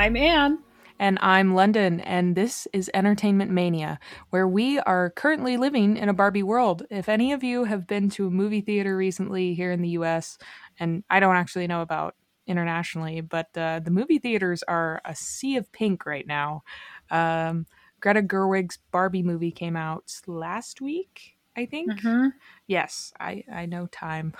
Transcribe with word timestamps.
I'm 0.00 0.16
Anne. 0.16 0.60
And 0.98 1.18
I'm 1.20 1.54
London, 1.54 2.00
and 2.00 2.34
this 2.34 2.66
is 2.72 2.90
Entertainment 2.94 3.50
Mania, 3.50 4.00
where 4.30 4.48
we 4.48 4.78
are 4.78 5.10
currently 5.10 5.58
living 5.58 5.98
in 5.98 6.08
a 6.08 6.14
Barbie 6.14 6.42
world. 6.42 6.84
If 6.88 7.06
any 7.06 7.32
of 7.32 7.44
you 7.44 7.64
have 7.64 7.86
been 7.86 8.08
to 8.12 8.26
a 8.26 8.30
movie 8.30 8.62
theater 8.62 8.96
recently 8.96 9.52
here 9.52 9.70
in 9.70 9.82
the 9.82 9.90
US, 9.90 10.38
and 10.78 11.04
I 11.10 11.20
don't 11.20 11.36
actually 11.36 11.66
know 11.66 11.82
about 11.82 12.16
internationally, 12.46 13.20
but 13.20 13.48
uh, 13.54 13.80
the 13.80 13.90
movie 13.90 14.18
theaters 14.18 14.62
are 14.62 15.02
a 15.04 15.14
sea 15.14 15.56
of 15.56 15.70
pink 15.70 16.06
right 16.06 16.26
now. 16.26 16.62
Um, 17.10 17.66
Greta 18.00 18.22
Gerwig's 18.22 18.78
Barbie 18.92 19.22
movie 19.22 19.52
came 19.52 19.76
out 19.76 20.10
last 20.26 20.80
week, 20.80 21.36
I 21.58 21.66
think. 21.66 21.90
Mm-hmm. 21.90 22.28
Yes, 22.66 23.12
I, 23.20 23.44
I 23.52 23.66
know 23.66 23.84
time. 23.84 24.32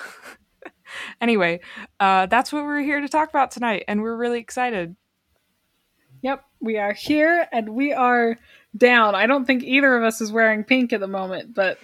anyway, 1.21 1.61
uh, 2.01 2.25
that's 2.25 2.51
what 2.51 2.65
we're 2.65 2.81
here 2.81 3.03
to 3.03 3.09
talk 3.11 3.29
about 3.29 3.51
tonight, 3.51 3.85
and 3.89 4.01
we're 4.01 4.17
really 4.17 4.41
excited. 4.41 4.97
Yep, 6.23 6.45
we 6.61 6.77
are 6.77 6.93
here 6.93 7.47
and 7.53 7.71
we 7.71 7.93
are 7.93 8.39
down. 8.77 9.15
I 9.15 9.27
don't 9.27 9.47
think 9.47 9.63
either 9.63 9.97
of 9.97 10.03
us 10.03 10.21
is 10.21 10.31
wearing 10.31 10.65
pink 10.65 10.93
at 10.93 11.01
the 11.01 11.07
moment, 11.07 11.55
but 11.55 11.79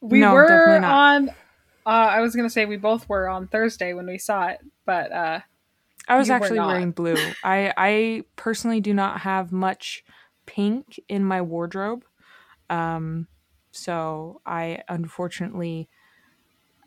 we 0.00 0.20
No, 0.20 0.34
were 0.34 0.80
on. 0.84 1.28
Uh, 1.28 1.32
I 1.84 2.20
was 2.20 2.34
gonna 2.34 2.50
say 2.50 2.66
we 2.66 2.76
both 2.76 3.08
were 3.08 3.28
on 3.28 3.48
Thursday 3.48 3.92
when 3.92 4.06
we 4.06 4.18
saw 4.18 4.48
it, 4.48 4.60
but 4.84 5.12
uh, 5.12 5.40
I 6.08 6.16
was 6.16 6.30
actually 6.30 6.60
wearing 6.60 6.92
blue. 6.92 7.16
I 7.44 7.72
I 7.76 8.24
personally 8.36 8.80
do 8.80 8.94
not 8.94 9.20
have 9.20 9.52
much 9.52 10.04
pink 10.46 11.00
in 11.08 11.24
my 11.24 11.42
wardrobe. 11.42 12.04
Um 12.70 13.26
so 13.72 14.40
I 14.46 14.82
unfortunately 14.88 15.88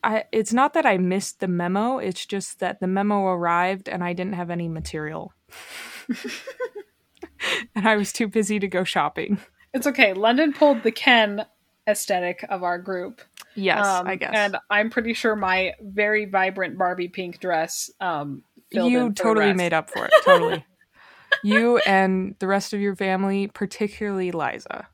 I 0.04 0.24
it's 0.32 0.54
not 0.54 0.74
that 0.74 0.86
I 0.86 0.98
missed 0.98 1.40
the 1.40 1.48
memo, 1.48 1.98
it's 1.98 2.26
just 2.26 2.60
that 2.60 2.80
the 2.80 2.88
memo 2.88 3.26
arrived 3.26 3.90
and 3.90 4.04
I 4.04 4.14
didn't 4.14 4.34
have 4.34 4.50
any 4.50 4.70
material. 4.70 5.34
and 7.76 7.88
I 7.88 7.96
was 7.96 8.12
too 8.12 8.28
busy 8.28 8.60
to 8.60 8.68
go 8.68 8.84
shopping. 8.84 9.40
it's 9.74 9.88
okay. 9.88 10.14
London 10.14 10.54
pulled 10.54 10.84
the 10.84 10.92
Ken 10.92 11.46
aesthetic 11.88 12.46
of 12.50 12.64
our 12.64 12.78
group. 12.78 13.22
Yes, 13.56 13.86
Um, 13.86 14.08
I 14.08 14.16
guess. 14.16 14.32
And 14.34 14.58
I'm 14.70 14.90
pretty 14.90 15.14
sure 15.14 15.36
my 15.36 15.74
very 15.82 16.26
vibrant 16.26 16.78
Barbie 16.78 17.08
pink 17.08 17.40
dress 17.40 17.90
um, 18.00 18.44
you 18.72 19.12
totally 19.14 19.54
made 19.54 19.74
up 19.74 19.90
for 19.90 20.06
it. 20.06 20.14
Totally. 20.24 20.64
you 21.44 21.78
and 21.80 22.36
the 22.40 22.48
rest 22.48 22.74
of 22.74 22.80
your 22.80 22.96
family, 22.96 23.48
particularly 23.48 24.32
Liza. 24.32 24.88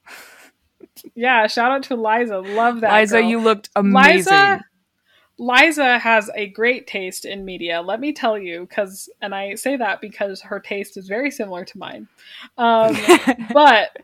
Yeah, 1.14 1.48
shout 1.48 1.72
out 1.72 1.84
to 1.84 1.96
Liza. 1.96 2.40
Love 2.40 2.82
that. 2.82 2.94
Liza, 3.02 3.20
girl. 3.20 3.30
you 3.30 3.40
looked 3.42 3.70
amazing. 3.76 4.34
Liza, 4.34 4.64
Liza 5.38 6.00
has 6.00 6.30
a 6.36 6.48
great 6.48 6.88
taste 6.88 7.26
in 7.26 7.44
media. 7.44 7.82
Let 7.82 8.00
me 8.00 8.14
tell 8.14 8.38
you, 8.38 8.62
because, 8.62 9.10
and 9.22 9.36
I 9.36 9.56
say 9.56 9.76
that 9.76 10.00
because 10.00 10.42
her 10.42 10.60
taste 10.60 10.96
is 10.98 11.08
very 11.08 11.30
similar 11.30 11.66
to 11.66 11.78
mine. 11.78 12.08
Um, 12.58 12.96
but 13.54 13.98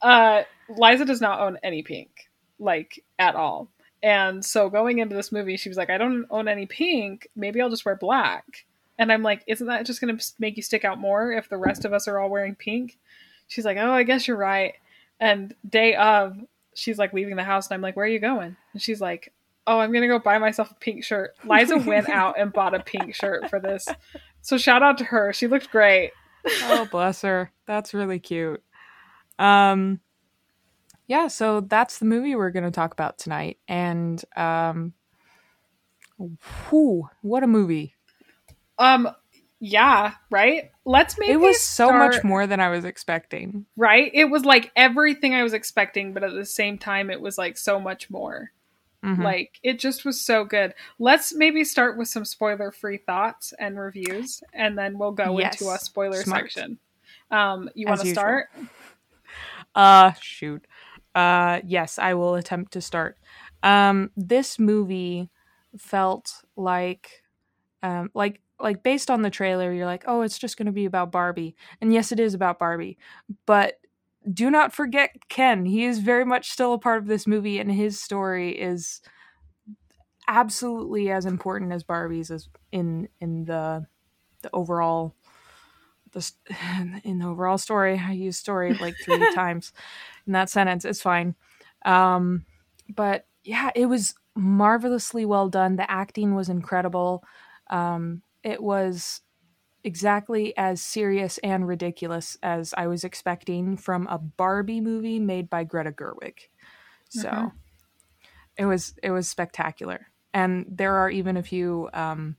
uh, 0.00 0.42
Liza 0.68 1.04
does 1.04 1.20
not 1.20 1.40
own 1.40 1.58
any 1.62 1.82
pink, 1.82 2.28
like 2.58 3.02
at 3.18 3.34
all. 3.34 3.68
And 4.02 4.44
so 4.44 4.70
going 4.70 4.98
into 4.98 5.16
this 5.16 5.32
movie, 5.32 5.56
she 5.56 5.68
was 5.68 5.78
like, 5.78 5.90
I 5.90 5.98
don't 5.98 6.26
own 6.30 6.46
any 6.46 6.66
pink. 6.66 7.28
Maybe 7.34 7.60
I'll 7.60 7.70
just 7.70 7.84
wear 7.84 7.96
black. 7.96 8.64
And 8.98 9.12
I'm 9.12 9.22
like, 9.22 9.42
isn't 9.46 9.66
that 9.66 9.86
just 9.86 10.00
going 10.00 10.16
to 10.16 10.32
make 10.38 10.56
you 10.56 10.62
stick 10.62 10.84
out 10.84 10.98
more 10.98 11.32
if 11.32 11.48
the 11.48 11.56
rest 11.56 11.84
of 11.84 11.92
us 11.92 12.06
are 12.06 12.18
all 12.18 12.30
wearing 12.30 12.54
pink? 12.54 12.98
She's 13.48 13.64
like, 13.64 13.78
oh, 13.78 13.90
I 13.90 14.04
guess 14.04 14.28
you're 14.28 14.36
right. 14.36 14.74
And 15.18 15.54
day 15.68 15.94
of, 15.96 16.36
she's 16.74 16.98
like 16.98 17.12
leaving 17.12 17.36
the 17.36 17.44
house, 17.44 17.66
and 17.66 17.74
I'm 17.74 17.80
like, 17.80 17.96
where 17.96 18.06
are 18.06 18.08
you 18.08 18.20
going? 18.20 18.56
And 18.72 18.82
she's 18.82 19.00
like, 19.00 19.32
oh, 19.68 19.78
I'm 19.78 19.92
going 19.92 20.02
to 20.02 20.08
go 20.08 20.18
buy 20.18 20.38
myself 20.38 20.70
a 20.70 20.74
pink 20.74 21.04
shirt. 21.04 21.34
Liza 21.44 21.76
went 21.86 22.08
out 22.08 22.36
and 22.38 22.52
bought 22.52 22.74
a 22.74 22.80
pink 22.80 23.14
shirt 23.14 23.48
for 23.50 23.60
this. 23.60 23.86
So 24.42 24.58
shout 24.58 24.82
out 24.82 24.98
to 24.98 25.04
her. 25.04 25.32
She 25.32 25.46
looked 25.46 25.70
great. 25.70 26.10
oh 26.64 26.88
bless 26.90 27.22
her 27.22 27.52
that's 27.66 27.92
really 27.92 28.18
cute 28.18 28.62
um 29.38 30.00
yeah 31.06 31.26
so 31.26 31.60
that's 31.60 31.98
the 31.98 32.06
movie 32.06 32.34
we're 32.36 32.50
going 32.52 32.64
to 32.64 32.70
talk 32.70 32.92
about 32.92 33.18
tonight 33.18 33.58
and 33.68 34.24
um 34.36 34.94
whew, 36.70 37.08
what 37.22 37.42
a 37.42 37.46
movie 37.46 37.94
Um, 38.78 39.08
yeah, 39.60 40.14
right. 40.30 40.70
Let's 40.84 41.18
make 41.18 41.30
it 41.30 41.36
was 41.36 41.60
so 41.60 41.92
much 41.92 42.22
more 42.24 42.46
than 42.46 42.60
i 42.60 42.68
was 42.68 42.84
expecting 42.84 43.66
right. 43.76 44.10
It 44.14 44.26
was 44.26 44.44
like 44.44 44.70
everything 44.76 45.34
I 45.34 45.42
was 45.42 45.52
expecting, 45.52 46.14
but 46.14 46.22
at 46.24 46.32
the 46.32 46.46
same 46.46 46.78
time, 46.78 47.10
it 47.10 47.20
was 47.20 47.36
like 47.36 47.58
so 47.58 47.78
much 47.80 48.08
more. 48.08 48.52
Mhm. 49.04 49.22
Like 49.22 49.58
it 49.62 49.78
just 49.78 50.04
was 50.04 50.20
so 50.20 50.44
good. 50.44 50.74
Let's 50.98 51.34
maybe 51.34 51.62
start 51.64 51.96
with 51.96 52.08
some 52.08 52.24
spoiler-free 52.24 52.98
thoughts 53.06 53.52
and 53.58 53.78
reviews, 53.78 54.42
and 54.52 54.76
then 54.76 54.98
we'll 54.98 55.12
go 55.12 55.38
Yes. 55.38 55.60
into 55.60 55.72
a 55.72 55.78
spoiler 55.78 56.22
Smart. 56.22 56.50
section. 56.52 56.78
Um, 57.30 57.70
you 57.74 57.86
want 57.86 58.00
to 58.00 58.06
start? 58.12 58.48
uh 59.74 60.12
shoot 60.20 60.66
uh 61.14 61.60
yes 61.64 61.98
i 61.98 62.14
will 62.14 62.34
attempt 62.34 62.72
to 62.72 62.80
start 62.80 63.16
um 63.62 64.10
this 64.16 64.58
movie 64.58 65.30
felt 65.76 66.42
like 66.56 67.22
um 67.82 68.10
like 68.14 68.40
like 68.60 68.82
based 68.82 69.10
on 69.10 69.22
the 69.22 69.30
trailer 69.30 69.72
you're 69.72 69.86
like 69.86 70.04
oh 70.06 70.22
it's 70.22 70.38
just 70.38 70.56
going 70.56 70.66
to 70.66 70.72
be 70.72 70.84
about 70.86 71.12
barbie 71.12 71.54
and 71.80 71.92
yes 71.92 72.12
it 72.12 72.20
is 72.20 72.34
about 72.34 72.58
barbie 72.58 72.98
but 73.46 73.74
do 74.32 74.50
not 74.50 74.72
forget 74.72 75.28
ken. 75.28 75.64
He 75.66 75.84
is 75.84 75.98
very 76.00 76.24
much 76.24 76.50
still 76.50 76.72
a 76.74 76.78
part 76.78 76.98
of 76.98 77.06
this 77.06 77.26
movie 77.26 77.58
and 77.58 77.70
his 77.70 78.00
story 78.00 78.58
is 78.60 79.00
absolutely 80.26 81.10
as 81.10 81.24
important 81.24 81.72
as 81.72 81.82
barbie's 81.82 82.30
as 82.30 82.48
in 82.72 83.08
in 83.20 83.44
the 83.44 83.86
the 84.42 84.50
overall 84.52 85.14
the 86.12 86.32
in 87.04 87.18
the 87.18 87.26
overall 87.26 87.58
story. 87.58 87.98
I 88.02 88.12
use 88.12 88.36
story 88.38 88.74
like 88.74 88.98
three 88.98 89.26
times 89.34 89.72
in 90.26 90.32
that 90.34 90.50
sentence. 90.50 90.84
It's 90.84 91.02
fine. 91.02 91.34
Um 91.84 92.46
but 92.94 93.26
yeah 93.44 93.70
it 93.74 93.86
was 93.86 94.14
marvelously 94.36 95.24
well 95.26 95.48
done. 95.48 95.76
The 95.76 95.90
acting 95.90 96.34
was 96.34 96.48
incredible. 96.48 97.24
Um 97.70 98.22
it 98.42 98.62
was 98.62 99.22
exactly 99.84 100.56
as 100.56 100.80
serious 100.82 101.38
and 101.38 101.66
ridiculous 101.68 102.36
as 102.42 102.74
i 102.76 102.86
was 102.86 103.04
expecting 103.04 103.76
from 103.76 104.06
a 104.08 104.18
barbie 104.18 104.80
movie 104.80 105.18
made 105.20 105.48
by 105.48 105.64
greta 105.64 105.92
gerwig. 105.92 106.38
So 107.08 107.30
Mhm. 107.30 107.58
it 108.56 108.66
was 108.66 108.94
it 109.02 109.10
was 109.10 109.28
spectacular. 109.28 110.08
And 110.34 110.66
there 110.68 110.94
are 110.96 111.10
even 111.10 111.36
a 111.36 111.42
few 111.42 111.88
um 111.92 112.36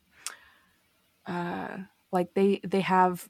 uh 1.25 1.77
like 2.11 2.33
they 2.33 2.59
they 2.63 2.81
have 2.81 3.29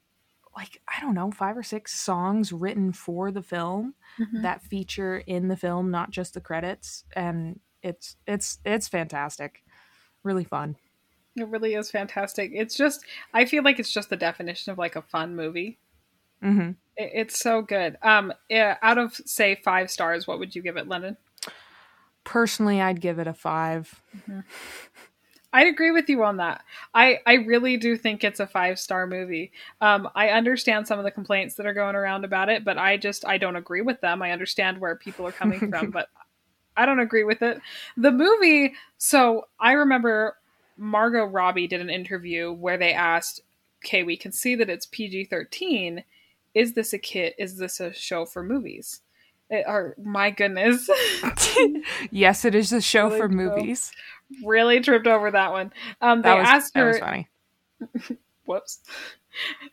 like 0.55 0.81
i 0.87 0.99
don't 1.01 1.15
know 1.15 1.31
five 1.31 1.57
or 1.57 1.63
six 1.63 1.99
songs 1.99 2.51
written 2.53 2.93
for 2.93 3.31
the 3.31 3.43
film 3.43 3.95
Mhm. 4.17 4.43
that 4.43 4.61
feature 4.63 5.17
in 5.19 5.47
the 5.49 5.57
film 5.57 5.91
not 5.91 6.11
just 6.11 6.33
the 6.33 6.41
credits. 6.41 7.03
And 7.15 7.59
it's 7.83 8.17
it's 8.27 8.59
it's 8.65 8.87
fantastic. 8.87 9.63
Really 10.23 10.43
fun 10.45 10.77
It 11.35 11.47
really 11.47 11.75
is 11.75 11.91
fantastic. 11.91 12.51
It's 12.53 12.75
just, 12.75 13.05
I 13.33 13.45
feel 13.45 13.63
like 13.63 13.79
it's 13.79 13.91
just 13.91 14.09
the 14.09 14.17
definition 14.17 14.71
of 14.71 14.77
like 14.77 14.95
a 14.95 15.01
fun 15.01 15.35
movie. 15.35 15.77
hmm 16.41 16.71
It, 16.97 17.11
it's 17.13 17.39
so 17.39 17.61
good. 17.61 17.97
Um, 18.01 18.33
yeah, 18.49 18.77
out 18.81 18.97
of 18.97 19.15
say 19.25 19.55
five 19.55 19.89
stars, 19.89 20.27
what 20.27 20.39
would 20.39 20.55
you 20.55 20.61
give 20.61 20.77
it, 20.77 20.87
London? 20.87 21.17
personally 22.23 22.79
i'd 22.79 23.01
give 23.01 23.17
it 23.17 23.27
a 23.27 23.33
five 23.33 24.03
I'd 25.51 25.67
agree 25.67 25.91
with 25.91 26.09
you 26.09 26.23
on 26.23 26.37
that. 26.37 26.63
I, 26.93 27.19
I 27.25 27.33
really 27.35 27.77
do 27.77 27.97
think 27.97 28.23
it's 28.23 28.39
a 28.39 28.45
five 28.45 28.77
star 28.79 29.07
movie. 29.07 29.51
Um, 29.81 30.07
I 30.13 30.29
understand 30.29 30.87
some 30.87 30.99
of 30.99 31.05
the 31.05 31.11
complaints 31.11 31.55
that 31.55 31.65
are 31.65 31.73
going 31.73 31.95
around 31.95 32.23
about 32.23 32.49
it, 32.49 32.63
but 32.63 32.77
I 32.77 32.97
just 32.97 33.25
I 33.25 33.39
don't 33.39 33.55
agree 33.55 33.81
with 33.81 33.99
them. 34.01 34.21
I 34.21 34.31
understand 34.31 34.79
where 34.79 34.95
people 34.95 35.25
are 35.25 35.31
coming 35.31 35.59
from, 35.71 35.89
but 35.91 36.09
I 36.77 36.85
don't 36.85 36.99
agree 36.99 37.23
with 37.23 37.41
it. 37.41 37.61
The 37.97 38.11
movie. 38.11 38.75
So 38.99 39.47
I 39.59 39.71
remember 39.71 40.35
Margot 40.79 41.25
Robbie 41.25 41.67
did 41.67 41.81
an 41.81 41.89
interview 41.89 42.51
where 42.51 42.77
they 42.77 42.93
asked, 42.93 43.41
"Okay, 43.83 44.03
we 44.03 44.17
can 44.17 44.31
see 44.31 44.55
that 44.55 44.69
it's 44.69 44.85
PG 44.85 45.25
thirteen. 45.25 46.03
Is 46.53 46.73
this 46.73 46.93
a 46.93 46.97
kid? 46.97 47.33
Is 47.37 47.57
this 47.57 47.79
a 47.79 47.93
show 47.93 48.25
for 48.25 48.43
movies?" 48.43 49.01
It, 49.49 49.65
or 49.67 49.95
my 49.97 50.29
goodness. 50.29 50.87
yes 52.11 52.45
it 52.45 52.53
is 52.53 52.71
a 52.71 52.81
show 52.81 53.07
Really 53.07 53.17
for 53.17 53.29
movies 53.29 53.91
really 54.43 54.79
tripped 54.79 55.07
over 55.07 55.31
that 55.31 55.51
one. 55.51 55.73
Um, 56.01 56.21
they 56.21 56.33
was, 56.33 56.47
asked 56.47 56.73
that 56.73 56.79
her, 56.81 56.87
was 56.87 56.99
funny 56.99 57.27
whoops. 58.45 58.79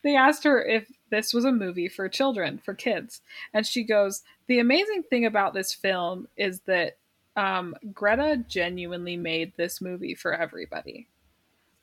They 0.02 0.16
asked 0.16 0.44
her 0.44 0.62
if 0.62 0.90
this 1.10 1.32
was 1.32 1.44
a 1.44 1.52
movie 1.52 1.88
for 1.88 2.08
children, 2.08 2.58
for 2.58 2.74
kids. 2.74 3.20
And 3.52 3.66
she 3.66 3.82
goes, 3.82 4.22
The 4.46 4.58
amazing 4.58 5.04
thing 5.04 5.24
about 5.24 5.54
this 5.54 5.72
film 5.72 6.28
is 6.36 6.60
that 6.60 6.96
um, 7.36 7.74
Greta 7.92 8.44
genuinely 8.48 9.16
made 9.16 9.52
this 9.56 9.80
movie 9.80 10.14
for 10.14 10.32
everybody. 10.32 11.08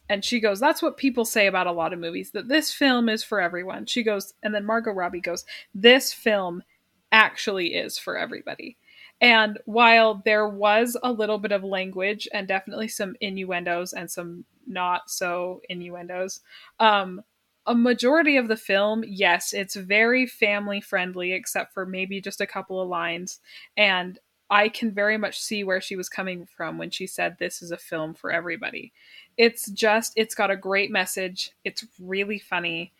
And 0.10 0.26
she 0.26 0.40
goes, 0.40 0.60
That's 0.60 0.82
what 0.82 0.98
people 0.98 1.26
say 1.26 1.48
about 1.48 1.68
a 1.68 1.72
lot 1.72 1.94
of 1.94 2.00
movies, 2.00 2.32
that 2.32 2.50
this 2.50 2.74
film 2.74 3.08
is 3.08 3.24
for 3.24 3.40
everyone. 3.40 3.86
She 3.86 4.04
goes, 4.04 4.34
and 4.44 4.54
then 4.54 4.66
Margot 4.66 4.92
Robbie 4.92 5.22
goes, 5.22 5.46
This 5.74 6.12
film 6.12 6.64
actually 7.12 7.76
is 7.76 7.98
for 7.98 8.18
everybody. 8.18 8.78
And 9.22 9.60
while 9.66 10.22
there 10.26 10.50
was 10.50 10.98
a 11.02 11.12
little 11.12 11.38
bit 11.38 11.54
of 11.54 11.64
language 11.64 12.28
and 12.34 12.48
definitely 12.48 12.90
some 12.90 13.16
innuendos 13.22 13.94
and 13.94 14.12
some 14.12 14.44
not 14.68 15.10
so 15.10 15.62
innuendos, 15.70 16.42
um, 16.80 17.22
a 17.66 17.74
majority 17.74 18.36
of 18.36 18.50
the 18.50 18.58
film, 18.58 19.06
yes, 19.08 19.54
it's 19.54 19.76
very 19.76 20.26
family 20.26 20.82
friendly, 20.82 21.32
except 21.32 21.74
for 21.74 21.86
maybe 21.86 22.20
just 22.20 22.42
a 22.42 22.48
couple 22.48 22.82
of 22.82 22.90
lines. 22.90 23.40
And 23.78 24.20
I 24.50 24.70
can 24.70 24.92
very 24.92 25.18
much 25.18 25.40
see 25.40 25.64
where 25.64 25.82
she 25.82 25.96
was 25.96 26.10
coming 26.10 26.46
from 26.46 26.78
when 26.78 26.92
she 26.92 27.08
said 27.08 27.38
this 27.40 27.62
is 27.62 27.72
a 27.72 27.78
film 27.78 28.14
for 28.14 28.32
everybody. 28.32 28.92
It's 29.38 29.70
just, 29.72 30.14
it's 30.16 30.36
got 30.36 30.52
a 30.52 30.58
great 30.58 30.92
message. 30.92 31.52
It's 31.64 31.86
really 32.00 32.40
funny. 32.40 32.94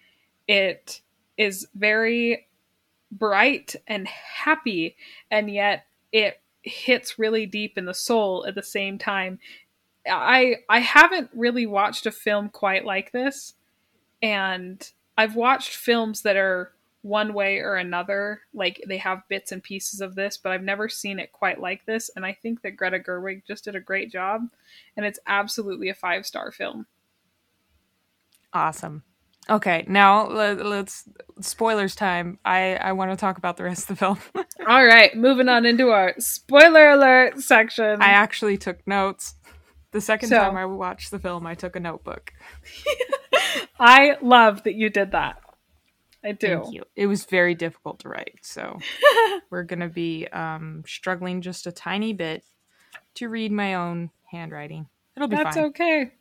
It 0.48 1.02
is 1.38 1.68
very 1.76 2.48
bright 3.12 3.76
and 3.88 4.08
happy, 4.08 4.96
and 5.30 5.50
yet 5.52 5.86
it 6.12 6.42
hits 6.64 7.20
really 7.20 7.46
deep 7.46 7.78
in 7.78 7.86
the 7.86 7.94
soul 7.94 8.46
at 8.48 8.56
the 8.56 8.64
same 8.64 8.98
time. 8.98 9.40
I 10.10 10.58
I 10.70 10.80
haven't 10.80 11.30
really 11.34 11.66
watched 11.66 12.06
a 12.06 12.12
film 12.12 12.50
quite 12.50 12.86
like 12.86 13.12
this 13.12 13.54
and 14.22 14.90
I've 15.18 15.36
watched 15.36 15.76
films 15.76 16.22
that 16.22 16.38
are 16.38 16.72
one 17.04 17.34
way 17.34 17.60
or 17.60 17.76
another, 17.76 18.42
like 18.54 18.82
they 18.88 18.98
have 18.98 19.28
bits 19.28 19.52
and 19.52 19.62
pieces 19.62 20.02
of 20.02 20.16
this, 20.16 20.38
but 20.38 20.52
I've 20.52 20.64
never 20.64 20.90
seen 20.90 21.20
it 21.20 21.32
quite 21.32 21.60
like 21.60 21.86
this. 21.86 22.10
And 22.16 22.26
I 22.26 22.34
think 22.34 22.62
that 22.62 22.78
Greta 22.78 22.98
Gerwig 22.98 23.46
just 23.46 23.66
did 23.66 23.76
a 23.76 23.82
great 23.82 24.12
job, 24.12 24.48
and 24.98 25.06
it's 25.06 25.20
absolutely 25.28 25.90
a 25.90 25.94
five 25.94 26.26
star 26.26 26.52
film. 26.52 26.88
Awesome. 28.54 29.04
Okay, 29.50 29.84
now 29.88 30.28
let, 30.28 30.60
us 30.62 31.04
spoilers 31.42 31.96
time. 31.96 32.40
I 32.46 32.76
I 32.76 32.94
want 32.94 33.12
to 33.12 33.18
talk 33.18 33.38
about 33.38 33.58
the 33.58 33.66
rest 33.66 33.84
of 33.84 33.88
the 33.90 33.96
film. 33.98 34.20
All 34.68 34.86
right, 34.86 35.16
moving 35.16 35.50
on 35.50 35.66
into 35.66 35.90
our 35.90 36.14
spoiler 36.20 36.92
alert 36.92 37.40
section. 37.42 38.02
I 38.02 38.10
actually 38.10 38.58
took 38.58 38.88
notes. 38.88 39.36
The 39.92 40.02
second 40.02 40.30
so, 40.30 40.38
time 40.38 40.56
I 40.56 40.66
watched 40.66 41.12
the 41.12 41.20
film, 41.20 41.46
I 41.46 41.54
took 41.54 41.76
a 41.76 41.80
notebook. 41.80 42.34
I 43.80 44.18
love 44.22 44.64
that 44.64 44.76
you 44.76 44.90
did 44.90 45.12
that. 45.12 45.43
I 46.24 46.32
do. 46.32 46.64
It 46.96 47.08
was 47.08 47.26
very 47.26 47.54
difficult 47.54 48.00
to 48.00 48.10
write, 48.10 48.40
so 48.42 48.80
we're 49.50 49.64
gonna 49.64 49.90
be 49.90 50.28
um, 50.28 50.84
struggling 50.88 51.42
just 51.42 51.68
a 51.68 51.72
tiny 51.72 52.14
bit 52.14 52.44
to 53.16 53.30
read 53.30 53.52
my 53.52 53.76
own 53.76 54.10
handwriting. 54.32 54.88
It'll 55.16 55.28
be 55.28 55.36
That's 55.36 55.56
fine. 55.56 55.66
okay. 55.66 56.12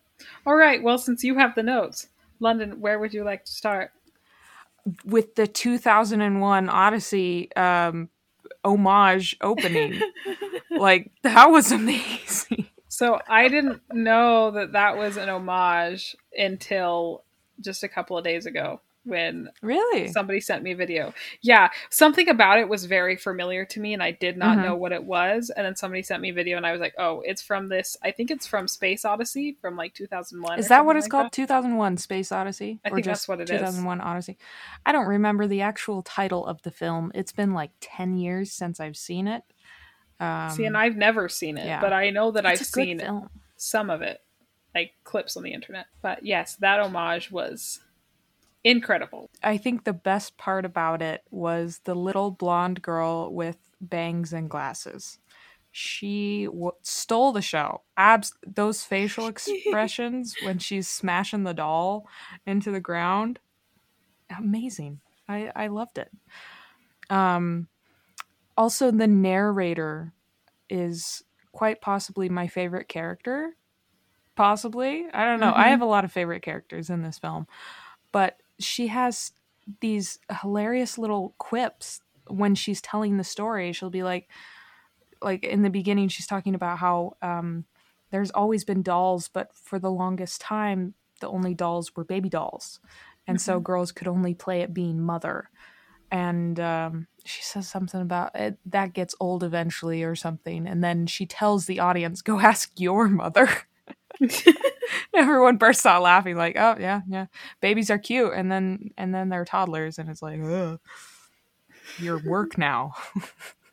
All 0.46 0.56
right. 0.56 0.82
Well, 0.82 0.99
since 0.99 1.25
you 1.25 1.37
have 1.38 1.54
the 1.54 1.62
notes, 1.62 2.08
London, 2.40 2.81
where 2.81 2.99
would 2.99 3.14
you 3.14 3.25
like 3.25 3.44
to 3.44 3.52
start? 3.52 3.93
With 5.04 5.37
the 5.37 5.46
2001 5.46 6.69
Odyssey 6.69 7.54
um, 7.54 8.08
homage 8.64 9.37
opening, 9.40 10.00
like 10.70 11.12
that 11.22 11.46
was 11.46 11.70
amazing. 11.70 12.66
So 12.88 13.20
I 13.28 13.49
didn't 13.49 13.81
know 13.93 14.50
that 14.50 14.72
that 14.72 14.96
was 14.96 15.16
an 15.16 15.28
homage 15.28 16.16
until 16.37 17.22
just 17.60 17.84
a 17.84 17.88
couple 17.88 18.19
of 18.19 18.25
days 18.25 18.44
ago 18.44 18.81
when 19.04 19.49
really 19.62 20.08
somebody 20.08 20.40
sent 20.40 20.62
me 20.62 20.72
a 20.72 20.76
video. 20.76 21.12
Yeah, 21.40 21.70
something 21.90 22.28
about 22.28 22.58
it 22.58 22.69
was 22.69 22.84
very 22.84 23.16
familiar 23.16 23.64
to 23.66 23.81
me, 23.81 23.94
and 23.94 24.02
I 24.02 24.12
did 24.12 24.37
not 24.37 24.56
mm-hmm. 24.56 24.66
know 24.66 24.76
what 24.76 24.93
it 24.93 25.04
was. 25.04 25.50
And 25.54 25.66
then 25.66 25.76
somebody 25.76 26.02
sent 26.02 26.22
me 26.22 26.31
a 26.31 26.34
video, 26.34 26.56
and 26.56 26.66
I 26.66 26.72
was 26.72 26.81
like, 26.81 26.94
"Oh, 26.99 27.22
it's 27.25 27.43
from 27.43 27.69
this. 27.69 27.96
I 28.02 28.10
think 28.12 28.31
it's 28.31 28.46
from 28.46 28.69
Space 28.69 29.04
Odyssey 29.04 29.56
from 29.60 29.76
like 29.76 29.94
2001." 29.94 30.58
Is 30.58 30.69
that 30.69 30.84
what 30.84 30.96
it's 30.96 31.04
like 31.04 31.10
called? 31.10 31.32
2001 31.32 31.96
Space 31.96 32.32
Odyssey? 32.32 32.81
I 32.84 32.90
think 32.90 33.04
that's 33.04 33.26
what 33.26 33.40
it 33.40 33.46
2001 33.46 33.99
is. 33.99 34.04
Odyssey. 34.04 34.38
I 34.87 34.93
don't 34.93 35.06
remember 35.06 35.46
the 35.46 35.62
actual 35.62 36.02
title 36.02 36.46
of 36.46 36.62
the 36.62 36.70
film. 36.70 37.10
It's 37.14 37.32
been 37.32 37.52
like 37.52 37.70
10 37.81 38.16
years 38.16 38.52
since 38.52 38.81
I've 38.81 38.96
seen 38.96 39.26
it. 39.26 39.43
Um, 40.20 40.50
See, 40.50 40.64
and 40.64 40.76
I've 40.76 40.96
never 40.96 41.28
seen 41.28 41.58
it, 41.58 41.66
yeah. 41.66 41.81
but 41.81 41.93
I 41.93 42.10
know 42.10 42.31
that 42.31 42.44
it's 42.44 42.60
I've 42.60 42.66
seen 42.66 43.00
film. 43.00 43.28
some 43.56 43.90
of 43.90 44.02
it, 44.02 44.20
like 44.72 44.93
clips 45.02 45.37
on 45.37 45.43
the 45.43 45.52
internet. 45.52 45.87
But 46.00 46.25
yes, 46.25 46.54
that 46.56 46.78
homage 46.78 47.32
was 47.32 47.81
incredible. 48.64 49.31
I 49.43 49.56
think 49.56 49.85
the 49.85 49.93
best 49.93 50.37
part 50.37 50.64
about 50.64 51.03
it 51.03 51.23
was 51.31 51.81
the 51.85 51.94
little 51.94 52.31
blonde 52.31 52.82
girl 52.82 53.32
with 53.32 53.56
bangs 53.81 54.32
and 54.32 54.49
glasses. 54.49 55.19
She 55.70 56.44
w- 56.44 56.73
stole 56.82 57.32
the 57.32 57.43
show. 57.43 57.82
Abs 57.97 58.35
those 58.47 58.85
facial 58.85 59.26
expressions 59.29 60.35
when 60.43 60.59
she's 60.59 60.88
smashing 60.88 61.44
the 61.44 61.55
doll 61.55 62.06
into 62.47 62.70
the 62.70 62.81
ground. 62.81 63.38
Amazing. 64.37 65.00
I 65.29 65.50
I 65.56 65.67
loved 65.69 65.99
it. 65.99 66.11
Um 67.11 67.69
also 68.56 68.91
the 68.91 69.06
narrator 69.06 70.12
is 70.69 71.25
quite 71.53 71.81
possibly 71.81 72.29
my 72.29 72.49
favorite 72.49 72.88
character. 72.88 73.56
Possibly. 74.35 75.06
I 75.12 75.25
don't 75.25 75.41
know. 75.41 75.50
Mm-hmm. 75.50 75.61
I 75.61 75.69
have 75.69 75.82
a 75.82 75.87
lot 75.87 76.05
of 76.05 76.12
favorite 76.12 76.43
characters 76.43 76.91
in 76.91 77.03
this 77.03 77.19
film. 77.19 77.47
But 78.12 78.38
she 78.62 78.88
has 78.88 79.32
these 79.81 80.19
hilarious 80.41 80.99
little 80.99 81.35
quips 81.38 82.00
when 82.29 82.55
she's 82.55 82.81
telling 82.81 83.17
the 83.17 83.25
story. 83.25 83.73
She'll 83.73 83.91
be 83.91 84.03
like, 84.03 84.29
like 85.20 85.44
in 85.44 85.62
the 85.62 85.70
beginning, 85.70 86.09
she's 86.09 86.26
talking 86.26 86.55
about 86.55 86.79
how 86.79 87.17
um, 87.23 87.64
there's 88.11 88.31
always 88.31 88.64
been 88.64 88.82
dolls, 88.82 89.29
but 89.29 89.55
for 89.55 89.79
the 89.79 89.91
longest 89.91 90.41
time, 90.41 90.94
the 91.20 91.29
only 91.29 91.55
dolls 91.55 91.94
were 91.94 92.05
baby 92.05 92.29
dolls, 92.29 92.81
and 93.26 93.38
mm-hmm. 93.38 93.43
so 93.43 93.61
girls 93.61 93.93
could 93.93 94.09
only 94.09 94.35
play 94.35 94.62
at 94.62 94.75
being 94.75 95.00
mother. 95.00 95.49
And 96.11 96.61
um, 96.61 97.06
she 97.25 97.43
says 97.43 97.69
something 97.69 98.03
about 98.03 98.35
it, 98.35 98.59
that 98.67 98.93
gets 98.93 99.14
old 99.19 99.43
eventually 99.43 100.03
or 100.03 100.14
something, 100.14 100.67
and 100.67 100.85
then 100.85 101.06
she 101.06 101.25
tells 101.25 101.67
the 101.67 101.81
audience, 101.81 102.20
"Go 102.23 102.41
ask 102.41 102.73
your 102.76 103.09
mother." 103.09 103.49
Everyone 105.14 105.56
bursts 105.56 105.86
out 105.86 106.02
laughing, 106.02 106.36
like, 106.36 106.56
"Oh 106.56 106.76
yeah, 106.78 107.02
yeah, 107.08 107.26
babies 107.60 107.90
are 107.90 107.98
cute," 107.98 108.32
and 108.34 108.50
then 108.50 108.90
and 108.96 109.14
then 109.14 109.28
they're 109.28 109.44
toddlers, 109.44 109.98
and 109.98 110.08
it's 110.08 110.22
like, 110.22 110.40
Ugh. 110.42 110.80
your 111.98 112.18
work 112.24 112.58
now. 112.58 112.92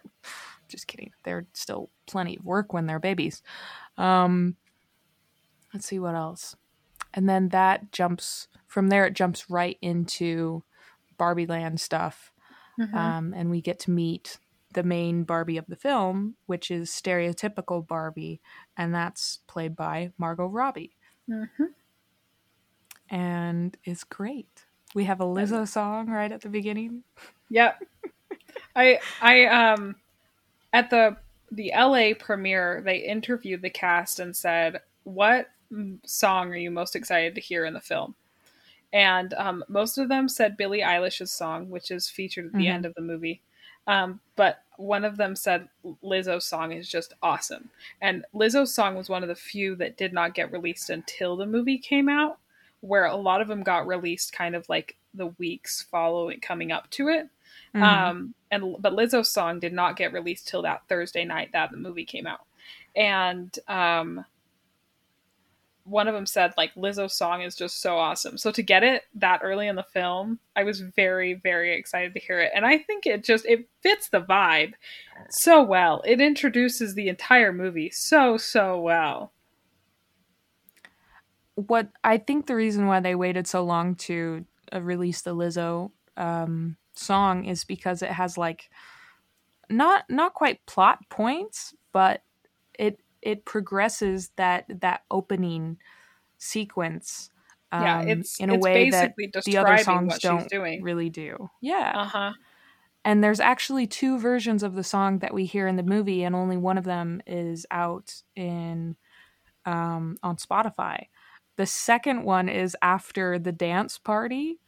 Just 0.67 0.87
kidding. 0.87 1.11
They're 1.23 1.47
still 1.53 1.89
plenty 2.05 2.37
of 2.37 2.45
work 2.45 2.73
when 2.73 2.85
they're 2.85 2.99
babies. 2.99 3.41
Um, 3.97 4.55
let's 5.73 5.87
see 5.87 5.99
what 5.99 6.15
else, 6.15 6.55
and 7.13 7.27
then 7.27 7.49
that 7.49 7.91
jumps 7.91 8.47
from 8.67 8.89
there. 8.89 9.05
It 9.05 9.13
jumps 9.13 9.49
right 9.49 9.77
into 9.81 10.63
Barbie 11.17 11.47
Land 11.47 11.81
stuff, 11.81 12.31
mm-hmm. 12.79 12.95
um, 12.95 13.33
and 13.35 13.49
we 13.49 13.61
get 13.61 13.79
to 13.81 13.91
meet 13.91 14.37
the 14.73 14.83
main 14.83 15.23
Barbie 15.23 15.57
of 15.57 15.65
the 15.67 15.75
film, 15.75 16.35
which 16.45 16.69
is 16.69 16.89
stereotypical 16.91 17.85
Barbie, 17.85 18.39
and 18.77 18.93
that's 18.93 19.39
played 19.47 19.75
by 19.75 20.11
Margot 20.17 20.45
Robbie. 20.45 20.95
Mm-hmm. 21.29 21.65
And 23.09 23.77
it's 23.83 24.03
great. 24.03 24.65
We 24.95 25.05
have 25.05 25.21
a 25.21 25.25
Lizzo 25.25 25.67
song 25.67 26.09
right 26.09 26.31
at 26.31 26.41
the 26.41 26.49
beginning. 26.49 27.03
Yep. 27.49 27.81
I 28.75 28.99
I 29.21 29.45
um 29.45 29.95
at 30.73 30.89
the 30.89 31.17
the 31.51 31.71
LA 31.75 32.13
premiere, 32.17 32.81
they 32.83 32.97
interviewed 32.97 33.61
the 33.61 33.69
cast 33.69 34.19
and 34.19 34.35
said, 34.35 34.81
"What 35.03 35.49
song 36.05 36.51
are 36.51 36.57
you 36.57 36.71
most 36.71 36.95
excited 36.95 37.35
to 37.35 37.41
hear 37.41 37.65
in 37.65 37.73
the 37.73 37.81
film?" 37.81 38.15
And 38.91 39.33
um, 39.35 39.63
most 39.67 39.97
of 39.97 40.09
them 40.09 40.27
said 40.27 40.57
Billie 40.57 40.81
Eilish's 40.81 41.31
song, 41.31 41.69
which 41.69 41.91
is 41.91 42.09
featured 42.09 42.47
at 42.47 42.53
the 42.53 42.59
mm-hmm. 42.59 42.67
end 42.67 42.85
of 42.85 42.95
the 42.95 43.01
movie. 43.01 43.41
Um, 43.87 44.19
but 44.35 44.63
one 44.79 45.03
of 45.03 45.17
them 45.17 45.35
said 45.35 45.67
Lizzo's 46.01 46.45
song 46.45 46.71
is 46.71 46.87
just 46.87 47.13
awesome. 47.21 47.69
And 48.01 48.25
Lizzo's 48.33 48.73
song 48.73 48.95
was 48.95 49.09
one 49.09 49.23
of 49.23 49.29
the 49.29 49.35
few 49.35 49.75
that 49.75 49.97
did 49.97 50.13
not 50.13 50.33
get 50.33 50.53
released 50.53 50.89
until 50.89 51.35
the 51.35 51.45
movie 51.45 51.77
came 51.77 52.07
out, 52.07 52.37
where 52.79 53.05
a 53.05 53.15
lot 53.15 53.41
of 53.41 53.49
them 53.49 53.61
got 53.61 53.87
released 53.87 54.31
kind 54.31 54.55
of 54.55 54.67
like 54.69 54.95
the 55.13 55.27
weeks 55.37 55.85
following 55.91 56.39
coming 56.39 56.71
up 56.71 56.89
to 56.91 57.09
it. 57.09 57.27
Mm-hmm. 57.75 57.83
Um, 57.83 58.33
and 58.51 58.75
but 58.79 58.93
Lizzo's 58.93 59.29
song 59.29 59.59
did 59.59 59.73
not 59.73 59.97
get 59.97 60.13
released 60.13 60.47
till 60.47 60.61
that 60.61 60.83
Thursday 60.87 61.25
night 61.25 61.49
that 61.51 61.71
the 61.71 61.77
movie 61.77 62.05
came 62.05 62.25
out. 62.25 62.45
And 62.95 63.53
um, 63.67 64.23
one 65.89 66.07
of 66.07 66.13
them 66.13 66.25
said 66.25 66.53
like 66.57 66.73
Lizzo's 66.75 67.17
song 67.17 67.41
is 67.41 67.55
just 67.55 67.81
so 67.81 67.97
awesome. 67.97 68.37
So 68.37 68.51
to 68.51 68.61
get 68.61 68.83
it 68.83 69.03
that 69.15 69.41
early 69.43 69.67
in 69.67 69.75
the 69.75 69.83
film, 69.83 70.39
I 70.55 70.63
was 70.63 70.81
very 70.81 71.33
very 71.33 71.75
excited 71.75 72.13
to 72.13 72.19
hear 72.19 72.39
it. 72.39 72.51
And 72.53 72.65
I 72.65 72.77
think 72.77 73.05
it 73.05 73.23
just 73.23 73.45
it 73.45 73.67
fits 73.81 74.09
the 74.09 74.21
vibe 74.21 74.73
so 75.29 75.63
well. 75.63 76.01
It 76.05 76.21
introduces 76.21 76.93
the 76.93 77.09
entire 77.09 77.51
movie 77.51 77.89
so 77.91 78.37
so 78.37 78.79
well. 78.79 79.33
What 81.55 81.89
I 82.03 82.17
think 82.17 82.45
the 82.45 82.55
reason 82.55 82.87
why 82.87 82.99
they 82.99 83.15
waited 83.15 83.47
so 83.47 83.63
long 83.63 83.95
to 83.95 84.45
uh, 84.73 84.81
release 84.81 85.21
the 85.21 85.35
Lizzo 85.35 85.91
um, 86.15 86.77
song 86.95 87.45
is 87.45 87.65
because 87.65 88.01
it 88.01 88.11
has 88.11 88.37
like 88.37 88.69
not 89.69 90.05
not 90.09 90.33
quite 90.33 90.65
plot 90.65 90.99
points, 91.09 91.73
but 91.91 92.21
it 92.77 92.99
it 93.21 93.45
progresses 93.45 94.31
that 94.35 94.65
that 94.81 95.03
opening 95.09 95.77
sequence 96.37 97.29
um, 97.71 97.83
yeah, 97.83 98.01
it's, 98.01 98.39
in 98.39 98.49
a 98.49 98.55
it's 98.55 98.63
way 98.63 98.89
that 98.89 99.13
the 99.45 99.57
other 99.57 99.77
songs 99.77 100.17
don't 100.19 100.51
really 100.81 101.09
do. 101.09 101.49
Yeah. 101.61 101.93
Uh 101.95 102.05
huh. 102.05 102.33
And 103.05 103.23
there's 103.23 103.39
actually 103.39 103.85
two 103.87 104.17
versions 104.17 104.63
of 104.63 104.75
the 104.75 104.83
song 104.83 105.19
that 105.19 105.33
we 105.33 105.45
hear 105.45 105.67
in 105.67 105.75
the 105.75 105.83
movie, 105.83 106.23
and 106.23 106.35
only 106.35 106.57
one 106.57 106.77
of 106.77 106.83
them 106.83 107.21
is 107.27 107.65
out 107.69 108.23
in 108.35 108.95
um, 109.65 110.17
on 110.23 110.37
Spotify. 110.37 111.05
The 111.57 111.67
second 111.67 112.23
one 112.23 112.49
is 112.49 112.75
after 112.81 113.37
the 113.37 113.51
dance 113.51 113.97
party 113.97 114.59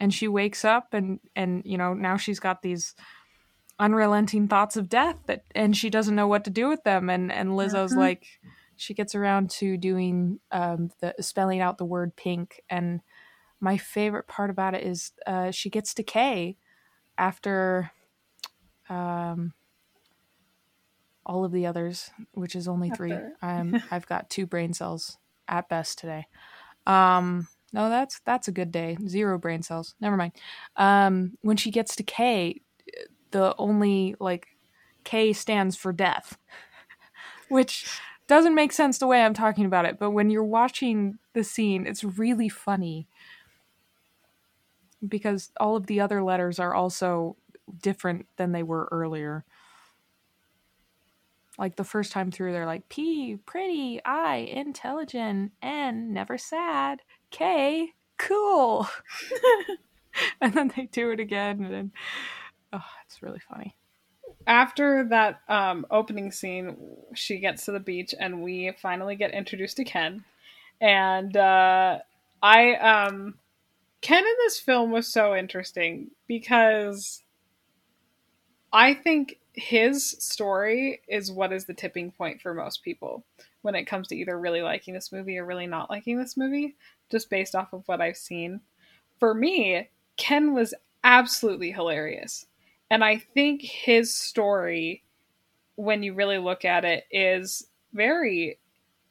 and 0.00 0.12
she 0.12 0.28
wakes 0.28 0.64
up 0.64 0.92
and 0.92 1.20
and 1.36 1.62
you 1.64 1.78
know 1.78 1.94
now 1.94 2.16
she's 2.16 2.40
got 2.40 2.62
these 2.62 2.94
unrelenting 3.78 4.48
thoughts 4.48 4.76
of 4.76 4.88
death 4.88 5.16
that 5.26 5.42
and 5.54 5.76
she 5.76 5.90
doesn't 5.90 6.14
know 6.14 6.28
what 6.28 6.44
to 6.44 6.50
do 6.50 6.68
with 6.68 6.82
them. 6.84 7.10
And 7.10 7.32
and 7.32 7.50
Lizzo's 7.50 7.92
Mhm. 7.92 7.96
like 7.98 8.26
she 8.76 8.94
gets 8.94 9.14
around 9.14 9.50
to 9.50 9.76
doing 9.76 10.40
um 10.50 10.90
the 11.00 11.14
spelling 11.20 11.60
out 11.60 11.78
the 11.78 11.84
word 11.84 12.14
pink. 12.16 12.62
And 12.70 13.00
my 13.60 13.76
favorite 13.76 14.26
part 14.28 14.50
about 14.50 14.74
it 14.74 14.84
is 14.84 15.12
uh 15.26 15.50
she 15.50 15.70
gets 15.70 15.94
to 15.94 16.02
K 16.02 16.56
after 17.18 17.90
um 18.88 19.54
all 21.26 21.44
of 21.44 21.52
the 21.52 21.66
others 21.66 22.10
which 22.32 22.54
is 22.54 22.68
only 22.68 22.90
3 22.90 23.24
I'm 23.40 23.76
I've 23.90 24.06
got 24.06 24.28
two 24.30 24.46
brain 24.46 24.72
cells 24.74 25.18
at 25.48 25.68
best 25.68 25.98
today. 25.98 26.26
Um 26.86 27.48
no 27.72 27.88
that's 27.88 28.20
that's 28.24 28.46
a 28.46 28.52
good 28.52 28.70
day. 28.70 28.96
Zero 29.08 29.38
brain 29.38 29.62
cells. 29.62 29.94
Never 30.00 30.16
mind. 30.16 30.32
Um 30.76 31.38
when 31.40 31.56
she 31.56 31.70
gets 31.70 31.96
to 31.96 32.02
K 32.02 32.60
the 33.34 33.52
only 33.58 34.14
like 34.20 34.46
K 35.02 35.32
stands 35.32 35.76
for 35.76 35.92
death, 35.92 36.38
which 37.48 37.84
doesn't 38.28 38.54
make 38.54 38.72
sense 38.72 38.96
the 38.96 39.08
way 39.08 39.22
I'm 39.22 39.34
talking 39.34 39.66
about 39.66 39.84
it. 39.84 39.98
But 39.98 40.12
when 40.12 40.30
you're 40.30 40.44
watching 40.44 41.18
the 41.32 41.42
scene, 41.42 41.84
it's 41.84 42.04
really 42.04 42.48
funny 42.48 43.08
because 45.06 45.50
all 45.58 45.74
of 45.74 45.88
the 45.88 46.00
other 46.00 46.22
letters 46.22 46.60
are 46.60 46.74
also 46.74 47.36
different 47.82 48.26
than 48.36 48.52
they 48.52 48.62
were 48.62 48.88
earlier. 48.92 49.44
Like 51.58 51.74
the 51.74 51.84
first 51.84 52.12
time 52.12 52.30
through, 52.30 52.52
they're 52.52 52.66
like 52.66 52.88
P, 52.88 53.38
pretty, 53.46 54.00
I, 54.04 54.36
intelligent, 54.36 55.52
N, 55.60 56.12
never 56.12 56.38
sad, 56.38 57.02
K, 57.32 57.94
cool. 58.16 58.86
and 60.40 60.54
then 60.54 60.72
they 60.76 60.86
do 60.86 61.10
it 61.10 61.20
again, 61.20 61.64
and 61.64 61.72
then, 61.72 61.92
oh, 62.74 62.84
it's 63.06 63.22
really 63.22 63.40
funny. 63.48 63.74
After 64.46 65.04
that 65.08 65.40
um, 65.48 65.86
opening 65.90 66.30
scene, 66.30 66.76
she 67.14 67.38
gets 67.38 67.64
to 67.64 67.72
the 67.72 67.80
beach, 67.80 68.14
and 68.18 68.42
we 68.42 68.72
finally 68.80 69.16
get 69.16 69.30
introduced 69.32 69.76
to 69.78 69.84
Ken. 69.84 70.24
And 70.80 71.36
uh, 71.36 71.98
I, 72.42 72.74
um, 72.74 73.34
Ken 74.02 74.24
in 74.24 74.34
this 74.44 74.60
film 74.60 74.90
was 74.90 75.10
so 75.10 75.34
interesting 75.34 76.10
because 76.26 77.22
I 78.72 78.92
think 78.92 79.38
his 79.54 80.10
story 80.18 81.00
is 81.08 81.30
what 81.30 81.52
is 81.52 81.64
the 81.64 81.74
tipping 81.74 82.10
point 82.10 82.42
for 82.42 82.52
most 82.52 82.82
people 82.82 83.24
when 83.62 83.74
it 83.74 83.84
comes 83.84 84.08
to 84.08 84.16
either 84.16 84.38
really 84.38 84.60
liking 84.60 84.92
this 84.92 85.12
movie 85.12 85.38
or 85.38 85.46
really 85.46 85.66
not 85.66 85.88
liking 85.88 86.18
this 86.18 86.36
movie, 86.36 86.74
just 87.10 87.30
based 87.30 87.54
off 87.54 87.72
of 87.72 87.82
what 87.86 88.00
I've 88.02 88.16
seen. 88.16 88.60
For 89.18 89.32
me, 89.32 89.88
Ken 90.16 90.52
was 90.52 90.74
absolutely 91.02 91.70
hilarious. 91.70 92.46
And 92.90 93.04
I 93.04 93.18
think 93.18 93.62
his 93.62 94.14
story, 94.14 95.02
when 95.76 96.02
you 96.02 96.14
really 96.14 96.38
look 96.38 96.64
at 96.64 96.84
it, 96.84 97.04
is 97.10 97.66
very 97.92 98.58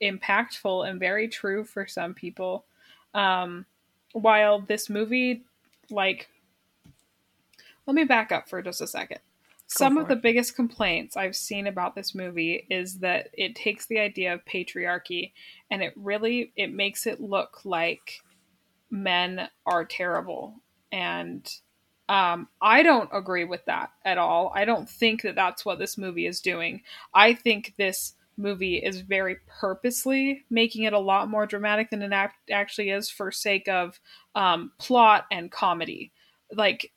impactful 0.02 0.88
and 0.88 1.00
very 1.00 1.28
true 1.28 1.64
for 1.64 1.88
some 1.88 2.14
people. 2.14 2.66
Um, 3.14 3.66
while 4.14 4.60
this 4.60 4.90
movie, 4.90 5.44
like, 5.90 6.30
let 7.86 7.96
me 7.96 8.04
back 8.04 8.32
up 8.32 8.48
for 8.48 8.62
just 8.62 8.82
a 8.82 8.88
second. 8.88 9.20
Some 9.68 9.96
for 9.96 10.02
of 10.02 10.08
the 10.08 10.16
biggest 10.16 10.56
complaints 10.56 11.18
I've 11.18 11.36
seen 11.36 11.68
about 11.68 11.96
this 11.96 12.14
movie 12.14 12.68
is 12.70 13.00
that 13.00 13.30
it 13.34 13.56
takes 13.56 13.86
the 13.88 14.00
idea 14.00 14.34
of 14.34 14.46
patriarchy 14.46 15.32
and 15.72 15.82
it 15.82 15.94
really 15.96 16.52
it 16.56 16.72
makes 16.72 17.08
it 17.08 17.20
look 17.20 17.66
like 17.66 18.22
men 18.92 19.50
are 19.66 19.86
terrible 19.86 20.56
and 20.92 21.50
um, 22.14 22.48
I 22.62 22.84
don't 22.84 23.10
agree 23.12 23.44
with 23.44 23.66
that 23.66 23.90
at 24.06 24.20
all. 24.20 24.52
I 24.54 24.66
don't 24.66 24.88
think 24.88 25.24
that 25.24 25.34
that's 25.34 25.66
what 25.66 25.80
this 25.80 25.98
movie 25.98 26.28
is 26.28 26.42
doing. 26.42 26.84
I 27.12 27.34
think 27.34 27.74
this 27.76 28.14
movie 28.38 28.76
is 28.76 29.02
very 29.02 29.38
purposely 29.48 30.46
making 30.48 30.84
it 30.84 30.94
a 30.94 31.00
lot 31.00 31.28
more 31.28 31.48
dramatic 31.48 31.90
than 31.90 32.04
it 32.04 32.14
act- 32.14 32.52
actually 32.52 32.92
is 32.92 33.10
for 33.10 33.32
sake 33.32 33.68
of 33.68 34.00
um, 34.36 34.72
plot 34.78 35.26
and 35.32 35.52
comedy. 35.52 36.12
Like 36.52 36.92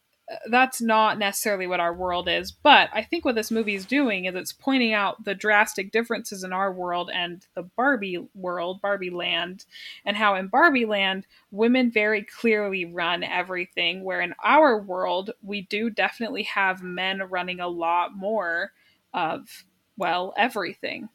that's 0.48 0.80
not 0.80 1.18
necessarily 1.18 1.66
what 1.66 1.78
our 1.78 1.94
world 1.94 2.28
is, 2.28 2.50
but 2.50 2.90
I 2.92 3.02
think 3.02 3.24
what 3.24 3.36
this 3.36 3.50
movie 3.50 3.76
is 3.76 3.86
doing 3.86 4.24
is 4.24 4.34
it's 4.34 4.52
pointing 4.52 4.92
out 4.92 5.24
the 5.24 5.34
drastic 5.34 5.92
differences 5.92 6.42
in 6.42 6.52
our 6.52 6.72
world 6.72 7.10
and 7.14 7.46
the 7.54 7.62
Barbie 7.62 8.26
world, 8.34 8.80
Barbie 8.82 9.10
land, 9.10 9.64
and 10.04 10.16
how 10.16 10.34
in 10.34 10.48
Barbie 10.48 10.84
land 10.84 11.26
women 11.52 11.92
very 11.92 12.22
clearly 12.22 12.84
run 12.84 13.22
everything, 13.22 14.02
where 14.02 14.20
in 14.20 14.34
our 14.42 14.80
world 14.80 15.30
we 15.42 15.62
do 15.62 15.90
definitely 15.90 16.42
have 16.44 16.82
men 16.82 17.22
running 17.30 17.60
a 17.60 17.68
lot 17.68 18.16
more 18.16 18.72
of 19.14 19.64
well 19.96 20.34
everything. 20.36 21.08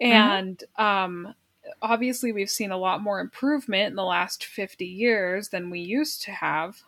And 0.00 0.62
um 0.76 1.34
obviously 1.80 2.32
we've 2.32 2.50
seen 2.50 2.72
a 2.72 2.76
lot 2.76 3.00
more 3.00 3.20
improvement 3.20 3.90
in 3.90 3.94
the 3.94 4.02
last 4.02 4.44
50 4.44 4.84
years 4.84 5.50
than 5.50 5.70
we 5.70 5.78
used 5.78 6.22
to 6.22 6.32
have 6.32 6.82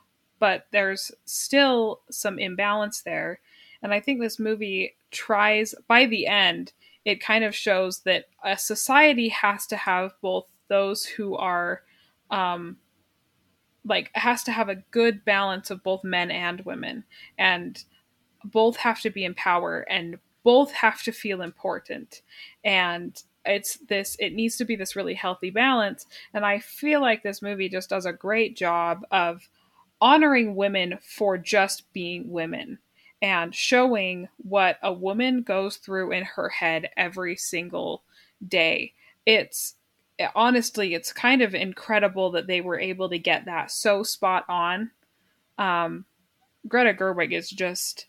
but 0.44 0.66
there's 0.72 1.10
still 1.24 2.02
some 2.10 2.38
imbalance 2.38 3.00
there. 3.00 3.40
And 3.82 3.94
I 3.94 4.00
think 4.00 4.20
this 4.20 4.38
movie 4.38 4.94
tries, 5.10 5.74
by 5.88 6.04
the 6.04 6.26
end, 6.26 6.74
it 7.06 7.22
kind 7.22 7.44
of 7.44 7.54
shows 7.54 8.00
that 8.00 8.26
a 8.44 8.58
society 8.58 9.30
has 9.30 9.66
to 9.68 9.76
have 9.76 10.12
both 10.20 10.44
those 10.68 11.06
who 11.06 11.34
are, 11.34 11.80
um, 12.30 12.76
like, 13.86 14.10
has 14.12 14.42
to 14.42 14.52
have 14.52 14.68
a 14.68 14.82
good 14.90 15.24
balance 15.24 15.70
of 15.70 15.82
both 15.82 16.04
men 16.04 16.30
and 16.30 16.60
women. 16.66 17.04
And 17.38 17.82
both 18.44 18.76
have 18.76 19.00
to 19.00 19.08
be 19.08 19.24
in 19.24 19.32
power 19.32 19.86
and 19.88 20.18
both 20.42 20.72
have 20.72 21.02
to 21.04 21.12
feel 21.12 21.40
important. 21.40 22.20
And 22.62 23.18
it's 23.46 23.78
this, 23.88 24.14
it 24.20 24.34
needs 24.34 24.58
to 24.58 24.66
be 24.66 24.76
this 24.76 24.94
really 24.94 25.14
healthy 25.14 25.48
balance. 25.48 26.04
And 26.34 26.44
I 26.44 26.58
feel 26.58 27.00
like 27.00 27.22
this 27.22 27.40
movie 27.40 27.70
just 27.70 27.88
does 27.88 28.04
a 28.04 28.12
great 28.12 28.58
job 28.58 29.06
of 29.10 29.48
honoring 30.04 30.54
women 30.54 30.98
for 31.00 31.38
just 31.38 31.90
being 31.94 32.30
women 32.30 32.78
and 33.22 33.54
showing 33.54 34.28
what 34.36 34.78
a 34.82 34.92
woman 34.92 35.40
goes 35.40 35.78
through 35.78 36.12
in 36.12 36.22
her 36.22 36.50
head 36.50 36.90
every 36.94 37.34
single 37.34 38.02
day. 38.46 38.92
It's 39.24 39.76
honestly, 40.34 40.92
it's 40.92 41.10
kind 41.10 41.40
of 41.40 41.54
incredible 41.54 42.30
that 42.32 42.46
they 42.46 42.60
were 42.60 42.78
able 42.78 43.08
to 43.08 43.18
get 43.18 43.46
that 43.46 43.70
so 43.70 44.02
spot 44.02 44.44
on. 44.46 44.90
Um, 45.56 46.04
Greta 46.68 46.92
Gerwig 46.92 47.32
is 47.32 47.48
just, 47.48 48.04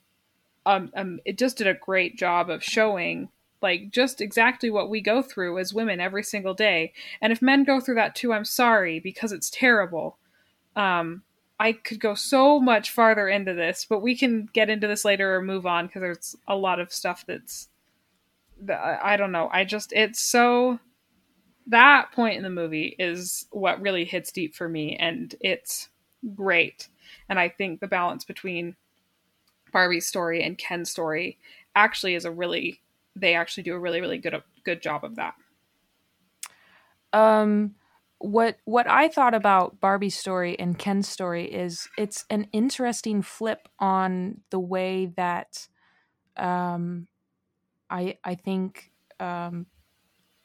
um, 0.65 0.91
um, 0.97 1.21
it 1.23 1.37
just 1.37 1.57
did 1.57 1.67
a 1.67 1.75
great 1.75 2.17
job 2.17 2.49
of 2.49 2.61
showing 2.61 3.29
like 3.61 3.89
just 3.89 4.19
exactly 4.19 4.69
what 4.69 4.89
we 4.89 4.99
go 4.99 5.21
through 5.21 5.59
as 5.59 5.73
women 5.73 6.01
every 6.01 6.23
single 6.23 6.53
day. 6.53 6.91
And 7.21 7.31
if 7.31 7.41
men 7.41 7.63
go 7.63 7.79
through 7.79 7.95
that 7.95 8.15
too, 8.15 8.33
I'm 8.33 8.43
sorry 8.43 8.99
because 8.99 9.31
it's 9.31 9.49
terrible. 9.49 10.17
Um, 10.75 11.23
I 11.59 11.71
could 11.71 11.99
go 11.99 12.15
so 12.15 12.59
much 12.59 12.91
farther 12.91 13.29
into 13.29 13.53
this, 13.53 13.85
but 13.89 14.01
we 14.01 14.17
can 14.17 14.49
get 14.51 14.69
into 14.69 14.87
this 14.87 15.05
later 15.05 15.35
or 15.35 15.41
move 15.41 15.65
on 15.65 15.87
because 15.87 16.01
there's 16.01 16.35
a 16.47 16.55
lot 16.55 16.79
of 16.79 16.91
stuff 16.91 17.23
that's 17.25 17.69
that- 18.61 19.03
I 19.03 19.17
don't 19.17 19.31
know. 19.31 19.49
I 19.51 19.63
just 19.63 19.93
it's 19.93 20.19
so 20.19 20.79
that 21.67 22.11
point 22.11 22.37
in 22.37 22.43
the 22.43 22.49
movie 22.49 22.95
is 22.99 23.47
what 23.51 23.81
really 23.81 24.05
hits 24.05 24.31
deep 24.31 24.55
for 24.55 24.69
me 24.69 24.95
and 24.97 25.33
it's 25.39 25.89
great. 26.35 26.89
And 27.29 27.39
I 27.39 27.49
think 27.49 27.79
the 27.79 27.87
balance 27.87 28.23
between 28.23 28.75
Barbie's 29.71 30.07
story 30.07 30.43
and 30.43 30.57
Ken's 30.57 30.91
story 30.91 31.37
actually 31.75 32.15
is 32.15 32.25
a 32.25 32.31
really 32.31 32.81
they 33.15 33.33
actually 33.33 33.63
do 33.63 33.73
a 33.73 33.79
really 33.79 34.01
really 34.01 34.17
good 34.17 34.41
good 34.63 34.81
job 34.81 35.03
of 35.03 35.15
that. 35.15 35.35
Um, 37.13 37.75
what 38.19 38.57
what 38.65 38.87
I 38.89 39.07
thought 39.09 39.33
about 39.33 39.79
Barbie's 39.79 40.17
story 40.17 40.57
and 40.59 40.77
Ken's 40.79 41.07
story 41.07 41.45
is 41.45 41.87
it's 41.97 42.25
an 42.29 42.47
interesting 42.51 43.21
flip 43.21 43.67
on 43.79 44.41
the 44.51 44.59
way 44.59 45.07
that 45.17 45.67
um, 46.37 47.07
I 47.89 48.17
I 48.23 48.35
think 48.35 48.91
um, 49.19 49.67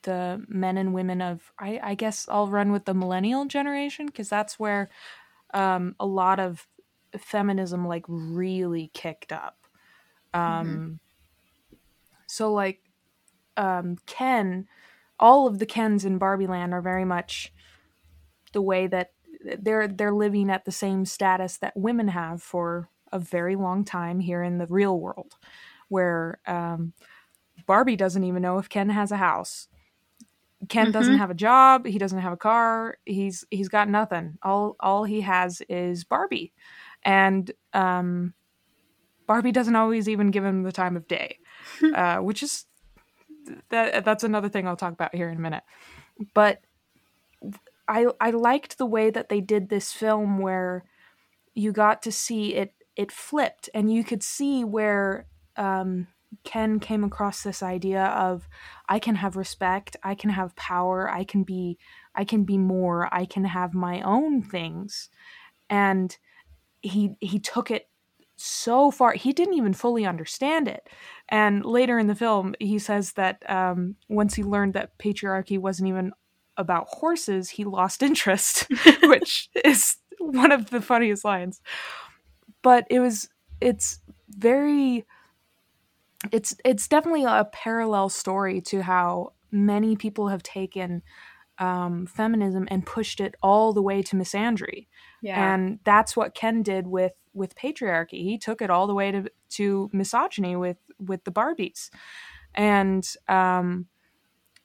the 0.02 0.44
men 0.48 0.78
and 0.78 0.94
women 0.94 1.22
of 1.22 1.52
I, 1.58 1.80
I 1.82 1.94
guess 1.94 2.28
I'll 2.28 2.48
run 2.48 2.72
with 2.72 2.86
the 2.86 2.94
millennial 2.94 3.46
generation 3.46 4.06
because 4.06 4.28
that's 4.28 4.58
where 4.58 4.90
um, 5.54 5.96
a 6.00 6.06
lot 6.06 6.40
of 6.40 6.68
feminism 7.18 7.86
like 7.86 8.04
really 8.08 8.90
kicked 8.94 9.32
up. 9.32 9.58
Um, 10.34 10.92
So 12.26 12.52
like 12.52 12.82
um, 13.56 13.96
Ken, 14.06 14.68
all 15.20 15.46
of 15.48 15.60
the 15.60 15.66
Kens 15.66 16.04
in 16.06 16.18
Barbie 16.18 16.48
Land 16.48 16.74
are 16.74 16.82
very 16.82 17.06
much 17.06 17.52
the 18.52 18.62
way 18.62 18.86
that 18.86 19.12
they're 19.58 19.88
they're 19.88 20.12
living 20.14 20.50
at 20.50 20.64
the 20.64 20.72
same 20.72 21.04
status 21.04 21.58
that 21.58 21.76
women 21.76 22.08
have 22.08 22.42
for 22.42 22.88
a 23.12 23.18
very 23.18 23.56
long 23.56 23.84
time 23.84 24.20
here 24.20 24.42
in 24.42 24.58
the 24.58 24.66
real 24.66 25.00
world, 25.00 25.34
where 25.88 26.40
um, 26.46 26.92
Barbie 27.66 27.96
doesn't 27.96 28.24
even 28.24 28.42
know 28.42 28.58
if 28.58 28.68
Ken 28.68 28.90
has 28.90 29.12
a 29.12 29.16
house. 29.18 29.68
Ken 30.68 30.88
Mhm. 30.88 30.92
doesn't 30.92 31.14
have 31.16 31.30
a 31.30 31.34
job, 31.34 31.86
he 31.86 31.98
doesn't 31.98 32.18
have 32.18 32.32
a 32.32 32.36
car, 32.36 32.98
he's 33.06 33.44
he's 33.50 33.68
got 33.68 33.88
nothing. 33.88 34.38
All 34.42 34.76
all 34.80 35.04
he 35.04 35.22
has 35.22 35.62
is 35.68 36.04
Barbie. 36.04 36.52
And 37.02 37.50
um 37.72 38.34
Barbie 39.26 39.52
doesn't 39.52 39.76
always 39.76 40.08
even 40.08 40.30
give 40.30 40.44
him 40.44 40.62
the 40.64 40.72
time 40.72 40.96
of 40.96 41.08
day. 41.08 41.38
uh, 41.94 42.18
which 42.18 42.42
is 42.42 42.66
that 43.70 44.04
that's 44.04 44.24
another 44.24 44.48
thing 44.48 44.66
I'll 44.66 44.76
talk 44.76 44.92
about 44.92 45.14
here 45.14 45.28
in 45.28 45.38
a 45.38 45.40
minute. 45.40 45.62
But 46.34 46.60
I 47.88 48.06
I 48.20 48.30
liked 48.30 48.78
the 48.78 48.86
way 48.86 49.10
that 49.10 49.28
they 49.28 49.40
did 49.40 49.68
this 49.68 49.92
film 49.92 50.38
where 50.38 50.84
you 51.54 51.72
got 51.72 52.02
to 52.02 52.12
see 52.12 52.54
it 52.54 52.74
it 52.96 53.12
flipped 53.12 53.68
and 53.74 53.92
you 53.92 54.04
could 54.04 54.22
see 54.22 54.64
where 54.64 55.26
um, 55.56 56.06
Ken 56.44 56.80
came 56.80 57.04
across 57.04 57.42
this 57.42 57.62
idea 57.62 58.04
of 58.04 58.48
I 58.88 58.98
can 58.98 59.16
have 59.16 59.36
respect, 59.36 59.96
I 60.02 60.14
can 60.14 60.30
have 60.30 60.56
power, 60.56 61.10
I 61.10 61.24
can 61.24 61.42
be 61.42 61.78
I 62.14 62.24
can 62.24 62.44
be 62.44 62.58
more, 62.58 63.12
I 63.12 63.24
can 63.24 63.44
have 63.44 63.74
my 63.74 64.00
own 64.02 64.42
things. 64.42 65.10
And 65.68 66.16
he 66.80 67.16
he 67.20 67.38
took 67.38 67.70
it 67.70 67.89
so 68.40 68.90
far 68.90 69.12
he 69.12 69.32
didn't 69.32 69.54
even 69.54 69.74
fully 69.74 70.06
understand 70.06 70.68
it. 70.68 70.88
And 71.28 71.64
later 71.64 71.98
in 71.98 72.06
the 72.06 72.14
film 72.14 72.54
he 72.58 72.78
says 72.78 73.12
that 73.12 73.42
um, 73.50 73.96
once 74.08 74.34
he 74.34 74.42
learned 74.42 74.74
that 74.74 74.98
patriarchy 74.98 75.58
wasn't 75.58 75.88
even 75.88 76.12
about 76.56 76.86
horses 76.88 77.50
he 77.50 77.64
lost 77.64 78.02
interest 78.10 78.66
which 79.02 79.48
is 79.64 79.96
one 80.18 80.52
of 80.52 80.70
the 80.70 80.80
funniest 80.80 81.24
lines. 81.24 81.60
But 82.62 82.86
it 82.90 83.00
was 83.00 83.28
it's 83.60 84.00
very 84.28 85.06
it's 86.32 86.54
it's 86.64 86.88
definitely 86.88 87.24
a 87.24 87.48
parallel 87.52 88.08
story 88.08 88.60
to 88.60 88.82
how 88.82 89.32
many 89.50 89.96
people 89.96 90.28
have 90.28 90.42
taken 90.42 91.02
um, 91.58 92.06
feminism 92.06 92.66
and 92.70 92.86
pushed 92.86 93.20
it 93.20 93.34
all 93.42 93.72
the 93.72 93.82
way 93.82 94.02
to 94.02 94.16
misandry. 94.16 94.86
Yeah. 95.22 95.54
and 95.54 95.78
that's 95.84 96.16
what 96.16 96.34
Ken 96.34 96.62
did 96.62 96.86
with 96.86 97.12
with 97.32 97.54
patriarchy. 97.54 98.22
He 98.24 98.38
took 98.38 98.62
it 98.62 98.70
all 98.70 98.86
the 98.86 98.94
way 98.94 99.10
to 99.10 99.30
to 99.50 99.90
misogyny 99.92 100.56
with 100.56 100.78
with 100.98 101.24
the 101.24 101.32
Barbies, 101.32 101.90
and 102.54 103.06
um, 103.28 103.86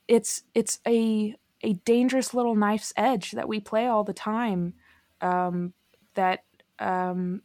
it's 0.07 0.43
it's 0.53 0.79
a 0.87 1.35
a 1.61 1.73
dangerous 1.73 2.33
little 2.33 2.55
knife's 2.55 2.93
edge 2.95 3.31
that 3.31 3.47
we 3.47 3.59
play 3.59 3.87
all 3.87 4.03
the 4.03 4.13
time. 4.13 4.73
Um, 5.21 5.73
that 6.15 6.43
um, 6.79 7.41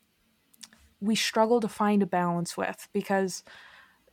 we 1.00 1.14
struggle 1.14 1.60
to 1.60 1.68
find 1.68 2.02
a 2.02 2.06
balance 2.06 2.56
with 2.56 2.88
because 2.92 3.42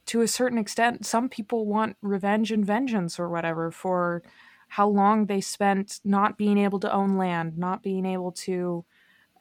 to 0.06 0.22
a 0.22 0.28
certain 0.28 0.58
extent 0.58 1.06
some 1.06 1.30
people 1.30 1.66
want 1.66 1.98
revenge 2.02 2.52
and 2.52 2.66
vengeance 2.66 3.20
or 3.20 3.30
whatever 3.30 3.72
for 3.72 4.24
how 4.70 4.88
long 4.88 5.26
they 5.26 5.42
spent 5.42 6.00
not 6.04 6.38
being 6.38 6.58
able 6.58 6.80
to 6.80 6.92
own 6.92 7.18
land 7.18 7.58
not 7.58 7.84
being 7.84 8.06
able 8.06 8.32
to 8.32 8.86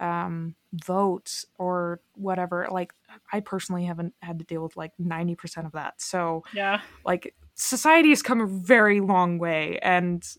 um, 0.00 0.54
vote 0.72 1.44
or 1.58 2.00
whatever 2.14 2.66
like 2.70 2.92
i 3.32 3.40
personally 3.40 3.84
haven't 3.84 4.14
had 4.20 4.38
to 4.38 4.44
deal 4.44 4.62
with 4.62 4.76
like 4.76 4.92
90% 5.00 5.66
of 5.66 5.72
that 5.72 6.00
so 6.00 6.44
yeah. 6.52 6.80
like 7.04 7.34
society 7.54 8.10
has 8.10 8.22
come 8.22 8.40
a 8.40 8.46
very 8.46 9.00
long 9.00 9.38
way 9.38 9.78
and 9.82 10.36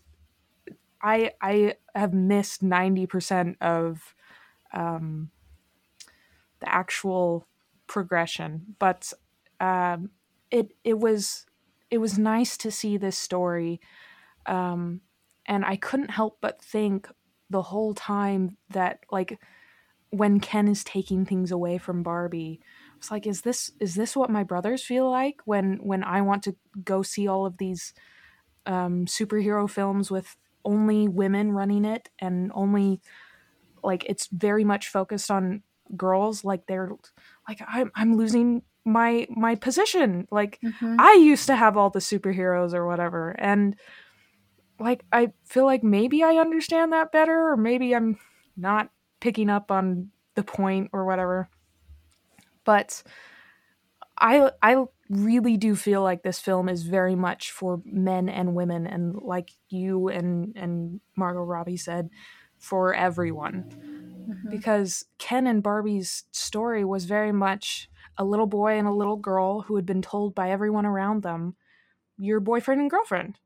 i 1.02 1.32
i 1.40 1.74
have 1.94 2.12
missed 2.12 2.62
90% 2.62 3.56
of 3.60 4.14
um 4.72 5.30
the 6.60 6.72
actual 6.72 7.46
progression 7.86 8.76
but 8.78 9.12
um 9.60 10.10
it 10.50 10.72
it 10.84 10.98
was 10.98 11.46
it 11.90 11.98
was 11.98 12.18
nice 12.18 12.56
to 12.58 12.70
see 12.70 12.96
this 12.96 13.16
story 13.16 13.80
um 14.46 15.00
and 15.46 15.64
i 15.64 15.74
couldn't 15.74 16.10
help 16.10 16.38
but 16.40 16.60
think 16.62 17.08
the 17.50 17.62
whole 17.62 17.94
time 17.94 18.56
that 18.70 19.00
like 19.10 19.40
when 20.10 20.40
ken 20.40 20.68
is 20.68 20.84
taking 20.84 21.26
things 21.26 21.50
away 21.52 21.78
from 21.78 22.02
barbie 22.02 22.60
it's 22.96 23.10
like 23.10 23.26
is 23.26 23.42
this 23.42 23.70
is 23.80 23.94
this 23.94 24.16
what 24.16 24.30
my 24.30 24.44
brothers 24.44 24.82
feel 24.84 25.10
like 25.10 25.40
when 25.44 25.78
when 25.82 26.04
i 26.04 26.20
want 26.22 26.42
to 26.42 26.56
go 26.84 27.02
see 27.02 27.28
all 27.28 27.46
of 27.46 27.58
these 27.58 27.94
um 28.66 29.06
superhero 29.06 29.68
films 29.70 30.10
with 30.10 30.36
only 30.64 31.08
women 31.08 31.52
running 31.52 31.84
it 31.84 32.10
and 32.20 32.52
only 32.54 33.00
like 33.82 34.04
it's 34.08 34.26
very 34.28 34.64
much 34.64 34.88
focused 34.88 35.30
on 35.30 35.62
girls 35.96 36.44
like 36.44 36.66
they're 36.66 36.90
like 37.48 37.60
i'm, 37.66 37.90
I'm 37.94 38.16
losing 38.16 38.62
my 38.84 39.26
my 39.30 39.54
position 39.54 40.26
like 40.30 40.60
Mhm. 40.62 40.96
I 40.98 41.14
used 41.14 41.46
to 41.46 41.56
have 41.56 41.76
all 41.76 41.90
the 41.90 41.98
superheroes 41.98 42.72
or 42.74 42.86
whatever. 42.86 43.30
And 43.38 43.76
like 44.78 45.04
I 45.12 45.32
feel 45.44 45.64
like 45.64 45.82
maybe 45.82 46.22
I 46.22 46.36
understand 46.36 46.92
that 46.92 47.12
better 47.12 47.50
or 47.50 47.56
maybe 47.56 47.94
I'm 47.94 48.18
not 48.56 48.90
picking 49.20 49.50
up 49.50 49.70
on 49.70 50.10
the 50.34 50.44
point 50.44 50.90
or 50.92 51.04
whatever. 51.04 51.48
But 52.64 53.02
I 54.18 54.50
I 54.62 54.84
really 55.08 55.56
do 55.56 55.74
feel 55.74 56.02
like 56.02 56.22
this 56.22 56.40
film 56.40 56.68
is 56.68 56.82
very 56.82 57.14
much 57.14 57.50
for 57.52 57.80
men 57.84 58.28
and 58.28 58.54
women 58.54 58.86
and 58.86 59.14
like 59.16 59.50
you 59.70 60.08
and 60.08 60.52
and 60.56 61.00
Margot 61.16 61.42
Robbie 61.42 61.76
said 61.76 62.10
for 62.58 62.94
everyone 62.94 63.64
Mhm. 64.28 64.50
because 64.50 65.06
Ken 65.18 65.46
and 65.46 65.62
Barbie's 65.62 66.24
story 66.32 66.84
was 66.84 67.06
very 67.06 67.32
much 67.32 67.90
a 68.18 68.24
little 68.24 68.46
boy 68.46 68.78
and 68.78 68.88
a 68.88 68.92
little 68.92 69.16
girl 69.16 69.62
who 69.62 69.76
had 69.76 69.86
been 69.86 70.02
told 70.02 70.34
by 70.34 70.50
everyone 70.50 70.86
around 70.86 71.22
them, 71.22 71.56
your 72.18 72.40
boyfriend 72.40 72.80
and 72.80 72.90
girlfriend. 72.90 73.38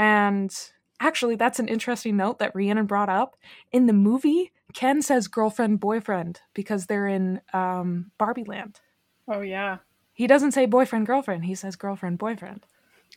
And 0.00 0.50
actually, 0.98 1.36
that's 1.36 1.58
an 1.58 1.68
interesting 1.68 2.16
note 2.16 2.38
that 2.38 2.54
Rhiannon 2.54 2.86
brought 2.86 3.10
up. 3.10 3.36
In 3.70 3.86
the 3.86 3.92
movie, 3.92 4.50
Ken 4.72 5.02
says 5.02 5.28
girlfriend, 5.28 5.78
boyfriend 5.78 6.40
because 6.54 6.86
they're 6.86 7.06
in 7.06 7.42
um, 7.52 8.10
Barbie 8.16 8.44
Land. 8.44 8.80
Oh 9.28 9.42
yeah. 9.42 9.78
He 10.14 10.26
doesn't 10.26 10.52
say 10.52 10.64
boyfriend, 10.64 11.06
girlfriend. 11.06 11.44
He 11.44 11.54
says 11.54 11.76
girlfriend, 11.76 12.18
boyfriend. 12.18 12.64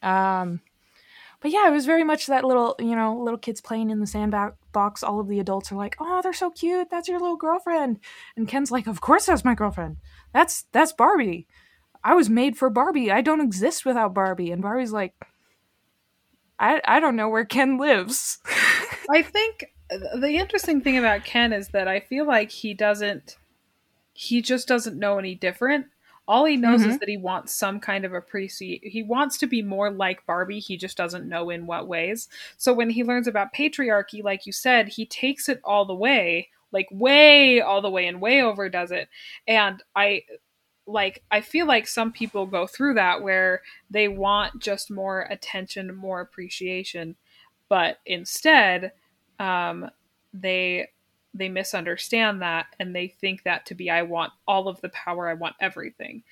Um, 0.02 0.60
but 1.40 1.52
yeah, 1.52 1.70
it 1.70 1.72
was 1.72 1.86
very 1.86 2.04
much 2.04 2.28
that 2.28 2.44
little, 2.44 2.76
you 2.80 2.98
know, 2.98 3.18
little 3.18 3.40
kids 3.40 3.62
playing 3.62 3.90
in 3.90 4.02
the 4.02 4.08
sandbox. 4.08 5.04
All 5.04 5.22
of 5.22 5.30
the 5.30 5.40
adults 5.40 5.72
are 5.72 5.76
like, 5.76 5.96
"Oh, 6.02 6.22
they're 6.22 6.34
so 6.34 6.50
cute. 6.50 6.90
That's 6.92 7.08
your 7.08 7.20
little 7.20 7.38
girlfriend." 7.38 8.00
And 8.36 8.48
Ken's 8.48 8.72
like, 8.72 8.88
"Of 8.88 9.00
course, 9.00 9.28
that's 9.28 9.46
my 9.46 9.56
girlfriend. 9.56 9.98
That's 10.34 10.66
that's 10.74 10.92
Barbie. 10.92 11.48
I 12.04 12.14
was 12.14 12.30
made 12.30 12.58
for 12.58 12.70
Barbie. 12.70 13.10
I 13.10 13.22
don't 13.22 13.42
exist 13.42 13.86
without 13.86 14.14
Barbie." 14.14 14.52
And 14.52 14.62
Barbie's 14.62 14.92
like, 14.92 15.16
"I 16.60 16.82
I 16.86 17.00
don't 17.00 17.16
know 17.16 17.30
where 17.30 17.46
Ken 17.46 17.78
lives." 17.78 18.40
I 19.12 19.22
think 19.22 19.66
the 19.90 20.36
interesting 20.38 20.82
thing 20.82 20.98
about 20.98 21.26
Ken 21.26 21.54
is 21.54 21.70
that 21.70 21.88
I 21.88 22.00
feel 22.00 22.26
like 22.26 22.52
he 22.52 22.74
doesn't 22.74 23.38
he 24.14 24.42
just 24.42 24.68
doesn't 24.68 24.98
know 25.00 25.18
any 25.18 25.36
different. 25.36 25.88
All 26.28 26.46
he 26.46 26.56
knows 26.56 26.84
is 26.86 26.96
Mhm. 26.96 27.00
that 27.00 27.10
he 27.10 27.18
wants 27.18 27.54
some 27.54 27.80
kind 27.80 28.06
of 28.06 28.14
appreciate 28.14 28.84
he 28.86 29.04
wants 29.04 29.38
to 29.40 29.48
be 29.48 29.62
more 29.62 29.92
like 29.92 30.26
Barbie, 30.26 30.60
he 30.60 30.78
just 30.78 30.96
doesn't 30.98 31.28
know 31.28 31.50
in 31.50 31.66
what 31.66 31.88
ways. 31.88 32.30
So 32.58 32.74
when 32.74 32.92
he 32.92 33.04
learns 33.04 33.28
about 33.28 33.54
patriarchy, 33.54 34.24
like 34.24 34.46
you 34.46 34.54
said, 34.54 34.88
he 34.90 35.06
takes 35.06 35.50
it 35.50 35.60
all 35.64 35.86
the 35.86 35.96
way, 35.96 36.50
like 36.72 36.88
way 36.92 37.60
all 37.60 37.82
the 37.82 37.90
way 37.90 38.08
and 38.08 38.22
way 38.22 38.42
overdoes 38.42 38.92
it. 38.92 39.10
And 39.48 39.84
I 39.96 40.24
like 40.86 41.24
I 41.32 41.42
feel 41.42 41.66
like 41.66 41.88
some 41.88 42.12
people 42.12 42.46
go 42.46 42.68
through 42.68 42.96
that 42.96 43.22
where 43.22 43.62
they 43.90 44.08
want 44.08 44.60
just 44.60 44.92
more 44.92 45.22
attention, 45.30 45.96
more 45.96 46.22
appreciation, 46.22 47.16
but 47.70 48.00
instead 48.06 48.92
um, 49.40 49.90
they 50.34 50.90
they 51.34 51.50
misunderstand 51.50 52.42
that 52.42 52.68
and 52.80 52.96
they 52.96 53.08
think 53.08 53.44
that 53.44 53.66
to 53.66 53.74
be 53.74 53.90
I 53.90 54.04
want 54.04 54.34
all 54.48 54.68
of 54.68 54.80
the 54.82 54.90
power, 54.90 55.28
I 55.28 55.34
want 55.34 55.56
everything. 55.60 56.24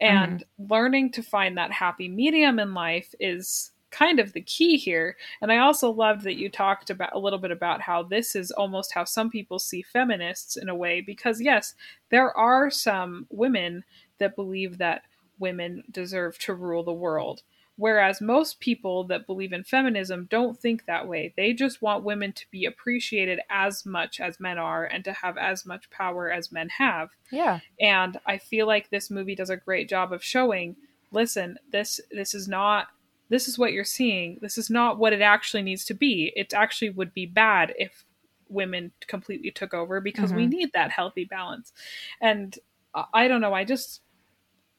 And 0.00 0.44
learning 0.58 1.12
to 1.12 1.22
find 1.22 1.58
that 1.58 1.72
happy 1.72 2.08
medium 2.08 2.58
in 2.58 2.72
life 2.72 3.14
is 3.20 3.72
kind 3.96 4.20
of 4.20 4.32
the 4.32 4.42
key 4.42 4.76
here. 4.76 5.16
And 5.40 5.50
I 5.50 5.58
also 5.58 5.90
loved 5.90 6.22
that 6.22 6.38
you 6.38 6.50
talked 6.50 6.90
about 6.90 7.14
a 7.14 7.18
little 7.18 7.38
bit 7.38 7.50
about 7.50 7.80
how 7.80 8.02
this 8.02 8.36
is 8.36 8.50
almost 8.50 8.92
how 8.92 9.04
some 9.04 9.30
people 9.30 9.58
see 9.58 9.82
feminists 9.82 10.56
in 10.56 10.68
a 10.68 10.74
way 10.74 11.00
because 11.00 11.40
yes, 11.40 11.74
there 12.10 12.36
are 12.36 12.70
some 12.70 13.26
women 13.30 13.84
that 14.18 14.36
believe 14.36 14.78
that 14.78 15.02
women 15.38 15.84
deserve 15.90 16.38
to 16.40 16.54
rule 16.54 16.82
the 16.82 16.92
world. 16.92 17.42
Whereas 17.78 18.22
most 18.22 18.58
people 18.58 19.04
that 19.04 19.26
believe 19.26 19.52
in 19.52 19.62
feminism 19.62 20.26
don't 20.30 20.58
think 20.58 20.86
that 20.86 21.06
way. 21.06 21.34
They 21.36 21.52
just 21.52 21.82
want 21.82 22.04
women 22.04 22.32
to 22.32 22.46
be 22.50 22.64
appreciated 22.64 23.40
as 23.50 23.84
much 23.84 24.18
as 24.18 24.40
men 24.40 24.56
are 24.56 24.84
and 24.84 25.04
to 25.04 25.12
have 25.12 25.36
as 25.36 25.66
much 25.66 25.90
power 25.90 26.30
as 26.30 26.50
men 26.50 26.70
have. 26.70 27.10
yeah. 27.30 27.60
And 27.78 28.18
I 28.26 28.38
feel 28.38 28.66
like 28.66 28.88
this 28.88 29.10
movie 29.10 29.34
does 29.34 29.50
a 29.50 29.58
great 29.58 29.90
job 29.90 30.10
of 30.12 30.24
showing, 30.24 30.76
listen, 31.12 31.58
this 31.70 32.00
this 32.10 32.34
is 32.34 32.48
not 32.48 32.88
this 33.28 33.48
is 33.48 33.58
what 33.58 33.72
you're 33.72 33.84
seeing. 33.84 34.38
This 34.40 34.56
is 34.58 34.70
not 34.70 34.98
what 34.98 35.12
it 35.12 35.20
actually 35.20 35.62
needs 35.62 35.84
to 35.86 35.94
be. 35.94 36.32
It 36.36 36.54
actually 36.54 36.90
would 36.90 37.12
be 37.12 37.26
bad 37.26 37.74
if 37.78 38.04
women 38.48 38.92
completely 39.08 39.50
took 39.50 39.74
over 39.74 40.00
because 40.00 40.32
we 40.32 40.46
Mhm. 40.46 40.50
need 40.50 40.72
that 40.72 40.90
healthy 40.92 41.24
balance. 41.24 41.72
And 42.20 42.56
I, 42.94 43.04
I 43.12 43.28
don't 43.28 43.40
know, 43.40 43.52
I 43.54 43.64
just 43.64 44.02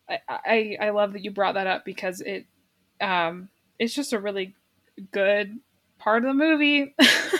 I, 0.09 0.19
I 0.29 0.77
I 0.81 0.89
love 0.91 1.13
that 1.13 1.23
you 1.23 1.31
brought 1.31 1.55
that 1.55 1.67
up 1.67 1.83
because 1.85 2.21
it 2.21 2.45
um 3.01 3.49
it's 3.79 3.93
just 3.93 4.13
a 4.13 4.19
really 4.19 4.55
good 5.11 5.59
part 5.99 6.23
of 6.23 6.29
the 6.29 6.33
movie. 6.33 6.95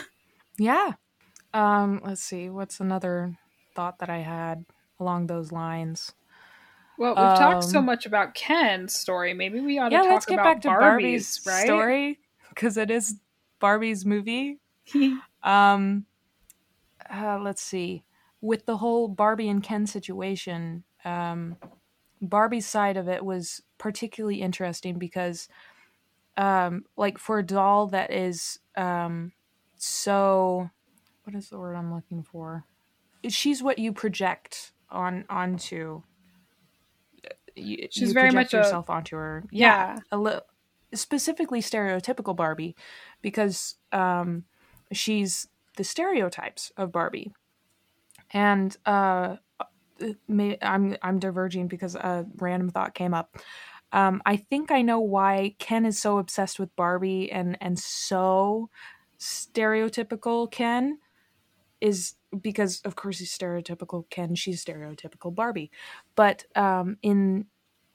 yeah. 0.58 0.92
Um, 1.54 2.00
let's 2.04 2.22
see. 2.22 2.50
What's 2.50 2.80
another 2.80 3.36
thought 3.74 3.98
that 4.00 4.10
I 4.10 4.18
had 4.18 4.64
along 5.00 5.26
those 5.26 5.50
lines? 5.52 6.12
Well, 6.98 7.12
we've 7.12 7.18
um, 7.18 7.38
talked 7.38 7.64
so 7.64 7.78
um, 7.78 7.86
much 7.86 8.06
about 8.06 8.34
Ken's 8.34 8.92
story. 8.92 9.32
Maybe 9.32 9.60
we 9.60 9.78
ought 9.78 9.90
to 9.90 9.94
yeah, 9.94 10.02
talk 10.02 10.10
let's 10.10 10.26
get 10.26 10.34
about 10.34 10.44
back 10.44 10.60
to 10.62 10.68
Barbie's, 10.68 11.38
Barbie's 11.38 11.46
right? 11.46 11.64
story 11.64 12.18
because 12.48 12.76
it 12.76 12.90
is 12.90 13.14
Barbie's 13.60 14.04
movie. 14.04 14.58
um, 15.44 16.06
uh, 17.08 17.38
let's 17.40 17.62
see. 17.62 18.02
With 18.40 18.66
the 18.66 18.78
whole 18.78 19.06
Barbie 19.06 19.48
and 19.48 19.62
Ken 19.62 19.86
situation, 19.86 20.82
um, 21.04 21.56
Barbie's 22.20 22.66
side 22.66 22.96
of 22.96 23.08
it 23.08 23.24
was 23.24 23.62
particularly 23.78 24.42
interesting 24.42 24.98
because, 24.98 25.48
um, 26.36 26.84
like 26.96 27.16
for 27.18 27.38
a 27.38 27.46
doll 27.46 27.86
that 27.88 28.12
is 28.12 28.58
um, 28.76 29.32
so, 29.76 30.70
what 31.22 31.36
is 31.36 31.48
the 31.48 31.58
word 31.58 31.74
I'm 31.74 31.94
looking 31.94 32.24
for? 32.24 32.64
She's 33.28 33.62
what 33.62 33.78
you 33.78 33.92
project 33.92 34.72
on 34.90 35.24
onto. 35.30 36.02
You, 37.58 37.88
She's 37.90 38.08
you 38.08 38.14
very 38.14 38.30
much 38.30 38.52
yourself 38.52 38.88
a, 38.88 38.92
onto 38.92 39.16
her. 39.16 39.44
Yeah, 39.50 39.94
yeah 39.94 39.98
a 40.12 40.18
little 40.18 40.42
specifically 40.94 41.60
stereotypical 41.60 42.34
Barbie 42.34 42.76
because 43.22 43.76
um, 43.92 44.44
she's 44.92 45.48
the 45.76 45.84
stereotypes 45.84 46.72
of 46.76 46.92
Barbie. 46.92 47.32
And 48.32 48.76
uh, 48.84 49.36
may, 50.26 50.58
I'm 50.60 50.96
I'm 51.02 51.18
diverging 51.18 51.68
because 51.68 51.94
a 51.94 52.26
random 52.36 52.70
thought 52.70 52.94
came 52.94 53.14
up. 53.14 53.36
Um, 53.92 54.20
I 54.26 54.36
think 54.36 54.70
I 54.70 54.82
know 54.82 55.00
why 55.00 55.54
Ken 55.58 55.86
is 55.86 55.98
so 55.98 56.18
obsessed 56.18 56.58
with 56.58 56.74
Barbie 56.76 57.32
and 57.32 57.56
and 57.60 57.78
so 57.78 58.68
stereotypical 59.18 60.50
Ken 60.50 60.98
is 61.80 62.14
because 62.40 62.80
of 62.82 62.96
course 62.96 63.18
he's 63.18 63.36
stereotypical 63.36 64.08
Ken, 64.10 64.34
she's 64.34 64.64
stereotypical 64.64 65.34
Barbie. 65.34 65.70
But 66.14 66.44
um, 66.56 66.98
in 67.02 67.46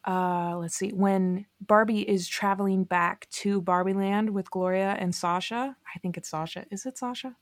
uh, 0.05 0.57
let's 0.57 0.75
see, 0.75 0.89
when 0.89 1.45
Barbie 1.61 2.07
is 2.07 2.27
traveling 2.27 2.83
back 2.83 3.29
to 3.31 3.61
Barbie 3.61 3.93
Land 3.93 4.29
with 4.29 4.51
Gloria 4.51 4.95
and 4.99 5.15
Sasha, 5.15 5.77
I 5.95 5.99
think 5.99 6.17
it's 6.17 6.29
Sasha. 6.29 6.65
Is 6.71 6.85
it 6.85 6.97
Sasha? 6.97 7.35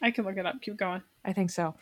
I 0.00 0.10
can 0.10 0.24
look 0.24 0.36
it 0.36 0.46
up. 0.46 0.60
Keep 0.62 0.78
going. 0.78 1.02
I 1.24 1.32
think 1.32 1.50
so. 1.50 1.74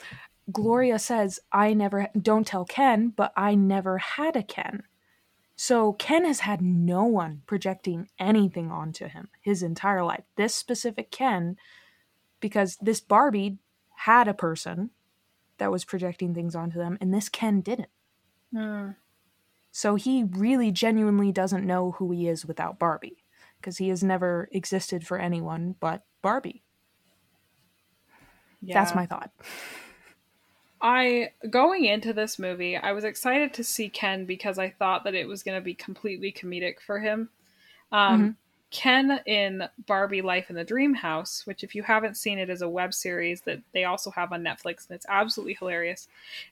Gloria 0.50 0.98
says, 0.98 1.40
I 1.52 1.72
never, 1.72 2.08
don't 2.20 2.46
tell 2.46 2.64
Ken, 2.64 3.12
but 3.14 3.32
I 3.36 3.54
never 3.54 3.98
had 3.98 4.36
a 4.36 4.42
Ken. 4.42 4.82
So 5.56 5.92
Ken 5.94 6.24
has 6.24 6.40
had 6.40 6.60
no 6.60 7.04
one 7.04 7.42
projecting 7.46 8.08
anything 8.18 8.70
onto 8.70 9.06
him 9.06 9.28
his 9.40 9.62
entire 9.62 10.04
life. 10.04 10.24
This 10.36 10.54
specific 10.54 11.10
Ken, 11.10 11.56
because 12.40 12.76
this 12.82 13.00
Barbie 13.00 13.58
had 14.04 14.28
a 14.28 14.34
person 14.34 14.90
that 15.56 15.72
was 15.72 15.86
projecting 15.86 16.34
things 16.34 16.54
onto 16.54 16.76
them, 16.76 16.98
and 17.00 17.12
this 17.12 17.30
Ken 17.30 17.62
didn't. 17.62 17.88
Mm. 18.54 18.96
So 19.72 19.94
he 19.94 20.24
really 20.24 20.70
genuinely 20.70 21.32
doesn't 21.32 21.66
know 21.66 21.92
who 21.92 22.12
he 22.12 22.28
is 22.28 22.44
without 22.44 22.78
Barbie 22.78 23.24
because 23.58 23.78
he 23.78 23.88
has 23.88 24.04
never 24.04 24.50
existed 24.52 25.06
for 25.06 25.18
anyone 25.18 25.76
but 25.80 26.04
Barbie. 26.20 26.62
Yeah. 28.60 28.74
That's 28.74 28.94
my 28.94 29.06
thought. 29.06 29.30
I 30.82 31.30
going 31.48 31.86
into 31.86 32.12
this 32.12 32.38
movie, 32.38 32.76
I 32.76 32.92
was 32.92 33.04
excited 33.04 33.54
to 33.54 33.64
see 33.64 33.88
Ken 33.88 34.26
because 34.26 34.58
I 34.58 34.68
thought 34.68 35.04
that 35.04 35.14
it 35.14 35.26
was 35.26 35.42
going 35.42 35.56
to 35.58 35.64
be 35.64 35.74
completely 35.74 36.30
comedic 36.30 36.74
for 36.86 37.00
him. 37.00 37.30
Um, 37.90 38.20
mm-hmm. 38.20 38.30
Ken 38.74 39.20
in 39.24 39.68
Barbie 39.86 40.20
Life 40.20 40.50
in 40.50 40.56
the 40.56 40.64
Dream 40.64 40.94
House, 40.94 41.46
which 41.46 41.62
if 41.62 41.76
you 41.76 41.84
haven't 41.84 42.16
seen 42.16 42.40
it 42.40 42.50
is 42.50 42.60
a 42.60 42.68
web 42.68 42.92
series 42.92 43.42
that 43.42 43.60
they 43.72 43.84
also 43.84 44.10
have 44.10 44.32
on 44.32 44.42
Netflix 44.42 44.88
and 44.88 44.96
it's 44.96 45.06
absolutely 45.08 45.54
hilarious. 45.54 46.08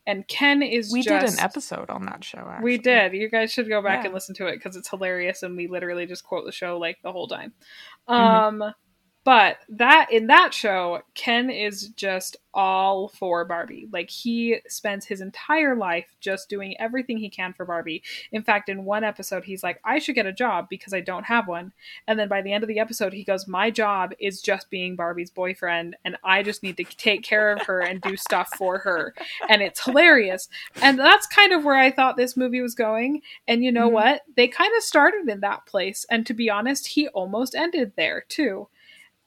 And 0.06 0.26
Ken 0.28 0.62
is 0.62 0.92
We 0.92 1.02
just, 1.02 1.26
did 1.26 1.34
an 1.34 1.44
episode 1.44 1.90
on 1.90 2.06
that 2.06 2.22
show 2.22 2.38
actually. 2.38 2.64
We 2.64 2.78
did. 2.78 3.12
You 3.12 3.28
guys 3.28 3.52
should 3.52 3.68
go 3.68 3.82
back 3.82 4.00
yeah. 4.00 4.04
and 4.04 4.14
listen 4.14 4.36
to 4.36 4.46
it 4.46 4.62
cuz 4.62 4.76
it's 4.76 4.88
hilarious 4.88 5.42
and 5.42 5.56
we 5.56 5.66
literally 5.66 6.06
just 6.06 6.24
quote 6.24 6.46
the 6.46 6.52
show 6.52 6.78
like 6.78 7.02
the 7.02 7.10
whole 7.10 7.26
time. 7.26 7.54
Mm-hmm. 8.08 8.62
Um 8.62 8.74
but 9.24 9.58
that 9.68 10.10
in 10.10 10.26
that 10.28 10.52
show, 10.52 11.02
Ken 11.14 11.48
is 11.48 11.88
just 11.88 12.36
all 12.54 13.08
for 13.08 13.44
Barbie. 13.44 13.88
Like 13.92 14.10
he 14.10 14.58
spends 14.68 15.06
his 15.06 15.20
entire 15.20 15.76
life 15.76 16.14
just 16.20 16.48
doing 16.48 16.74
everything 16.78 17.16
he 17.16 17.30
can 17.30 17.52
for 17.52 17.64
Barbie. 17.64 18.02
In 18.32 18.42
fact, 18.42 18.68
in 18.68 18.84
one 18.84 19.04
episode, 19.04 19.44
he's 19.44 19.62
like, 19.62 19.80
I 19.84 19.98
should 19.98 20.16
get 20.16 20.26
a 20.26 20.32
job 20.32 20.68
because 20.68 20.92
I 20.92 21.00
don't 21.00 21.24
have 21.24 21.48
one. 21.48 21.72
And 22.06 22.18
then 22.18 22.28
by 22.28 22.42
the 22.42 22.52
end 22.52 22.64
of 22.64 22.68
the 22.68 22.80
episode, 22.80 23.12
he 23.12 23.24
goes, 23.24 23.46
My 23.46 23.70
job 23.70 24.12
is 24.18 24.42
just 24.42 24.70
being 24.70 24.96
Barbie's 24.96 25.30
boyfriend, 25.30 25.96
and 26.04 26.16
I 26.24 26.42
just 26.42 26.62
need 26.62 26.76
to 26.78 26.84
take 26.84 27.22
care 27.22 27.52
of 27.52 27.62
her 27.62 27.80
and 27.80 28.00
do 28.00 28.16
stuff 28.16 28.50
for 28.56 28.78
her. 28.78 29.14
And 29.48 29.62
it's 29.62 29.84
hilarious. 29.84 30.48
And 30.82 30.98
that's 30.98 31.26
kind 31.26 31.52
of 31.52 31.64
where 31.64 31.76
I 31.76 31.90
thought 31.90 32.16
this 32.16 32.36
movie 32.36 32.60
was 32.60 32.74
going. 32.74 33.22
And 33.46 33.64
you 33.64 33.72
know 33.72 33.86
mm-hmm. 33.86 33.94
what? 33.94 34.22
They 34.36 34.48
kind 34.48 34.72
of 34.76 34.82
started 34.82 35.28
in 35.28 35.40
that 35.40 35.66
place. 35.66 36.04
And 36.10 36.26
to 36.26 36.34
be 36.34 36.50
honest, 36.50 36.88
he 36.88 37.08
almost 37.08 37.54
ended 37.54 37.92
there 37.96 38.24
too. 38.28 38.68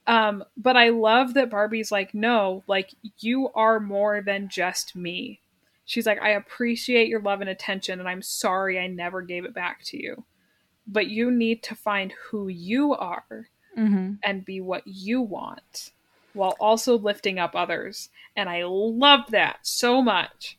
Um, 0.07 0.43
but 0.55 0.77
I 0.77 0.89
love 0.89 1.33
that 1.33 1.49
Barbie's 1.49 1.91
like, 1.91 2.13
no, 2.13 2.63
like 2.67 2.93
you 3.19 3.49
are 3.55 3.79
more 3.79 4.21
than 4.21 4.49
just 4.49 4.95
me. 4.95 5.39
She's 5.85 6.05
like, 6.05 6.21
I 6.21 6.31
appreciate 6.31 7.07
your 7.07 7.21
love 7.21 7.41
and 7.41 7.49
attention, 7.49 7.99
and 7.99 8.09
I'm 8.09 8.21
sorry 8.21 8.79
I 8.79 8.87
never 8.87 9.21
gave 9.21 9.45
it 9.45 9.53
back 9.53 9.83
to 9.85 10.01
you. 10.01 10.23
But 10.87 11.07
you 11.07 11.31
need 11.31 11.63
to 11.63 11.75
find 11.75 12.13
who 12.29 12.47
you 12.47 12.93
are 12.93 13.49
mm-hmm. 13.77 14.13
and 14.23 14.45
be 14.45 14.61
what 14.61 14.83
you 14.85 15.21
want 15.21 15.91
while 16.33 16.55
also 16.59 16.97
lifting 16.97 17.39
up 17.39 17.55
others. 17.55 18.09
And 18.35 18.49
I 18.49 18.63
love 18.65 19.31
that 19.31 19.59
so 19.61 20.01
much. 20.01 20.57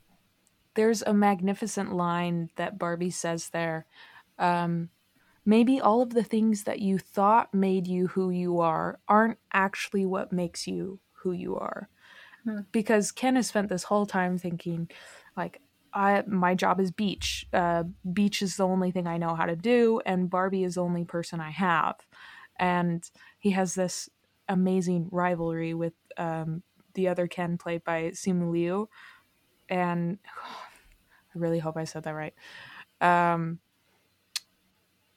There's 0.74 1.02
a 1.02 1.14
magnificent 1.14 1.94
line 1.94 2.50
that 2.56 2.78
Barbie 2.78 3.10
says 3.10 3.50
there. 3.50 3.86
Um, 4.38 4.90
maybe 5.46 5.80
all 5.80 6.02
of 6.02 6.10
the 6.10 6.24
things 6.24 6.64
that 6.64 6.80
you 6.80 6.98
thought 6.98 7.54
made 7.54 7.86
you 7.86 8.08
who 8.08 8.30
you 8.30 8.60
are 8.60 8.98
aren't 9.08 9.38
actually 9.52 10.04
what 10.04 10.32
makes 10.32 10.66
you 10.66 10.98
who 11.12 11.32
you 11.32 11.56
are. 11.56 11.88
Hmm. 12.44 12.60
Because 12.72 13.12
Ken 13.12 13.36
has 13.36 13.46
spent 13.46 13.68
this 13.68 13.84
whole 13.84 14.04
time 14.04 14.36
thinking, 14.36 14.90
like, 15.36 15.62
I 15.94 16.24
my 16.26 16.54
job 16.54 16.80
is 16.80 16.90
beach. 16.90 17.46
Uh, 17.54 17.84
beach 18.12 18.42
is 18.42 18.56
the 18.56 18.66
only 18.66 18.90
thing 18.90 19.06
I 19.06 19.16
know 19.16 19.34
how 19.34 19.46
to 19.46 19.56
do, 19.56 20.02
and 20.04 20.28
Barbie 20.28 20.64
is 20.64 20.74
the 20.74 20.82
only 20.82 21.04
person 21.04 21.40
I 21.40 21.50
have. 21.50 21.96
And 22.58 23.08
he 23.38 23.50
has 23.50 23.74
this 23.74 24.10
amazing 24.48 25.08
rivalry 25.10 25.74
with 25.74 25.94
um, 26.18 26.62
the 26.94 27.08
other 27.08 27.26
Ken, 27.26 27.56
played 27.56 27.84
by 27.84 28.10
Simu 28.10 28.50
Liu. 28.50 28.88
And 29.68 30.18
oh, 30.44 30.62
I 31.34 31.38
really 31.38 31.60
hope 31.60 31.76
I 31.76 31.84
said 31.84 32.02
that 32.02 32.14
right. 32.14 32.34
Um, 33.00 33.60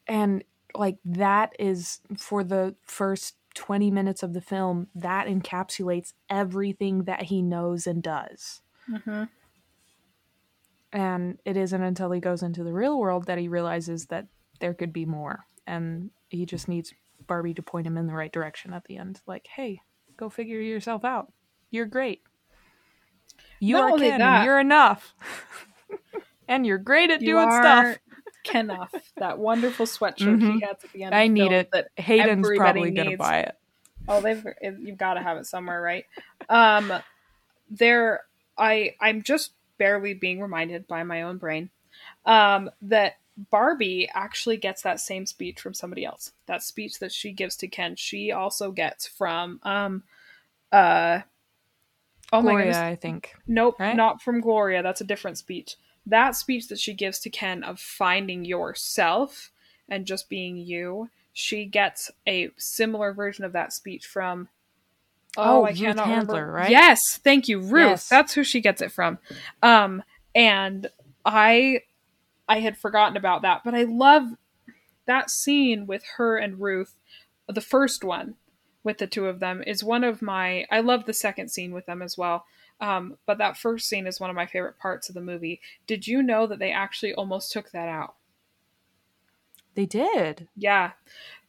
and 0.09 0.43
like 0.75 0.97
that 1.05 1.55
is 1.57 2.01
for 2.17 2.43
the 2.43 2.75
first 2.83 3.35
20 3.55 3.89
minutes 3.89 4.21
of 4.23 4.33
the 4.33 4.41
film 4.41 4.87
that 4.93 5.27
encapsulates 5.27 6.13
everything 6.29 7.05
that 7.05 7.23
he 7.23 7.41
knows 7.41 7.87
and 7.87 8.03
does. 8.03 8.61
Mm-hmm. 8.89 9.25
and 10.91 11.37
it 11.45 11.55
isn't 11.55 11.83
until 11.83 12.09
he 12.11 12.19
goes 12.19 12.41
into 12.41 12.63
the 12.63 12.73
real 12.73 12.97
world 12.97 13.27
that 13.27 13.37
he 13.37 13.47
realizes 13.47 14.07
that 14.07 14.25
there 14.59 14.73
could 14.73 14.91
be 14.91 15.05
more 15.05 15.45
and 15.67 16.09
he 16.29 16.43
just 16.43 16.67
needs 16.67 16.91
barbie 17.27 17.53
to 17.53 17.61
point 17.61 17.85
him 17.85 17.97
in 17.97 18.07
the 18.07 18.15
right 18.15 18.31
direction 18.31 18.73
at 18.73 18.85
the 18.85 18.97
end 18.97 19.21
like 19.27 19.45
hey 19.55 19.79
go 20.19 20.29
figure 20.29 20.59
yourself 20.59 21.05
out. 21.05 21.31
You're 21.71 21.85
great. 21.85 22.21
You 23.59 23.75
Not 23.75 23.93
are 23.93 24.03
and 24.03 24.45
you're 24.45 24.59
enough. 24.59 25.15
And 26.47 26.65
you're 26.65 26.79
great 26.79 27.11
at 27.11 27.21
you 27.21 27.27
doing 27.27 27.47
are, 27.47 27.61
stuff 27.61 27.97
Kenough, 28.43 28.93
that 29.17 29.37
wonderful 29.37 29.85
sweatshirt 29.85 30.39
mm-hmm. 30.39 30.51
he 30.51 30.59
has 30.61 30.77
at 30.83 30.91
the 30.93 31.03
end. 31.03 31.15
I 31.15 31.27
need 31.27 31.51
it. 31.51 31.71
That 31.71 31.89
Hayden's 31.97 32.49
probably 32.55 32.91
gonna 32.91 33.17
buy 33.17 33.39
it. 33.41 33.55
Oh, 34.07 34.21
they've 34.21 34.43
you've 34.61 34.97
got 34.97 35.15
to 35.15 35.21
have 35.21 35.37
it 35.37 35.45
somewhere, 35.45 35.81
right? 35.81 36.05
Um, 36.47 36.91
there, 37.69 38.21
I 38.57 38.95
I'm 38.99 39.23
just 39.23 39.51
barely 39.77 40.13
being 40.13 40.41
reminded 40.41 40.87
by 40.87 41.03
my 41.03 41.23
own 41.23 41.37
brain, 41.37 41.69
um, 42.25 42.69
that 42.81 43.17
Barbie 43.49 44.09
actually 44.13 44.57
gets 44.57 44.81
that 44.81 44.99
same 44.99 45.25
speech 45.25 45.59
from 45.59 45.73
somebody 45.73 46.05
else. 46.05 46.31
That 46.47 46.63
speech 46.63 46.99
that 46.99 47.11
she 47.11 47.31
gives 47.31 47.55
to 47.57 47.67
Ken, 47.67 47.95
she 47.95 48.31
also 48.31 48.71
gets 48.71 49.07
from 49.07 49.59
um, 49.63 50.03
uh, 50.71 51.21
oh 52.33 52.41
Gloria, 52.41 52.57
my 52.57 52.63
goodness, 52.63 52.77
I 52.77 52.95
think. 52.95 53.35
Nope, 53.47 53.79
right? 53.79 53.95
not 53.95 54.21
from 54.21 54.41
Gloria. 54.41 54.81
That's 54.81 55.01
a 55.01 55.05
different 55.05 55.37
speech 55.37 55.75
that 56.09 56.35
speech 56.35 56.67
that 56.67 56.79
she 56.79 56.93
gives 56.93 57.19
to 57.19 57.29
Ken 57.29 57.63
of 57.63 57.79
finding 57.79 58.45
yourself 58.45 59.51
and 59.87 60.05
just 60.05 60.29
being 60.29 60.57
you, 60.57 61.09
she 61.33 61.65
gets 61.65 62.11
a 62.27 62.49
similar 62.57 63.13
version 63.13 63.45
of 63.45 63.53
that 63.53 63.73
speech 63.73 64.05
from 64.05 64.49
Oh, 65.37 65.61
oh 65.61 65.65
I 65.65 65.73
cannot 65.73 66.07
Handler, 66.07 66.41
remember. 66.41 66.51
right? 66.53 66.71
Yes, 66.71 67.19
thank 67.23 67.47
you, 67.47 67.59
Ruth. 67.59 67.89
Yes. 67.89 68.09
That's 68.09 68.33
who 68.33 68.43
she 68.43 68.61
gets 68.61 68.81
it 68.81 68.91
from. 68.91 69.19
Um 69.61 70.03
and 70.35 70.87
I 71.25 71.81
I 72.47 72.59
had 72.59 72.77
forgotten 72.77 73.15
about 73.15 73.43
that, 73.43 73.61
but 73.63 73.75
I 73.75 73.83
love 73.83 74.25
that 75.05 75.29
scene 75.29 75.85
with 75.87 76.03
her 76.17 76.37
and 76.37 76.59
Ruth 76.59 76.95
the 77.47 77.61
first 77.61 78.03
one 78.03 78.35
with 78.83 78.97
the 78.99 79.07
two 79.07 79.27
of 79.27 79.39
them 79.39 79.63
is 79.65 79.83
one 79.83 80.03
of 80.03 80.21
my 80.21 80.65
I 80.71 80.79
love 80.79 81.05
the 81.05 81.13
second 81.13 81.49
scene 81.49 81.73
with 81.73 81.85
them 81.85 82.01
as 82.01 82.17
well. 82.17 82.45
Um, 82.81 83.17
but 83.25 83.37
that 83.39 83.57
first 83.57 83.87
scene 83.87 84.07
is 84.07 84.19
one 84.19 84.29
of 84.29 84.35
my 84.35 84.45
favorite 84.45 84.77
parts 84.77 85.09
of 85.09 85.15
the 85.15 85.21
movie. 85.21 85.59
Did 85.87 86.07
you 86.07 86.23
know 86.23 86.47
that 86.47 86.59
they 86.59 86.71
actually 86.71 87.13
almost 87.13 87.51
took 87.51 87.71
that 87.71 87.89
out? 87.89 88.15
They 89.75 89.85
did. 89.85 90.47
Yeah. 90.55 90.91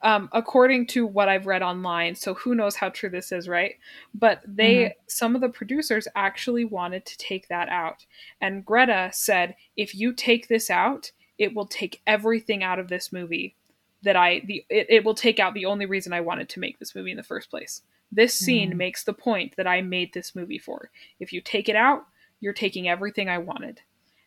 Um, 0.03 0.29
according 0.33 0.87
to 0.89 1.07
what 1.07 1.29
I've 1.29 1.47
read 1.47 1.63
online, 1.63 2.15
so 2.15 2.35
who 2.35 2.55
knows 2.55 2.77
how 2.77 2.89
true 2.89 3.11
this 3.11 3.33
is, 3.33 3.49
right? 3.49 3.75
But 4.15 4.41
they, 4.47 4.75
mm-hmm. 4.75 4.93
some 5.09 5.35
of 5.35 5.41
the 5.41 5.49
producers 5.49 6.09
actually 6.15 6.65
wanted 6.65 7.05
to 7.07 7.19
take 7.19 7.49
that 7.49 7.69
out. 7.69 8.07
And 8.41 8.65
Greta 8.65 9.11
said, 9.13 9.57
if 9.77 9.95
you 9.95 10.13
take 10.13 10.49
this 10.49 10.71
out, 10.71 11.11
it 11.39 11.55
will 11.55 11.67
take 11.67 12.03
everything 12.07 12.63
out 12.63 12.79
of 12.79 12.89
this 12.89 13.13
movie 13.13 13.57
that 14.03 14.17
I, 14.17 14.43
the, 14.47 14.65
it, 14.71 14.87
it 14.89 15.05
will 15.05 15.15
take 15.15 15.39
out 15.39 15.55
the 15.55 15.67
only 15.67 15.87
reason 15.87 16.13
I 16.13 16.21
wanted 16.21 16.49
to 16.51 16.61
make 16.61 16.79
this 16.79 16.95
movie 16.95 17.11
in 17.11 17.17
the 17.17 17.23
first 17.23 17.51
place. 17.51 17.83
This 18.13 18.35
scene 18.35 18.73
mm. 18.73 18.77
makes 18.77 19.05
the 19.05 19.13
point 19.13 19.55
that 19.57 19.67
I 19.67 19.83
made 19.83 20.13
this 20.13 20.35
movie 20.35 20.59
for. 20.59 20.91
If 21.21 21.33
you 21.33 21.41
take 21.41 21.69
it 21.69 21.77
out, 21.77 22.07
you're 22.41 22.53
taking 22.53 22.89
everything 22.89 23.29
I 23.29 23.39
wanted. 23.39 23.83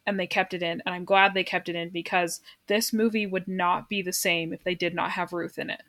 And 0.06 0.20
they 0.20 0.28
kept 0.28 0.54
it 0.54 0.62
in 0.62 0.82
and 0.86 0.94
i'm 0.94 1.06
glad 1.06 1.34
they 1.34 1.46
kept 1.46 1.70
it 1.70 1.76
in 1.76 1.90
because 1.90 2.42
this 2.68 2.92
movie 2.92 3.26
would 3.26 3.48
not 3.48 3.88
be 3.88 4.02
the 4.02 4.12
same 4.12 4.52
if 4.52 4.62
they 4.64 4.76
did 4.76 4.94
not 4.94 5.12
have 5.12 5.32
ruth 5.32 5.58
in 5.58 5.70
it. 5.70 5.82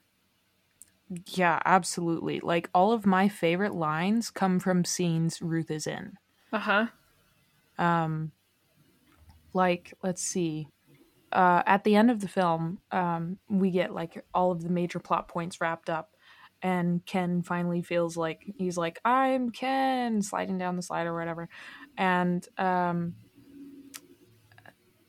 Yeah 1.27 1.61
absolutely. 1.65 2.39
Like 2.39 2.71
all 2.73 2.93
of 2.93 3.07
my 3.07 3.29
favorite 3.29 3.75
lines 3.75 4.31
come 4.31 4.61
from 4.61 4.85
scenes 4.85 5.43
ruth 5.43 5.71
is 5.71 5.89
in. 5.89 6.17
Uh-huh. 6.53 6.87
Um 7.77 8.31
like 9.53 9.95
let's 10.05 10.23
see. 10.23 10.69
Uh 11.33 11.65
at 11.67 11.83
the 11.83 11.97
end 11.97 12.09
of 12.09 12.21
the 12.21 12.29
film 12.29 12.79
um 12.93 13.39
we 13.49 13.73
get 13.73 13.93
like 13.93 14.25
all 14.33 14.53
of 14.53 14.63
the 14.63 14.71
major 14.71 15.01
plot 15.01 15.27
points 15.27 15.61
wrapped 15.61 15.91
up 15.91 16.14
and 16.65 17.05
Ken 17.05 17.43
finally 17.43 17.83
feels 17.83 18.17
like 18.17 18.43
he's 18.57 18.77
like 18.77 18.99
I'm 19.05 19.51
Ken 19.51 20.23
sliding 20.23 20.59
down 20.59 20.75
the 20.75 20.83
slide 20.83 21.07
or 21.07 21.15
whatever 21.15 21.49
and 21.97 22.45
um 22.59 23.15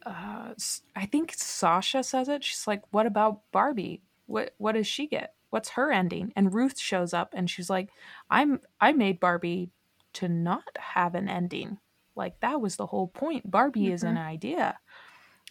uh, 0.06 0.54
I 0.96 1.06
think 1.08 1.34
Sasha 1.36 2.04
says 2.04 2.30
it. 2.30 2.44
She's 2.44 2.68
like, 2.68 2.84
"What 2.92 3.08
about 3.08 3.42
Barbie? 3.52 4.04
What 4.28 4.54
what 4.58 4.74
does 4.74 4.86
she 4.86 5.08
get? 5.08 5.34
What's 5.50 5.70
her 5.70 5.92
ending?" 5.92 6.32
And 6.36 6.54
Ruth 6.54 6.78
shows 6.80 7.12
up 7.12 7.34
and 7.34 7.50
she's 7.50 7.72
like, 7.72 7.90
"I'm 8.30 8.60
I 8.80 8.92
made 8.94 9.20
Barbie 9.20 9.72
to 10.14 10.30
not 10.30 10.78
have 10.78 11.16
an 11.16 11.28
ending. 11.28 11.80
Like 12.16 12.40
that 12.42 12.62
was 12.62 12.76
the 12.76 12.86
whole 12.86 13.08
point. 13.08 13.50
Barbie 13.50 13.86
mm-hmm. 13.86 13.94
is 13.94 14.04
an 14.04 14.16
mm-hmm. 14.16 14.28
idea." 14.28 14.78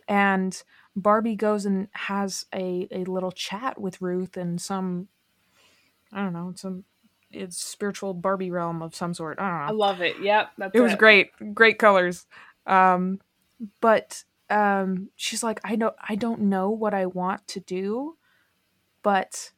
And 0.07 0.63
Barbie 0.95 1.37
goes 1.37 1.67
and 1.67 1.89
has 1.93 2.47
a 2.55 2.87
a 2.93 3.05
little 3.05 3.33
chat 3.33 3.81
with 3.81 4.01
Ruth 4.01 4.37
and 4.37 4.61
some 4.61 5.09
I 6.15 6.23
don't 6.23 6.33
know, 6.33 6.53
some 6.57 6.85
it's 7.31 7.57
spiritual 7.57 8.15
Barbie 8.15 8.51
realm 8.51 8.81
of 8.81 8.95
some 8.95 9.13
sort. 9.13 9.39
I 9.41 9.49
don't 9.49 9.59
know. 9.59 9.67
I 9.67 9.89
love 9.89 10.01
it. 10.01 10.21
Yep, 10.23 10.51
it, 10.59 10.71
it 10.75 10.81
was 10.81 10.95
great. 10.95 11.31
Great 11.53 11.79
colors. 11.79 12.27
Um 12.67 13.21
but 13.81 14.25
um, 14.51 15.11
she's 15.17 15.43
like, 15.43 15.61
I 15.65 15.77
don't, 15.77 15.95
I 16.07 16.15
don't 16.15 16.43
know 16.43 16.71
what 16.71 16.95
I 16.95 17.07
want 17.07 17.47
to 17.49 17.61
do, 17.61 18.17
but 19.03 19.53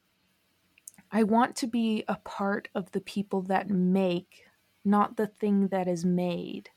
I 1.11 1.23
want 1.23 1.55
to 1.57 1.67
be 1.67 2.03
a 2.07 2.15
part 2.17 2.69
of 2.73 2.91
the 2.91 3.01
people 3.01 3.41
that 3.43 3.69
make, 3.69 4.45
not 4.85 5.17
the 5.17 5.27
thing 5.27 5.67
that 5.69 5.87
is 5.87 6.05
made. 6.05 6.69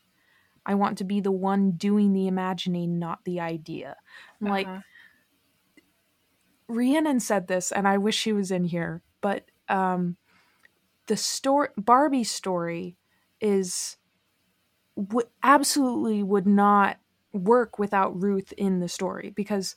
I 0.67 0.75
want 0.75 0.99
to 0.99 1.05
be 1.05 1.21
the 1.21 1.33
one 1.33 1.73
doing 1.73 2.13
the 2.13 2.27
imagining, 2.27 2.99
not 2.99 3.25
the 3.25 3.41
idea. 3.41 3.97
Uh-huh. 4.43 4.51
Like, 4.51 4.69
Rhiannon 6.69 7.21
said 7.21 7.49
this, 7.49 7.73
and 7.73 7.89
I 7.89 7.99
wish 7.99 8.17
she 8.17 8.33
was 8.33 8.51
in 8.51 8.65
here, 8.65 9.03
but 9.21 9.51
um, 9.71 10.17
the 11.07 11.17
story, 11.17 11.69
Barbie 11.77 12.25
story, 12.25 12.97
is 13.41 13.97
w- 14.97 15.29
absolutely 15.43 16.23
would 16.23 16.47
not 16.47 16.99
work 17.33 17.79
without 17.79 18.21
Ruth 18.21 18.53
in 18.57 18.81
the 18.81 18.89
story 18.89 19.33
because 19.35 19.77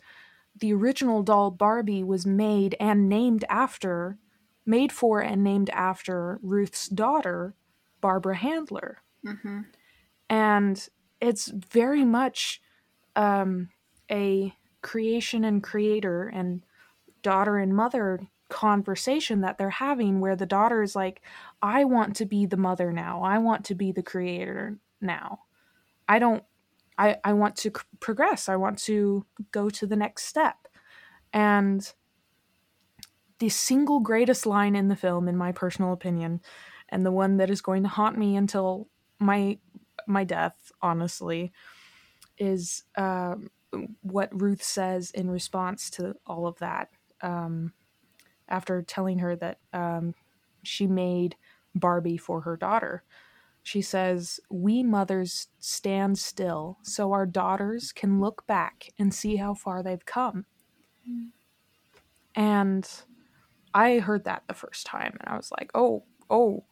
the 0.60 0.74
original 0.74 1.24
doll 1.24 1.52
Barbie 1.52 2.04
was 2.04 2.26
made 2.26 2.76
and 2.80 3.10
named 3.10 3.46
after, 3.50 4.18
made 4.66 4.92
for 4.92 5.20
and 5.20 5.44
named 5.44 5.70
after 5.72 6.40
Ruth's 6.42 6.88
daughter, 6.88 7.56
Barbara 8.02 8.36
Handler. 8.36 9.00
Mm-hmm. 9.26 9.62
And 10.30 10.90
it's 11.22 11.48
very 11.48 12.04
much 12.04 12.62
um, 13.16 13.70
a 14.12 14.54
creation 14.82 15.44
and 15.44 15.64
creator 15.64 16.28
and 16.28 16.64
daughter 17.22 17.58
and 17.58 17.76
mother 17.76 18.20
conversation 18.54 19.42
that 19.42 19.58
they're 19.58 19.70
having 19.70 20.20
where 20.20 20.36
the 20.36 20.46
daughter 20.46 20.84
is 20.84 20.96
like, 20.96 21.22
I 21.62 21.84
want 21.84 22.16
to 22.18 22.26
be 22.26 22.46
the 22.46 22.58
mother 22.58 22.94
now. 22.94 23.24
I 23.24 23.40
want 23.40 23.66
to 23.66 23.76
be 23.76 23.92
the 23.92 24.04
creator 24.04 24.78
now. 25.02 25.40
I 26.08 26.20
don't 26.20 26.44
I, 26.98 27.18
I 27.24 27.34
want 27.34 27.56
to 27.58 27.72
progress. 28.00 28.48
I 28.48 28.56
want 28.56 28.78
to 28.84 29.26
go 29.52 29.70
to 29.72 29.88
the 29.88 29.96
next 29.96 30.26
step. 30.26 30.68
And 31.34 31.92
the 33.40 33.50
single 33.50 34.00
greatest 34.00 34.46
line 34.46 34.76
in 34.76 34.90
the 34.90 34.96
film, 34.96 35.28
in 35.28 35.36
my 35.36 35.52
personal 35.52 35.92
opinion, 35.92 36.42
and 36.90 37.04
the 37.04 37.12
one 37.12 37.38
that 37.38 37.50
is 37.50 37.62
going 37.62 37.82
to 37.84 37.90
haunt 37.90 38.18
me 38.18 38.36
until 38.36 38.88
my 39.20 39.58
my 40.08 40.24
death, 40.24 40.72
honestly, 40.82 41.52
is 42.38 42.84
um, 42.96 43.50
what 44.02 44.30
Ruth 44.40 44.62
says 44.62 45.10
in 45.12 45.32
response 45.32 45.90
to 45.92 46.16
all 46.28 46.46
of 46.46 46.60
that. 46.60 46.90
Um, 47.22 47.74
after 48.54 48.84
telling 48.84 49.18
her 49.18 49.36
that 49.36 49.58
um, 49.74 50.14
she 50.62 50.86
made 50.86 51.36
Barbie 51.74 52.18
for 52.18 52.42
her 52.42 52.56
daughter, 52.56 53.04
she 53.64 53.82
says, 53.82 54.40
We 54.50 54.84
mothers 54.84 55.48
stand 55.60 56.20
still 56.20 56.78
so 56.84 57.12
our 57.14 57.26
daughters 57.26 57.92
can 57.92 58.20
look 58.22 58.46
back 58.46 58.90
and 59.00 59.12
see 59.14 59.38
how 59.38 59.56
far 59.56 59.82
they've 59.82 60.06
come. 60.06 60.46
Mm. 61.10 61.30
And 62.36 62.90
I 63.74 64.00
heard 64.00 64.26
that 64.26 64.44
the 64.48 64.54
first 64.54 64.86
time 64.86 65.18
and 65.20 65.30
I 65.30 65.36
was 65.36 65.52
like, 65.58 65.72
Oh, 65.74 66.04
oh, 66.30 66.66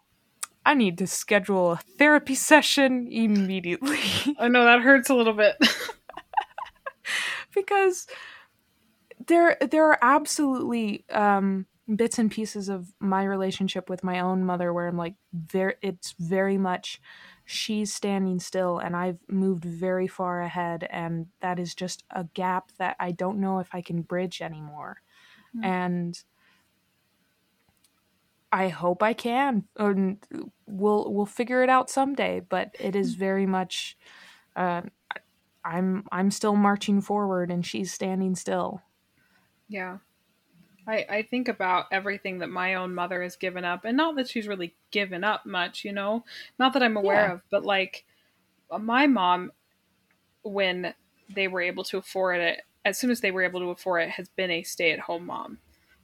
I 0.64 0.76
need 0.76 1.00
to 1.00 1.08
schedule 1.08 1.72
a 1.72 1.78
therapy 1.98 2.36
session 2.36 3.08
immediately. 3.10 3.98
I 4.40 4.48
know 4.50 4.64
that 4.66 4.82
hurts 4.82 5.10
a 5.10 5.16
little 5.16 5.34
bit. 5.34 5.56
because 7.56 8.06
there 9.28 9.58
there 9.60 9.88
are 9.88 10.00
absolutely 10.02 11.06
um 11.10 11.66
bits 11.96 12.20
and 12.20 12.32
pieces 12.32 12.70
of 12.70 12.94
my 13.00 13.24
relationship 13.24 13.90
with 13.90 14.04
my 14.04 14.20
own 14.20 14.46
mother 14.46 14.74
where 14.74 14.88
I'm 14.88 14.98
like 14.98 15.16
very 15.34 15.76
it's 15.82 16.14
very 16.20 16.58
much 16.58 17.02
she's 17.46 17.94
standing 17.94 18.40
still 18.40 18.78
and 18.80 18.96
I've 18.96 19.20
moved 19.28 19.66
very 19.66 20.08
far 20.08 20.42
ahead 20.42 20.88
and 20.90 21.28
that 21.42 21.60
is 21.60 21.76
just 21.76 22.04
a 22.12 22.26
gap 22.34 22.72
that 22.78 22.96
I 23.00 23.12
don't 23.12 23.40
know 23.40 23.60
if 23.60 23.74
I 23.74 23.82
can 23.82 24.02
bridge 24.02 24.42
anymore. 24.42 25.02
Mm-hmm. 25.56 25.66
And 25.66 26.24
I 28.52 28.68
hope 28.68 29.02
I 29.02 29.14
can. 29.14 29.66
And 29.78 30.18
we'll 30.66 31.12
we'll 31.12 31.26
figure 31.26 31.64
it 31.64 31.70
out 31.70 31.90
someday, 31.90 32.42
but 32.48 32.76
it 32.80 32.96
is 32.96 33.14
hmm. 33.14 33.20
very 33.20 33.46
much 33.46 33.98
uh, 34.56 34.82
I'm 35.64 36.06
I'm 36.12 36.32
still 36.32 36.56
marching 36.56 37.02
forward 37.02 37.52
and 37.52 37.66
she's 37.66 37.92
standing 37.92 38.36
still. 38.36 38.82
Yeah. 39.70 39.98
I, 40.88 41.06
I 41.10 41.22
think 41.24 41.48
about 41.48 41.86
everything 41.92 42.40
that 42.40 42.50
my 42.50 42.76
own 42.76 42.96
mother 42.96 43.22
has 43.22 43.36
given 43.36 43.64
up, 43.64 43.86
and 43.86 43.96
not 43.96 44.16
that 44.16 44.30
she's 44.30 44.48
really 44.48 44.76
given 44.92 45.24
up 45.24 45.46
much, 45.46 45.86
you 45.86 45.92
know, 45.92 46.24
not 46.58 46.74
that 46.74 46.84
I'm 46.84 46.98
aware 46.98 47.28
yeah. 47.28 47.34
of, 47.34 47.42
but 47.52 47.64
like 47.64 48.06
my 48.80 49.08
mom, 49.08 49.52
when 50.44 50.94
they 51.34 51.48
were 51.48 51.62
able 51.62 51.84
to 51.86 51.98
afford 51.98 52.40
it, 52.40 52.62
as 52.84 52.98
soon 52.98 53.12
as 53.12 53.22
they 53.22 53.32
were 53.32 53.44
able 53.44 53.60
to 53.60 53.70
afford 53.70 54.04
it, 54.04 54.10
has 54.10 54.30
been 54.30 54.50
a 54.50 54.64
stay 54.64 54.92
at 54.92 55.00
home 55.00 55.28
mom. 55.28 55.60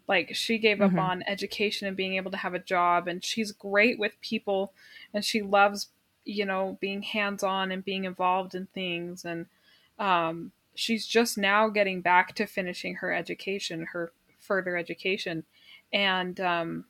Like 0.08 0.36
she 0.36 0.58
gave 0.58 0.78
mm-hmm. 0.78 0.98
up 0.98 1.04
on 1.04 1.24
education 1.28 1.88
and 1.88 1.98
being 1.98 2.16
able 2.16 2.32
to 2.32 2.38
have 2.38 2.54
a 2.54 2.60
job, 2.60 3.08
and 3.08 3.24
she's 3.24 3.52
great 3.52 3.98
with 3.98 4.13
people, 4.22 4.74
and 5.13 5.26
she 5.26 5.42
loves, 5.42 5.90
you 6.24 6.46
know, 6.46 6.78
being 6.80 7.02
hands 7.02 7.44
on 7.44 7.72
and 7.72 7.84
being 7.84 8.06
involved 8.06 8.54
in 8.54 8.68
things, 8.68 9.26
and 9.26 9.48
um, 9.98 10.52
she's 10.76 11.08
just 11.08 11.38
now 11.38 11.68
getting 11.68 12.02
back 12.02 12.36
to 12.36 12.46
finishing 12.46 12.96
her 12.96 13.12
education, 13.12 13.88
her 13.92 14.12
further 14.48 14.78
education. 14.78 15.44
And 15.94 16.40
um, 16.40 16.86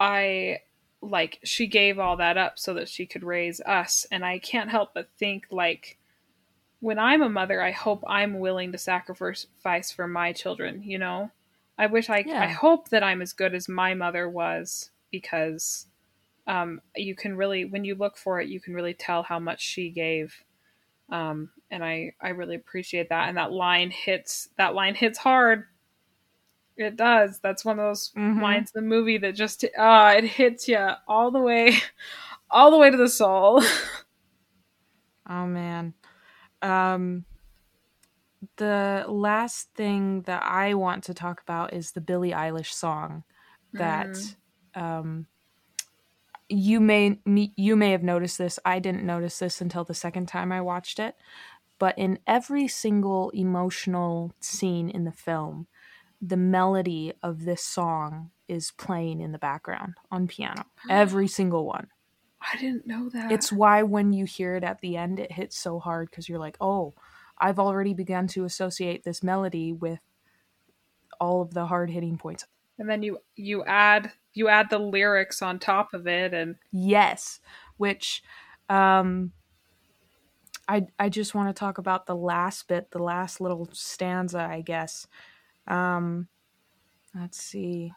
i 0.00 0.58
like 1.02 1.38
she 1.44 1.66
gave 1.66 1.98
all 1.98 2.16
that 2.16 2.36
up 2.36 2.58
so 2.58 2.74
that 2.74 2.88
she 2.88 3.06
could 3.06 3.22
raise 3.22 3.60
us. 3.60 4.06
And 4.10 4.24
i 4.24 4.38
can't 4.38 4.70
help 4.70 4.94
but 4.94 5.10
think 5.18 5.46
like 5.50 5.98
when 6.80 6.98
i'm 6.98 7.22
a 7.22 7.28
mother 7.28 7.62
i 7.62 7.70
hope 7.70 8.02
i'm 8.06 8.40
willing 8.40 8.72
to 8.72 8.78
sacrifice 8.78 9.92
for 9.94 10.08
my 10.08 10.32
children 10.32 10.82
you 10.82 10.98
know? 10.98 11.30
I 11.78 11.86
wish 11.86 12.10
i 12.10 12.24
yeah. 12.26 12.42
i 12.42 12.46
hope 12.48 12.88
that 12.88 13.04
i'm 13.04 13.22
as 13.22 13.32
good 13.32 13.54
as 13.54 13.68
my 13.68 13.94
mother 13.94 14.28
was 14.28 14.90
because 15.10 15.86
um, 16.46 16.80
you 16.96 17.14
can 17.14 17.36
really 17.36 17.64
when 17.64 17.84
you 17.84 17.94
look 17.94 18.16
for 18.16 18.40
it 18.40 18.48
you 18.48 18.60
can 18.60 18.74
really 18.74 18.94
tell 18.94 19.22
how 19.22 19.38
much 19.38 19.60
she 19.62 19.90
gave. 19.90 20.34
Um, 21.10 21.50
and 21.70 21.84
i 21.84 22.12
i 22.20 22.30
really 22.30 22.56
appreciate 22.56 23.08
that. 23.10 23.28
And 23.28 23.36
that 23.36 23.52
line 23.52 23.90
hits 23.90 24.48
that 24.56 24.74
line 24.74 24.94
hits 24.94 25.18
hard 25.18 25.64
It 26.80 26.96
does. 26.96 27.40
That's 27.40 27.64
one 27.64 27.78
of 27.78 27.84
those 27.84 28.10
mm-hmm. 28.16 28.42
lines 28.42 28.72
in 28.74 28.82
the 28.82 28.88
movie 28.88 29.18
that 29.18 29.34
just 29.34 29.64
uh 29.64 30.14
it 30.16 30.24
hits 30.24 30.66
you 30.66 30.88
all 31.06 31.30
the 31.30 31.40
way 31.40 31.76
all 32.50 32.70
the 32.70 32.78
way 32.78 32.90
to 32.90 32.96
the 32.96 33.08
soul. 33.08 33.62
oh 35.28 35.46
man. 35.46 35.94
Um 36.62 37.24
the 38.56 39.04
last 39.08 39.68
thing 39.74 40.22
that 40.22 40.42
I 40.42 40.74
want 40.74 41.04
to 41.04 41.14
talk 41.14 41.42
about 41.42 41.74
is 41.74 41.92
the 41.92 42.00
Billie 42.00 42.32
Eilish 42.32 42.72
song 42.72 43.24
that 43.74 44.08
mm. 44.08 44.36
um 44.74 45.26
you 46.48 46.80
may 46.80 47.18
you 47.26 47.76
may 47.76 47.92
have 47.92 48.02
noticed 48.02 48.38
this. 48.38 48.58
I 48.64 48.80
didn't 48.80 49.04
notice 49.04 49.38
this 49.38 49.60
until 49.60 49.84
the 49.84 49.94
second 49.94 50.26
time 50.26 50.50
I 50.50 50.60
watched 50.60 50.98
it. 50.98 51.14
But 51.78 51.96
in 51.96 52.18
every 52.26 52.68
single 52.68 53.30
emotional 53.30 54.34
scene 54.40 54.90
in 54.90 55.04
the 55.04 55.12
film, 55.12 55.66
the 56.20 56.36
melody 56.36 57.12
of 57.22 57.44
this 57.44 57.64
song 57.64 58.30
is 58.48 58.72
playing 58.72 59.20
in 59.20 59.32
the 59.32 59.38
background 59.38 59.94
on 60.10 60.26
piano. 60.26 60.64
Every 60.90 61.28
single 61.28 61.66
one. 61.66 61.88
I 62.40 62.56
didn't 62.56 62.86
know 62.86 63.08
that. 63.10 63.32
It's 63.32 63.52
why 63.52 63.82
when 63.82 64.12
you 64.12 64.24
hear 64.24 64.56
it 64.56 64.64
at 64.64 64.80
the 64.80 64.96
end, 64.96 65.20
it 65.20 65.32
hits 65.32 65.58
so 65.58 65.78
hard 65.78 66.10
because 66.10 66.28
you're 66.28 66.38
like, 66.38 66.56
oh, 66.60 66.94
I've 67.38 67.58
already 67.58 67.94
begun 67.94 68.26
to 68.28 68.44
associate 68.44 69.04
this 69.04 69.22
melody 69.22 69.72
with 69.72 70.00
all 71.20 71.42
of 71.42 71.54
the 71.54 71.66
hard 71.66 71.90
hitting 71.90 72.18
points. 72.18 72.46
And 72.78 72.88
then 72.88 73.02
you 73.02 73.18
you 73.36 73.62
add 73.64 74.12
you 74.32 74.48
add 74.48 74.70
the 74.70 74.78
lyrics 74.78 75.42
on 75.42 75.58
top 75.58 75.92
of 75.92 76.06
it 76.06 76.32
and 76.32 76.56
yes, 76.72 77.40
which 77.76 78.22
um 78.68 79.32
I 80.66 80.86
I 80.98 81.08
just 81.08 81.34
want 81.34 81.54
to 81.54 81.58
talk 81.58 81.78
about 81.78 82.06
the 82.06 82.16
last 82.16 82.68
bit, 82.68 82.90
the 82.90 83.02
last 83.02 83.40
little 83.40 83.68
stanza, 83.72 84.40
I 84.40 84.62
guess. 84.62 85.06
Um 85.66 86.28
let's 87.14 87.42
see. 87.42 87.92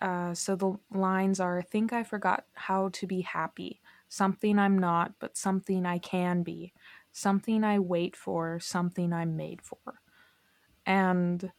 Uh, 0.00 0.34
so 0.34 0.56
the 0.56 0.74
lines 0.90 1.40
are 1.40 1.62
think 1.62 1.92
I 1.92 2.02
forgot 2.02 2.44
how 2.54 2.90
to 2.90 3.06
be 3.06 3.22
happy. 3.22 3.80
Something 4.08 4.58
I'm 4.58 4.78
not, 4.78 5.12
but 5.18 5.36
something 5.36 5.86
I 5.86 5.98
can 5.98 6.42
be. 6.42 6.72
Something 7.12 7.64
I 7.64 7.78
wait 7.78 8.14
for, 8.14 8.60
something 8.60 9.12
I'm 9.12 9.36
made 9.36 9.62
for. 9.62 9.78
And 10.84 11.50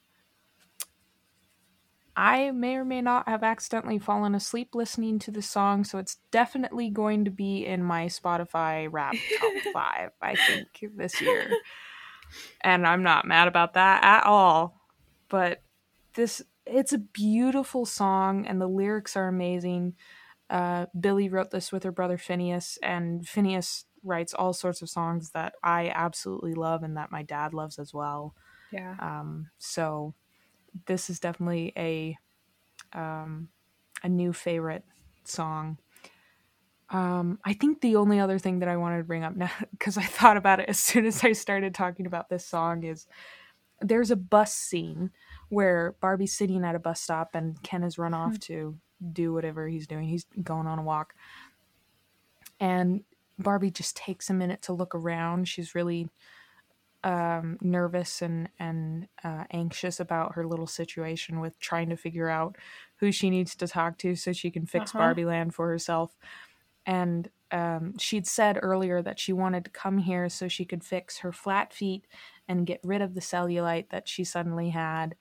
I 2.15 2.51
may 2.51 2.75
or 2.75 2.85
may 2.85 3.01
not 3.01 3.27
have 3.27 3.43
accidentally 3.43 3.99
fallen 3.99 4.33
asleep 4.33 4.69
listening 4.73 5.19
to 5.19 5.31
the 5.31 5.41
song, 5.41 5.83
so 5.83 5.97
it's 5.97 6.17
definitely 6.31 6.89
going 6.89 7.25
to 7.25 7.31
be 7.31 7.65
in 7.65 7.83
my 7.83 8.05
Spotify 8.05 8.87
Wrapped 8.89 9.17
top 9.39 9.53
five, 9.73 10.11
I 10.21 10.35
think, 10.35 10.95
this 10.95 11.21
year. 11.21 11.49
And 12.61 12.87
I'm 12.87 13.03
not 13.03 13.25
mad 13.27 13.47
about 13.47 13.73
that 13.75 14.03
at 14.03 14.25
all. 14.25 14.76
But 15.29 15.61
this 16.15 16.41
it's 16.65 16.93
a 16.93 16.97
beautiful 16.97 17.85
song 17.85 18.45
and 18.45 18.59
the 18.59 18.67
lyrics 18.67 19.15
are 19.15 19.27
amazing. 19.27 19.95
Uh, 20.49 20.87
Billie 20.99 21.29
wrote 21.29 21.51
this 21.51 21.71
with 21.71 21.83
her 21.83 21.91
brother 21.91 22.17
Finneas, 22.17 22.77
and 22.81 23.25
Finneas 23.25 23.85
writes 24.03 24.33
all 24.33 24.53
sorts 24.53 24.81
of 24.81 24.89
songs 24.89 25.31
that 25.31 25.53
I 25.63 25.91
absolutely 25.93 26.53
love 26.53 26.83
and 26.83 26.95
that 26.97 27.11
my 27.11 27.23
dad 27.23 27.53
loves 27.53 27.79
as 27.79 27.93
well. 27.93 28.33
Yeah. 28.71 28.95
Um, 28.99 29.49
so 29.57 30.13
this 30.85 31.09
is 31.09 31.19
definitely 31.19 31.73
a 31.77 32.17
um, 32.93 33.49
a 34.03 34.09
new 34.09 34.33
favorite 34.33 34.83
song. 35.23 35.77
Um, 36.89 37.39
I 37.43 37.53
think 37.53 37.81
the 37.81 37.97
only 37.97 38.19
other 38.19 38.39
thing 38.39 38.59
that 38.59 38.69
I 38.69 38.77
wanted 38.77 38.99
to 38.99 39.03
bring 39.03 39.23
up 39.23 39.35
now, 39.35 39.51
because 39.71 39.97
I 39.97 40.03
thought 40.03 40.37
about 40.37 40.59
it 40.59 40.69
as 40.69 40.79
soon 40.79 41.05
as 41.05 41.23
I 41.23 41.33
started 41.33 41.73
talking 41.73 42.05
about 42.05 42.29
this 42.29 42.45
song, 42.45 42.83
is 42.83 43.07
there's 43.81 44.11
a 44.11 44.15
bus 44.15 44.53
scene 44.53 45.11
where 45.49 45.95
Barbie's 46.01 46.33
sitting 46.33 46.63
at 46.63 46.75
a 46.75 46.79
bus 46.79 47.01
stop 47.01 47.31
and 47.33 47.61
Ken 47.63 47.83
has 47.83 47.97
run 47.97 48.13
off 48.13 48.33
hmm. 48.33 48.39
to 48.39 48.77
do 49.13 49.33
whatever 49.33 49.67
he's 49.67 49.87
doing. 49.87 50.07
He's 50.07 50.25
going 50.43 50.67
on 50.67 50.79
a 50.79 50.83
walk. 50.83 51.13
And 52.59 53.03
Barbie 53.37 53.71
just 53.71 53.95
takes 53.95 54.29
a 54.29 54.33
minute 54.33 54.63
to 54.63 54.73
look 54.73 54.95
around. 54.95 55.47
She's 55.47 55.75
really 55.75 56.09
um, 57.03 57.57
nervous 57.61 58.21
and 58.21 58.49
and 58.59 59.07
uh, 59.23 59.43
anxious 59.51 59.99
about 59.99 60.33
her 60.33 60.47
little 60.47 60.67
situation 60.67 61.39
with 61.39 61.59
trying 61.59 61.89
to 61.89 61.95
figure 61.95 62.29
out 62.29 62.57
who 62.97 63.11
she 63.11 63.29
needs 63.29 63.55
to 63.55 63.67
talk 63.67 63.97
to 63.99 64.15
so 64.15 64.33
she 64.33 64.49
can 64.49 64.65
fix 64.65 64.91
uh-huh. 64.91 64.99
Barbie 64.99 65.25
Land 65.25 65.53
for 65.53 65.67
herself. 65.67 66.17
And 66.85 67.29
um, 67.51 67.97
she'd 67.97 68.27
said 68.27 68.59
earlier 68.61 69.01
that 69.01 69.19
she 69.19 69.33
wanted 69.33 69.65
to 69.65 69.71
come 69.71 69.99
here 69.99 70.29
so 70.29 70.47
she 70.47 70.65
could 70.65 70.83
fix 70.83 71.19
her 71.19 71.31
flat 71.31 71.73
feet 71.73 72.05
and 72.47 72.65
get 72.65 72.79
rid 72.83 73.01
of 73.01 73.13
the 73.13 73.21
cellulite 73.21 73.89
that 73.89 74.07
she 74.07 74.23
suddenly 74.23 74.69
had 74.69 75.15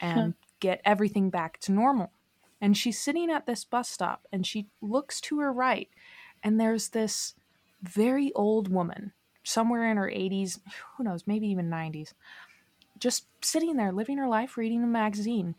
and 0.00 0.34
get 0.60 0.80
everything 0.84 1.30
back 1.30 1.58
to 1.60 1.72
normal. 1.72 2.12
And 2.60 2.76
she's 2.76 2.98
sitting 2.98 3.30
at 3.30 3.46
this 3.46 3.64
bus 3.64 3.88
stop 3.88 4.26
and 4.32 4.46
she 4.46 4.68
looks 4.80 5.20
to 5.22 5.38
her 5.40 5.52
right, 5.52 5.88
and 6.42 6.60
there's 6.60 6.88
this 6.88 7.34
very 7.82 8.32
old 8.34 8.68
woman 8.72 9.12
somewhere 9.44 9.90
in 9.90 9.96
her 9.96 10.08
80s, 10.08 10.58
who 10.96 11.04
knows, 11.04 11.26
maybe 11.26 11.48
even 11.48 11.70
90s, 11.70 12.12
just 12.98 13.26
sitting 13.42 13.76
there 13.76 13.92
living 13.92 14.18
her 14.18 14.28
life 14.28 14.56
reading 14.56 14.80
the 14.80 14.88
magazine. 14.88 15.54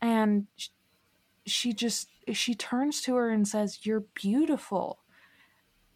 And 0.00 0.46
she 1.46 1.72
just 1.72 2.08
she 2.32 2.54
turns 2.54 3.00
to 3.02 3.14
her 3.14 3.30
and 3.30 3.46
says, 3.46 3.86
"You're 3.86 4.04
beautiful." 4.14 4.98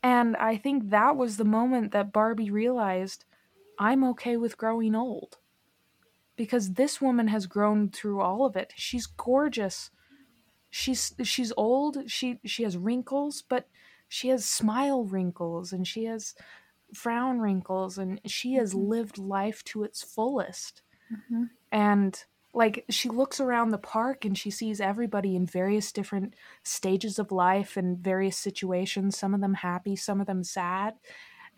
And 0.02 0.36
I 0.36 0.56
think 0.56 0.90
that 0.90 1.16
was 1.16 1.36
the 1.36 1.44
moment 1.44 1.92
that 1.92 2.12
Barbie 2.12 2.50
realized 2.50 3.24
I'm 3.78 4.04
okay 4.04 4.36
with 4.36 4.56
growing 4.56 4.94
old. 4.94 5.38
Because 6.36 6.74
this 6.74 7.00
woman 7.00 7.28
has 7.28 7.46
grown 7.46 7.90
through 7.90 8.20
all 8.20 8.46
of 8.46 8.56
it. 8.56 8.72
She's 8.74 9.06
gorgeous. 9.06 9.90
She's 10.70 11.14
she's 11.22 11.52
old. 11.56 12.10
She 12.10 12.38
she 12.46 12.62
has 12.62 12.78
wrinkles, 12.78 13.42
but 13.46 13.66
she 14.08 14.28
has 14.28 14.44
smile 14.44 15.04
wrinkles 15.04 15.72
and 15.72 15.86
she 15.86 16.04
has 16.04 16.34
frown 16.94 17.40
wrinkles 17.40 17.98
and 17.98 18.20
she 18.26 18.54
has 18.54 18.74
mm-hmm. 18.74 18.88
lived 18.88 19.18
life 19.18 19.62
to 19.64 19.84
its 19.84 20.02
fullest. 20.02 20.82
Mm-hmm. 21.12 21.44
And 21.70 22.24
like 22.52 22.84
she 22.90 23.08
looks 23.08 23.40
around 23.40 23.70
the 23.70 23.78
park 23.78 24.24
and 24.24 24.36
she 24.36 24.50
sees 24.50 24.80
everybody 24.80 25.36
in 25.36 25.46
various 25.46 25.92
different 25.92 26.34
stages 26.64 27.18
of 27.18 27.30
life 27.30 27.76
and 27.76 27.98
various 27.98 28.36
situations, 28.36 29.16
some 29.18 29.34
of 29.34 29.40
them 29.40 29.54
happy, 29.54 29.94
some 29.94 30.20
of 30.20 30.26
them 30.26 30.42
sad. 30.42 30.94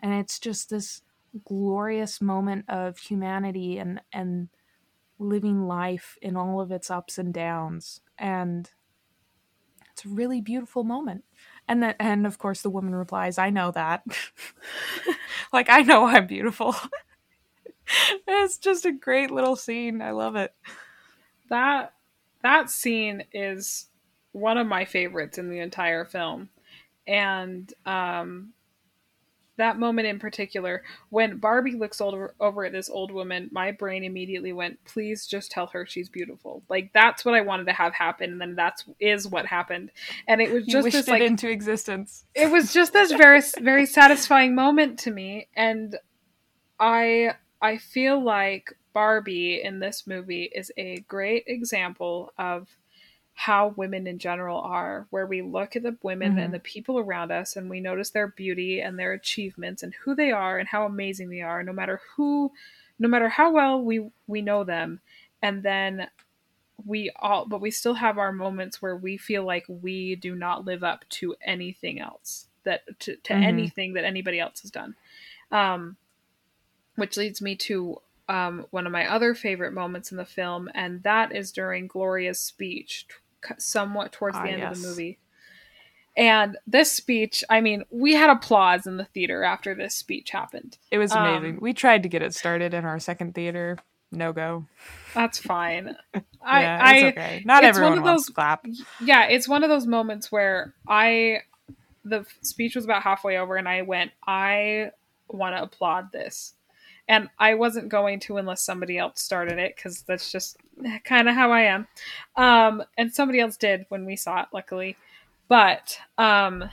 And 0.01 0.13
it's 0.13 0.39
just 0.39 0.69
this 0.69 1.01
glorious 1.45 2.21
moment 2.21 2.65
of 2.69 2.99
humanity 2.99 3.79
and 3.79 4.01
and 4.11 4.49
living 5.17 5.67
life 5.67 6.17
in 6.21 6.35
all 6.35 6.61
of 6.61 6.71
its 6.71 6.91
ups 6.91 7.17
and 7.17 7.33
downs. 7.33 8.01
And 8.17 8.69
it's 9.91 10.05
a 10.05 10.09
really 10.09 10.41
beautiful 10.41 10.83
moment. 10.83 11.23
And 11.67 11.81
then, 11.81 11.95
and 11.99 12.27
of 12.27 12.37
course, 12.37 12.61
the 12.61 12.69
woman 12.69 12.93
replies, 12.93 13.37
"I 13.37 13.49
know 13.49 13.71
that. 13.71 14.03
like 15.53 15.69
I 15.69 15.81
know 15.81 16.05
I'm 16.05 16.27
beautiful." 16.27 16.75
it's 18.27 18.57
just 18.57 18.85
a 18.85 18.91
great 18.91 19.31
little 19.31 19.55
scene. 19.55 20.01
I 20.01 20.11
love 20.11 20.35
it. 20.35 20.53
That 21.53 21.93
that 22.41 22.71
scene 22.71 23.25
is 23.31 23.85
one 24.31 24.57
of 24.57 24.65
my 24.65 24.85
favorites 24.85 25.37
in 25.37 25.51
the 25.51 25.59
entire 25.59 26.03
film, 26.03 26.49
and 27.05 27.71
um, 27.85 28.53
that 29.57 29.77
moment 29.77 30.07
in 30.07 30.17
particular, 30.17 30.81
when 31.09 31.37
Barbie 31.37 31.75
looks 31.75 32.01
over, 32.01 32.33
over 32.39 32.65
at 32.65 32.71
this 32.71 32.89
old 32.89 33.11
woman, 33.11 33.49
my 33.51 33.71
brain 33.71 34.03
immediately 34.03 34.51
went, 34.51 34.83
"Please 34.83 35.27
just 35.27 35.51
tell 35.51 35.67
her 35.67 35.85
she's 35.85 36.09
beautiful." 36.09 36.63
Like 36.69 36.91
that's 36.91 37.23
what 37.23 37.35
I 37.35 37.41
wanted 37.41 37.67
to 37.67 37.73
have 37.73 37.93
happen, 37.93 38.31
and 38.31 38.41
then 38.41 38.55
that's 38.55 38.85
is 38.99 39.27
what 39.27 39.45
happened. 39.45 39.91
And 40.27 40.41
it 40.41 40.51
was 40.51 40.65
just 40.65 40.91
this, 40.91 41.07
like 41.07 41.21
into 41.21 41.47
existence. 41.47 42.25
It 42.33 42.49
was 42.49 42.73
just 42.73 42.93
this 42.93 43.11
very 43.11 43.41
very 43.61 43.85
satisfying 43.85 44.55
moment 44.55 44.97
to 45.01 45.11
me, 45.11 45.49
and 45.55 45.99
I 46.79 47.35
I 47.61 47.77
feel 47.77 48.19
like 48.19 48.73
Barbie 48.93 49.61
in 49.63 49.79
this 49.79 50.05
movie 50.07 50.49
is 50.53 50.71
a 50.77 50.97
great 51.07 51.43
example 51.47 52.31
of 52.37 52.69
how 53.35 53.73
women 53.75 54.05
in 54.05 54.19
general 54.19 54.59
are, 54.59 55.07
where 55.09 55.25
we 55.25 55.41
look 55.41 55.75
at 55.75 55.83
the 55.83 55.97
women 56.03 56.31
mm-hmm. 56.31 56.39
and 56.39 56.53
the 56.53 56.59
people 56.59 56.99
around 56.99 57.31
us 57.31 57.55
and 57.55 57.69
we 57.69 57.79
notice 57.79 58.11
their 58.11 58.27
beauty 58.27 58.79
and 58.79 58.97
their 58.97 59.13
achievements 59.13 59.81
and 59.81 59.93
who 60.03 60.15
they 60.15 60.31
are 60.31 60.59
and 60.59 60.69
how 60.69 60.85
amazing 60.85 61.29
they 61.29 61.41
are, 61.41 61.63
no 61.63 61.73
matter 61.73 61.99
who, 62.15 62.51
no 62.99 63.07
matter 63.07 63.29
how 63.29 63.51
well 63.51 63.81
we 63.81 64.07
we 64.27 64.41
know 64.41 64.63
them, 64.63 64.99
and 65.41 65.63
then 65.63 66.07
we 66.85 67.11
all, 67.19 67.45
but 67.45 67.61
we 67.61 67.71
still 67.71 67.95
have 67.95 68.17
our 68.17 68.31
moments 68.31 68.81
where 68.81 68.95
we 68.95 69.17
feel 69.17 69.43
like 69.43 69.65
we 69.67 70.15
do 70.15 70.35
not 70.35 70.65
live 70.65 70.83
up 70.83 71.03
to 71.09 71.35
anything 71.43 71.99
else 71.99 72.47
that 72.63 72.81
to, 72.99 73.15
to 73.17 73.33
mm-hmm. 73.33 73.43
anything 73.43 73.93
that 73.93 74.05
anybody 74.05 74.39
else 74.39 74.61
has 74.61 74.71
done, 74.71 74.95
um, 75.51 75.97
which 76.95 77.17
leads 77.17 77.41
me 77.41 77.55
to 77.55 77.99
um, 78.29 78.65
one 78.71 78.85
of 78.85 78.91
my 78.91 79.07
other 79.07 79.33
favorite 79.33 79.73
moments 79.73 80.11
in 80.11 80.17
the 80.17 80.25
film, 80.25 80.69
and 80.73 81.03
that 81.03 81.35
is 81.35 81.51
during 81.51 81.87
Gloria's 81.87 82.39
speech 82.39 83.07
somewhat 83.57 84.11
towards 84.11 84.35
the 84.35 84.43
ah, 84.43 84.47
end 84.47 84.59
yes. 84.59 84.75
of 84.75 84.81
the 84.81 84.87
movie. 84.87 85.19
And 86.15 86.57
this 86.67 86.91
speech, 86.91 87.43
I 87.49 87.59
mean, 87.59 87.83
we 87.89 88.13
had 88.13 88.29
applause 88.29 88.85
in 88.85 88.97
the 88.97 89.05
theater 89.05 89.43
after 89.43 89.73
this 89.73 89.95
speech 89.95 90.29
happened. 90.29 90.77
It 90.91 90.99
was 90.99 91.11
amazing. 91.11 91.55
Um, 91.55 91.59
we 91.59 91.73
tried 91.73 92.03
to 92.03 92.09
get 92.09 92.21
it 92.21 92.35
started 92.35 92.73
in 92.73 92.85
our 92.85 92.99
second 92.99 93.33
theater 93.33 93.79
no 94.13 94.31
go. 94.31 94.65
That's 95.13 95.39
fine. 95.39 95.95
I, 96.41 96.61
yeah, 96.61 96.79
I 96.81 97.07
okay. 97.07 97.43
Not 97.45 97.63
everyone 97.63 97.93
one 97.93 97.99
of 97.99 98.03
wants 98.05 98.27
those, 98.27 98.33
clap. 98.33 98.65
Yeah, 99.01 99.25
it's 99.25 99.47
one 99.47 99.63
of 99.63 99.69
those 99.69 99.87
moments 99.87 100.31
where 100.31 100.73
I, 100.87 101.39
the 102.05 102.25
speech 102.41 102.75
was 102.75 102.85
about 102.85 103.03
halfway 103.03 103.37
over, 103.37 103.55
and 103.55 103.67
I 103.67 103.81
went, 103.81 104.11
I 104.25 104.91
want 105.27 105.55
to 105.55 105.63
applaud 105.63 106.11
this, 106.11 106.53
and 107.13 107.29
I 107.37 107.53
wasn't 107.53 107.89
going 107.89 108.19
to 108.21 108.37
unless 108.37 108.63
somebody 108.63 108.97
else 108.97 109.21
started 109.21 109.59
it 109.59 109.75
because 109.75 110.01
that's 110.01 110.31
just 110.31 110.57
kind 111.03 111.29
of 111.29 111.35
how 111.35 111.51
I 111.51 111.61
am. 111.61 111.87
Um, 112.35 112.83
and 112.97 113.13
somebody 113.13 113.39
else 113.39 113.55
did 113.55 113.85
when 113.89 114.03
we 114.03 114.15
saw 114.15 114.41
it, 114.41 114.47
luckily. 114.51 114.97
But 115.47 115.99
um, 116.17 116.63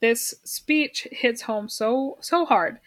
this 0.00 0.34
speech 0.44 1.06
hits 1.12 1.42
home 1.42 1.68
so 1.68 2.16
so 2.20 2.46
hard 2.46 2.78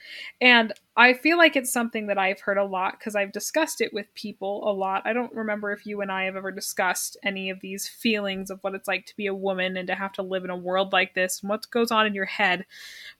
and 0.42 0.74
i 0.98 1.14
feel 1.14 1.38
like 1.38 1.56
it's 1.56 1.72
something 1.72 2.08
that 2.08 2.18
i've 2.18 2.40
heard 2.42 2.58
a 2.58 2.64
lot 2.64 2.98
because 2.98 3.16
i've 3.16 3.32
discussed 3.32 3.82
it 3.82 3.94
with 3.94 4.14
people 4.16 4.70
a 4.70 4.72
lot. 4.72 5.02
I 5.06 5.14
don't 5.14 5.34
remember 5.34 5.72
if 5.72 5.86
you 5.86 6.02
and 6.02 6.12
i 6.12 6.24
have 6.24 6.36
ever 6.36 6.52
discussed 6.52 7.18
any 7.24 7.50
of 7.50 7.60
these 7.62 7.88
feelings 7.88 8.50
of 8.50 8.60
what 8.62 8.76
it's 8.76 8.88
like 8.88 9.06
to 9.08 9.16
be 9.16 9.28
a 9.28 9.36
woman 9.36 9.78
and 9.78 9.88
to 9.88 9.96
have 9.96 10.14
to 10.14 10.22
live 10.22 10.44
in 10.44 10.50
a 10.50 10.58
world 10.58 10.94
like 10.94 11.14
this 11.14 11.42
and 11.42 11.50
what 11.50 11.70
goes 11.70 11.92
on 11.92 12.06
in 12.06 12.14
your 12.14 12.26
head. 12.26 12.66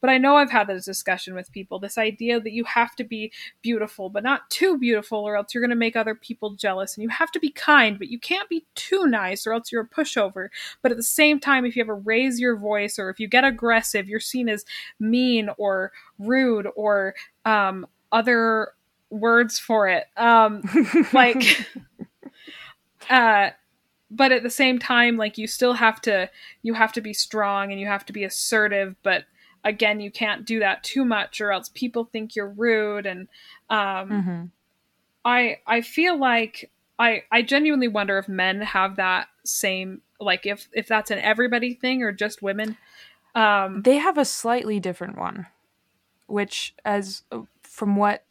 But 0.00 0.10
i 0.10 0.18
know 0.18 0.36
i've 0.36 0.50
had 0.50 0.66
this 0.66 0.84
discussion 0.84 1.34
with 1.34 1.52
people 1.52 1.78
this 1.78 1.98
idea 1.98 2.40
that 2.40 2.52
you 2.52 2.64
have 2.64 2.96
to 2.96 3.04
be 3.04 3.32
beautiful 3.62 4.08
but 4.08 4.22
not 4.22 4.48
too 4.50 4.78
beautiful 4.78 5.18
or 5.18 5.36
else 5.36 5.54
you're 5.54 5.62
going 5.62 5.70
to 5.70 5.76
make 5.76 5.96
other 5.96 6.14
people 6.14 6.50
jealous 6.54 6.96
and 6.96 7.02
you 7.02 7.08
have 7.08 7.30
to 7.32 7.40
be 7.40 7.50
kind 7.50 7.98
but 7.98 8.08
you 8.08 8.18
can't 8.18 8.48
be 8.48 8.64
too 8.74 9.06
nice 9.06 9.46
or 9.46 9.52
else 9.52 9.70
you're 9.70 9.82
a 9.82 9.88
pushover. 9.88 10.48
But 10.82 10.92
at 10.92 10.96
the 10.96 11.02
same 11.02 11.40
time 11.40 11.64
if 11.64 11.76
you 11.76 11.82
ever 11.82 11.96
raise 11.96 12.40
your 12.40 12.56
voice 12.56 12.98
or 12.98 13.10
if 13.10 13.20
you 13.20 13.28
get 13.28 13.44
aggressive 13.44 14.08
you're 14.08 14.20
seen 14.20 14.48
as 14.48 14.64
mean 14.98 15.50
or 15.58 15.92
rude 16.18 16.68
or 16.76 17.14
um, 17.44 17.86
other 18.12 18.72
words 19.10 19.58
for 19.58 19.88
it. 19.88 20.06
Um, 20.16 20.62
like, 21.12 21.66
uh, 23.10 23.50
but 24.10 24.32
at 24.32 24.42
the 24.42 24.50
same 24.50 24.78
time, 24.78 25.16
like 25.16 25.38
you 25.38 25.46
still 25.46 25.74
have 25.74 26.00
to 26.02 26.30
you 26.62 26.74
have 26.74 26.92
to 26.92 27.00
be 27.00 27.12
strong 27.12 27.70
and 27.70 27.80
you 27.80 27.86
have 27.86 28.06
to 28.06 28.12
be 28.12 28.24
assertive, 28.24 28.96
but 29.02 29.24
again, 29.64 30.00
you 30.00 30.10
can't 30.10 30.44
do 30.44 30.60
that 30.60 30.84
too 30.84 31.04
much 31.04 31.40
or 31.40 31.50
else 31.52 31.70
people 31.74 32.04
think 32.04 32.36
you're 32.36 32.48
rude. 32.48 33.06
And 33.06 33.28
um, 33.68 33.78
mm-hmm. 33.78 34.44
I 35.24 35.58
I 35.66 35.80
feel 35.80 36.18
like 36.18 36.70
I 36.98 37.24
I 37.32 37.42
genuinely 37.42 37.88
wonder 37.88 38.18
if 38.18 38.28
men 38.28 38.60
have 38.60 38.96
that 38.96 39.28
same 39.44 40.02
like 40.20 40.46
if 40.46 40.68
if 40.72 40.86
that's 40.86 41.10
an 41.10 41.18
everybody 41.18 41.74
thing 41.74 42.02
or 42.02 42.12
just 42.12 42.42
women 42.42 42.76
um, 43.36 43.82
they 43.82 43.98
have 43.98 44.16
a 44.16 44.24
slightly 44.24 44.80
different 44.80 45.18
one, 45.18 45.46
which, 46.26 46.74
as 46.84 47.22
from 47.62 47.96
what 47.96 48.24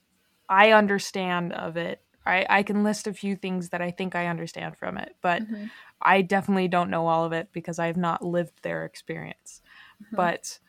I 0.50 0.72
understand 0.72 1.54
of 1.54 1.78
it, 1.78 2.02
I, 2.26 2.46
I 2.50 2.64
can 2.64 2.84
list 2.84 3.08
a 3.08 3.14
few 3.14 3.36
things 3.36 3.70
that 3.70 3.82
I 3.82 3.91
think 3.91 4.16
I 4.16 4.28
understand 4.28 4.78
from 4.78 4.98
it, 4.98 5.16
but 5.22 5.43
mm-hmm. 5.43 5.66
I 6.02 6.22
definitely 6.22 6.68
don't 6.68 6.89
know 6.89 7.08
all 7.08 7.24
of 7.24 7.34
it 7.34 7.50
because 7.52 7.78
I 7.78 7.88
have 7.88 7.98
not 7.98 8.24
lived 8.24 8.64
their 8.64 8.84
experience. 8.86 9.62
Mm-hmm. 10.04 10.16
But 10.16 10.60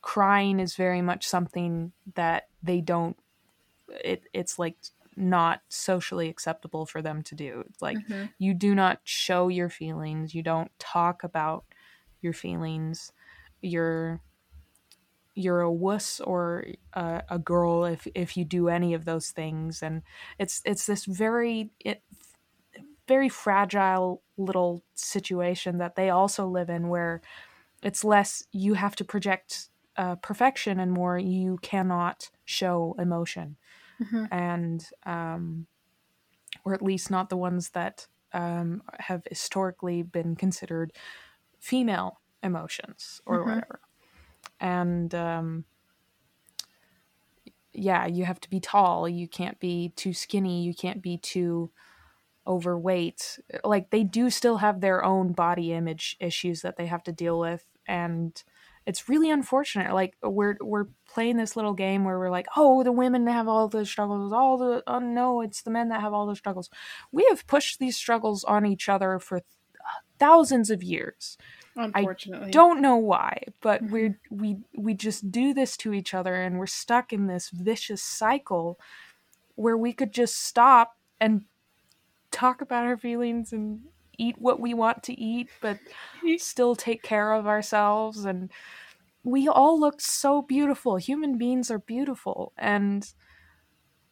crying 0.00 0.60
is 0.60 0.76
very 0.76 1.02
much 1.02 1.26
something 1.26 1.92
that 2.14 2.48
they 2.62 2.80
don't. 2.80 3.16
It 4.04 4.24
it's 4.32 4.58
like 4.58 4.76
not 5.16 5.62
socially 5.68 6.28
acceptable 6.28 6.86
for 6.86 7.02
them 7.02 7.22
to 7.22 7.34
do. 7.34 7.64
Like 7.80 7.98
mm-hmm. 7.98 8.26
you 8.38 8.54
do 8.54 8.74
not 8.74 9.00
show 9.02 9.48
your 9.48 9.68
feelings. 9.68 10.34
You 10.34 10.42
don't 10.42 10.70
talk 10.78 11.24
about 11.24 11.64
your 12.20 12.32
feelings 12.32 13.12
you're 13.60 14.20
you're 15.38 15.60
a 15.60 15.72
wuss 15.72 16.20
or 16.20 16.64
a, 16.94 17.22
a, 17.30 17.38
girl 17.38 17.84
if 17.84 18.06
if 18.14 18.36
you 18.36 18.44
do 18.44 18.68
any 18.68 18.94
of 18.94 19.04
those 19.04 19.30
things 19.30 19.82
and 19.82 20.02
it's 20.38 20.60
it's 20.64 20.86
this 20.86 21.04
very 21.04 21.70
it 21.84 22.02
very 23.06 23.28
fragile 23.28 24.22
little 24.36 24.82
situation 24.94 25.78
that 25.78 25.96
they 25.96 26.10
also 26.10 26.46
live 26.46 26.68
in 26.68 26.88
where 26.88 27.22
it's 27.82 28.04
less 28.04 28.44
you 28.52 28.74
have 28.74 28.96
to 28.96 29.04
project 29.04 29.68
uh, 29.96 30.16
perfection 30.16 30.78
and 30.78 30.92
more 30.92 31.18
you 31.18 31.58
cannot 31.62 32.30
show 32.44 32.94
emotion 32.98 33.56
mm-hmm. 34.02 34.24
and 34.30 34.86
um, 35.06 35.66
or 36.64 36.74
at 36.74 36.82
least 36.82 37.10
not 37.10 37.30
the 37.30 37.36
ones 37.36 37.70
that 37.70 38.06
um, 38.32 38.82
have 38.98 39.22
historically 39.28 40.02
been 40.02 40.36
considered 40.36 40.92
female 41.58 42.20
emotions 42.42 43.20
or 43.26 43.38
mm-hmm. 43.38 43.48
whatever. 43.50 43.80
And 44.60 45.14
um, 45.14 45.64
yeah, 47.72 48.06
you 48.06 48.24
have 48.24 48.40
to 48.40 48.50
be 48.50 48.60
tall. 48.60 49.08
You 49.08 49.28
can't 49.28 49.58
be 49.60 49.92
too 49.96 50.12
skinny. 50.12 50.62
You 50.62 50.74
can't 50.74 51.02
be 51.02 51.18
too 51.18 51.70
overweight. 52.46 53.38
Like 53.62 53.90
they 53.90 54.04
do 54.04 54.30
still 54.30 54.58
have 54.58 54.80
their 54.80 55.04
own 55.04 55.32
body 55.32 55.72
image 55.72 56.16
issues 56.18 56.62
that 56.62 56.76
they 56.76 56.86
have 56.86 57.02
to 57.04 57.12
deal 57.12 57.38
with, 57.38 57.64
and 57.86 58.42
it's 58.86 59.08
really 59.08 59.30
unfortunate. 59.30 59.92
Like 59.92 60.16
we're 60.22 60.56
we're 60.60 60.86
playing 61.06 61.36
this 61.36 61.56
little 61.56 61.74
game 61.74 62.04
where 62.04 62.18
we're 62.18 62.30
like, 62.30 62.46
oh, 62.56 62.82
the 62.82 62.92
women 62.92 63.26
have 63.26 63.46
all 63.46 63.68
the 63.68 63.84
struggles. 63.84 64.32
All 64.32 64.56
the 64.56 64.82
oh 64.86 64.98
no, 64.98 65.42
it's 65.42 65.62
the 65.62 65.70
men 65.70 65.90
that 65.90 66.00
have 66.00 66.14
all 66.14 66.26
the 66.26 66.36
struggles. 66.36 66.70
We 67.12 67.26
have 67.28 67.46
pushed 67.46 67.78
these 67.78 67.96
struggles 67.96 68.44
on 68.44 68.66
each 68.66 68.88
other 68.88 69.18
for 69.18 69.42
thousands 70.18 70.70
of 70.70 70.82
years. 70.82 71.36
Unfortunately. 71.78 72.48
I 72.48 72.50
don't 72.50 72.80
know 72.80 72.96
why, 72.96 73.42
but 73.60 73.82
mm-hmm. 73.84 73.92
we 73.92 74.14
we 74.30 74.56
we 74.76 74.94
just 74.94 75.30
do 75.30 75.54
this 75.54 75.76
to 75.78 75.92
each 75.92 76.12
other 76.12 76.34
and 76.34 76.58
we're 76.58 76.66
stuck 76.66 77.12
in 77.12 77.26
this 77.26 77.50
vicious 77.50 78.02
cycle 78.02 78.78
where 79.54 79.76
we 79.76 79.92
could 79.92 80.12
just 80.12 80.44
stop 80.44 80.96
and 81.20 81.42
talk 82.30 82.60
about 82.60 82.84
our 82.84 82.96
feelings 82.96 83.52
and 83.52 83.80
eat 84.18 84.36
what 84.38 84.58
we 84.58 84.74
want 84.74 85.02
to 85.04 85.18
eat 85.18 85.48
but 85.60 85.78
still 86.38 86.74
take 86.74 87.02
care 87.02 87.32
of 87.32 87.46
ourselves 87.46 88.24
and 88.24 88.50
we 89.22 89.46
all 89.46 89.78
look 89.78 90.00
so 90.00 90.42
beautiful. 90.42 90.96
Human 90.96 91.38
beings 91.38 91.70
are 91.70 91.78
beautiful 91.78 92.52
and 92.56 93.12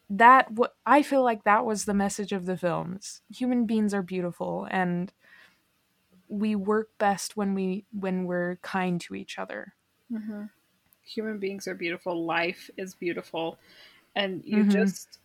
that 0.09 0.51
what 0.51 0.75
I 0.85 1.01
feel 1.01 1.23
like 1.23 1.43
that 1.43 1.65
was 1.65 1.85
the 1.85 1.93
message 1.93 2.31
of 2.31 2.45
the 2.45 2.55
films. 2.55 3.21
Human 3.29 3.65
beings 3.65 3.93
are 3.93 4.01
beautiful 4.01 4.67
and 4.69 5.11
we 6.29 6.55
work 6.55 6.89
best 6.97 7.37
when 7.37 7.53
we 7.53 7.85
when 7.97 8.25
we're 8.25 8.57
kind 8.61 8.99
to 9.01 9.15
each 9.15 9.39
other. 9.39 9.73
Mm-hmm. 10.11 10.43
Human 11.03 11.39
beings 11.39 11.67
are 11.67 11.75
beautiful. 11.75 12.25
Life 12.25 12.69
is 12.77 12.93
beautiful, 12.93 13.57
and 14.15 14.43
you 14.45 14.57
mm-hmm. 14.57 14.71
just 14.71 15.19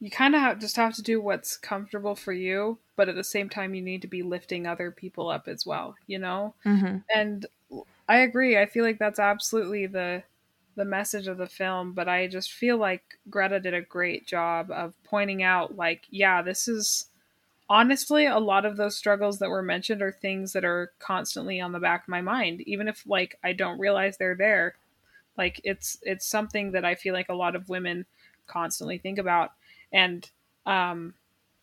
you 0.00 0.10
kind 0.10 0.34
of 0.34 0.40
have, 0.42 0.58
just 0.60 0.76
have 0.76 0.94
to 0.94 1.02
do 1.02 1.20
what's 1.20 1.56
comfortable 1.56 2.14
for 2.14 2.32
you, 2.32 2.78
but 2.96 3.08
at 3.08 3.14
the 3.14 3.24
same 3.24 3.48
time, 3.48 3.74
you 3.74 3.80
need 3.80 4.02
to 4.02 4.08
be 4.08 4.22
lifting 4.22 4.66
other 4.66 4.90
people 4.90 5.30
up 5.30 5.48
as 5.48 5.64
well. 5.64 5.94
You 6.06 6.18
know, 6.18 6.54
mm-hmm. 6.64 6.98
and 7.14 7.46
I 8.08 8.18
agree. 8.18 8.58
I 8.58 8.66
feel 8.66 8.84
like 8.84 8.98
that's 8.98 9.18
absolutely 9.18 9.86
the 9.86 10.22
the 10.76 10.84
message 10.84 11.26
of 11.26 11.38
the 11.38 11.48
film, 11.48 11.92
but 11.92 12.08
I 12.08 12.26
just 12.26 12.52
feel 12.52 12.76
like 12.76 13.02
Greta 13.30 13.58
did 13.58 13.72
a 13.72 13.80
great 13.80 14.26
job 14.26 14.70
of 14.70 14.92
pointing 15.04 15.42
out 15.42 15.74
like, 15.74 16.02
yeah, 16.10 16.42
this 16.42 16.68
is 16.68 17.08
honestly 17.68 18.26
a 18.26 18.38
lot 18.38 18.64
of 18.64 18.76
those 18.76 18.96
struggles 18.96 19.38
that 19.38 19.50
were 19.50 19.62
mentioned 19.62 20.02
are 20.02 20.12
things 20.12 20.52
that 20.52 20.64
are 20.64 20.92
constantly 20.98 21.60
on 21.60 21.72
the 21.72 21.80
back 21.80 22.04
of 22.04 22.08
my 22.08 22.20
mind. 22.20 22.60
Even 22.62 22.88
if 22.88 23.02
like 23.06 23.36
i 23.42 23.52
don't 23.52 23.78
realize 23.78 24.16
they're 24.16 24.36
there 24.36 24.74
like 25.36 25.60
it's 25.64 25.98
it's 26.02 26.26
something 26.26 26.72
that 26.72 26.84
i 26.84 26.94
feel 26.94 27.12
like 27.12 27.28
a 27.28 27.34
lot 27.34 27.56
of 27.56 27.68
women 27.68 28.06
constantly 28.46 28.98
think 28.98 29.18
about. 29.18 29.50
And 29.92 30.28
um 30.64 31.14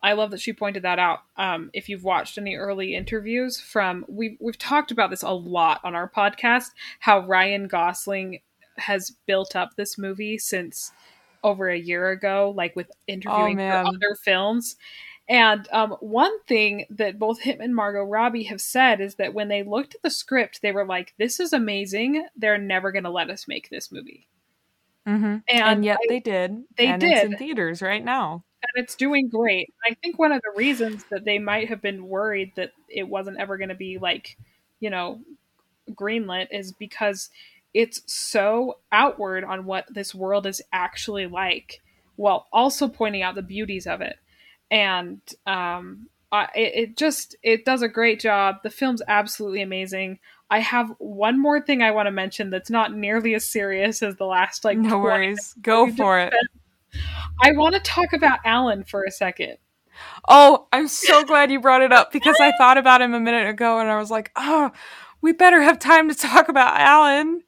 i 0.02 0.12
love 0.12 0.30
that 0.30 0.40
she 0.40 0.52
pointed 0.52 0.82
that 0.82 0.98
out. 0.98 1.20
Um 1.36 1.70
if 1.72 1.88
you've 1.88 2.04
watched 2.04 2.36
any 2.38 2.56
early 2.56 2.94
interviews 2.94 3.58
from 3.58 4.04
we've 4.08 4.36
we've 4.40 4.58
talked 4.58 4.90
about 4.90 5.10
this 5.10 5.22
a 5.22 5.30
lot 5.30 5.80
on 5.84 5.94
our 5.94 6.08
podcast 6.08 6.70
how 7.00 7.26
ryan 7.26 7.66
gosling 7.66 8.40
has 8.76 9.12
built 9.26 9.54
up 9.54 9.76
this 9.76 9.96
movie 9.96 10.36
since 10.36 10.92
over 11.44 11.68
a 11.68 11.78
year 11.78 12.10
ago 12.10 12.52
like 12.56 12.74
with 12.74 12.90
interviewing 13.06 13.60
oh, 13.60 13.70
for 13.70 13.88
other 13.88 14.14
films 14.22 14.76
and 15.28 15.66
um, 15.72 15.92
one 16.00 16.38
thing 16.42 16.84
that 16.90 17.18
both 17.18 17.40
him 17.40 17.60
and 17.60 17.74
Margot 17.74 18.04
Robbie 18.04 18.42
have 18.44 18.60
said 18.60 19.00
is 19.00 19.14
that 19.14 19.32
when 19.32 19.48
they 19.48 19.62
looked 19.62 19.94
at 19.94 20.02
the 20.02 20.10
script, 20.10 20.60
they 20.60 20.72
were 20.72 20.84
like, 20.84 21.14
"This 21.18 21.40
is 21.40 21.52
amazing. 21.52 22.26
They're 22.36 22.58
never 22.58 22.92
going 22.92 23.04
to 23.04 23.10
let 23.10 23.30
us 23.30 23.48
make 23.48 23.70
this 23.70 23.90
movie." 23.90 24.28
Mm-hmm. 25.08 25.24
And, 25.24 25.44
and, 25.48 25.84
yet 25.84 25.98
I, 26.02 26.06
they 26.08 26.20
did. 26.20 26.64
They 26.76 26.88
and 26.88 27.00
did. 27.00 27.12
It's 27.12 27.24
in 27.24 27.36
theaters 27.38 27.80
right 27.80 28.04
now, 28.04 28.44
and 28.62 28.84
it's 28.84 28.94
doing 28.96 29.28
great. 29.28 29.72
I 29.88 29.94
think 29.94 30.18
one 30.18 30.32
of 30.32 30.42
the 30.42 30.58
reasons 30.58 31.04
that 31.10 31.24
they 31.24 31.38
might 31.38 31.70
have 31.70 31.80
been 31.80 32.06
worried 32.06 32.52
that 32.56 32.72
it 32.90 33.08
wasn't 33.08 33.38
ever 33.38 33.56
going 33.56 33.70
to 33.70 33.74
be 33.74 33.96
like, 33.96 34.36
you 34.80 34.90
know, 34.90 35.20
greenlit 35.92 36.48
is 36.50 36.72
because 36.72 37.30
it's 37.72 38.02
so 38.06 38.78
outward 38.92 39.42
on 39.42 39.64
what 39.64 39.86
this 39.92 40.14
world 40.14 40.46
is 40.46 40.60
actually 40.70 41.26
like, 41.26 41.80
while 42.16 42.46
also 42.52 42.88
pointing 42.88 43.22
out 43.22 43.36
the 43.36 43.42
beauties 43.42 43.86
of 43.86 44.02
it 44.02 44.18
and 44.74 45.20
um, 45.46 46.08
I, 46.32 46.48
it, 46.56 46.96
just 46.96 47.36
it 47.44 47.64
does 47.64 47.82
a 47.82 47.88
great 47.88 48.18
job. 48.18 48.56
The 48.64 48.70
film's 48.70 49.02
absolutely 49.06 49.62
amazing. 49.62 50.18
I 50.50 50.58
have 50.58 50.92
one 50.98 51.40
more 51.40 51.60
thing 51.60 51.80
I 51.80 51.92
want 51.92 52.08
to 52.08 52.10
mention 52.10 52.50
that's 52.50 52.70
not 52.70 52.92
nearly 52.92 53.36
as 53.36 53.44
serious 53.44 54.02
as 54.02 54.16
the 54.16 54.26
last 54.26 54.64
like. 54.64 54.76
No 54.76 54.98
worries, 54.98 55.54
go 55.62 55.90
for 55.92 56.18
it. 56.18 56.34
I 57.40 57.52
want 57.52 57.76
to 57.76 57.80
talk 57.80 58.12
about 58.12 58.40
Alan 58.44 58.82
for 58.82 59.04
a 59.04 59.12
second. 59.12 59.58
Oh, 60.28 60.66
I'm 60.72 60.88
so 60.88 61.22
glad 61.22 61.52
you 61.52 61.60
brought 61.60 61.82
it 61.82 61.92
up 61.92 62.10
because 62.10 62.36
I 62.40 62.52
thought 62.58 62.78
about 62.78 63.00
him 63.00 63.14
a 63.14 63.20
minute 63.20 63.48
ago 63.48 63.78
and 63.78 63.88
I 63.88 63.96
was 63.96 64.10
like, 64.10 64.32
oh, 64.34 64.72
we 65.20 65.32
better 65.32 65.62
have 65.62 65.78
time 65.78 66.08
to 66.08 66.16
talk 66.16 66.48
about 66.48 66.80
Alan. 66.80 67.42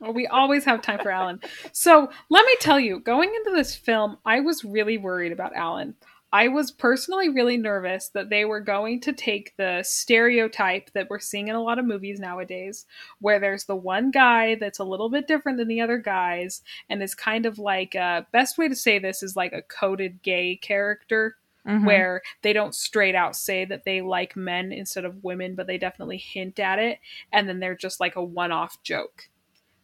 Well, 0.00 0.12
we 0.12 0.26
always 0.26 0.64
have 0.64 0.82
time 0.82 0.98
for 1.00 1.10
Alan. 1.10 1.40
So 1.72 2.10
let 2.28 2.44
me 2.44 2.56
tell 2.60 2.80
you, 2.80 2.98
going 3.00 3.32
into 3.34 3.56
this 3.56 3.76
film, 3.76 4.18
I 4.26 4.40
was 4.40 4.64
really 4.64 4.98
worried 4.98 5.32
about 5.32 5.54
Alan. 5.54 5.94
I 6.32 6.48
was 6.48 6.72
personally 6.72 7.28
really 7.28 7.56
nervous 7.56 8.08
that 8.08 8.30
they 8.30 8.44
were 8.44 8.60
going 8.60 9.00
to 9.02 9.12
take 9.12 9.56
the 9.56 9.82
stereotype 9.84 10.90
that 10.92 11.08
we're 11.08 11.20
seeing 11.20 11.48
in 11.48 11.54
a 11.54 11.62
lot 11.62 11.78
of 11.78 11.84
movies 11.84 12.18
nowadays, 12.18 12.84
where 13.20 13.38
there's 13.38 13.64
the 13.64 13.76
one 13.76 14.10
guy 14.10 14.56
that's 14.56 14.80
a 14.80 14.84
little 14.84 15.08
bit 15.08 15.28
different 15.28 15.56
than 15.56 15.68
the 15.68 15.80
other 15.80 15.98
guys, 15.98 16.62
and 16.90 17.02
is 17.02 17.14
kind 17.14 17.46
of 17.46 17.58
like 17.58 17.94
a 17.94 18.26
best 18.32 18.58
way 18.58 18.68
to 18.68 18.74
say 18.74 18.98
this 18.98 19.22
is 19.22 19.36
like 19.36 19.52
a 19.52 19.62
coded 19.62 20.22
gay 20.22 20.56
character. 20.56 21.36
Mm-hmm. 21.66 21.84
Where 21.84 22.22
they 22.42 22.52
don't 22.52 22.76
straight 22.76 23.16
out 23.16 23.34
say 23.34 23.64
that 23.64 23.84
they 23.84 24.00
like 24.00 24.36
men 24.36 24.70
instead 24.70 25.04
of 25.04 25.24
women, 25.24 25.56
but 25.56 25.66
they 25.66 25.78
definitely 25.78 26.18
hint 26.18 26.60
at 26.60 26.78
it, 26.78 27.00
and 27.32 27.48
then 27.48 27.58
they're 27.58 27.74
just 27.74 27.98
like 27.98 28.14
a 28.14 28.22
one 28.22 28.52
off 28.52 28.80
joke. 28.84 29.28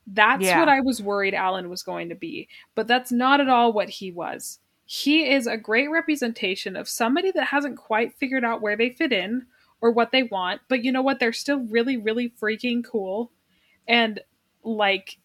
That's 0.06 0.44
yeah. 0.44 0.60
what 0.60 0.68
I 0.68 0.80
was 0.80 1.02
worried 1.02 1.34
Alan 1.34 1.68
was 1.68 1.82
going 1.82 2.08
to 2.10 2.14
be, 2.14 2.48
but 2.76 2.86
that's 2.86 3.10
not 3.10 3.40
at 3.40 3.48
all 3.48 3.72
what 3.72 3.88
he 3.88 4.12
was 4.12 4.60
he 4.92 5.26
is 5.32 5.46
a 5.46 5.56
great 5.56 5.90
representation 5.90 6.76
of 6.76 6.86
somebody 6.86 7.30
that 7.30 7.46
hasn't 7.46 7.78
quite 7.78 8.14
figured 8.18 8.44
out 8.44 8.60
where 8.60 8.76
they 8.76 8.90
fit 8.90 9.10
in 9.10 9.46
or 9.80 9.90
what 9.90 10.12
they 10.12 10.22
want, 10.22 10.60
but 10.68 10.84
you 10.84 10.92
know 10.92 11.00
what? 11.00 11.18
They're 11.18 11.32
still 11.32 11.60
really, 11.60 11.96
really 11.96 12.28
freaking 12.28 12.84
cool. 12.84 13.32
And 13.88 14.20
like, 14.62 15.16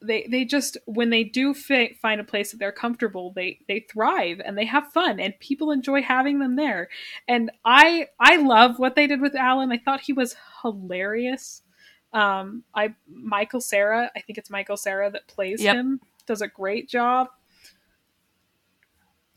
they 0.00 0.28
they 0.30 0.44
just 0.44 0.76
when 0.84 1.10
they 1.10 1.24
do 1.24 1.54
fi- 1.54 1.92
find 2.00 2.20
a 2.20 2.24
place 2.24 2.52
that 2.52 2.58
they're 2.58 2.70
comfortable 2.70 3.32
they 3.34 3.58
they 3.66 3.80
thrive 3.80 4.40
and 4.44 4.56
they 4.56 4.64
have 4.64 4.92
fun 4.92 5.18
and 5.18 5.36
people 5.40 5.72
enjoy 5.72 6.00
having 6.00 6.38
them 6.38 6.54
there 6.54 6.88
and 7.26 7.50
i 7.64 8.06
i 8.20 8.36
love 8.36 8.78
what 8.78 8.94
they 8.94 9.08
did 9.08 9.20
with 9.20 9.34
alan 9.34 9.72
i 9.72 9.76
thought 9.76 10.02
he 10.02 10.12
was 10.12 10.36
hilarious 10.62 11.62
um 12.12 12.62
i 12.76 12.94
michael 13.12 13.60
cera 13.60 14.08
i 14.14 14.20
think 14.20 14.38
it's 14.38 14.50
michael 14.50 14.76
cera 14.76 15.10
that 15.10 15.26
plays 15.26 15.60
yep. 15.60 15.74
him 15.74 16.00
does 16.26 16.42
a 16.42 16.46
great 16.46 16.88
job 16.88 17.26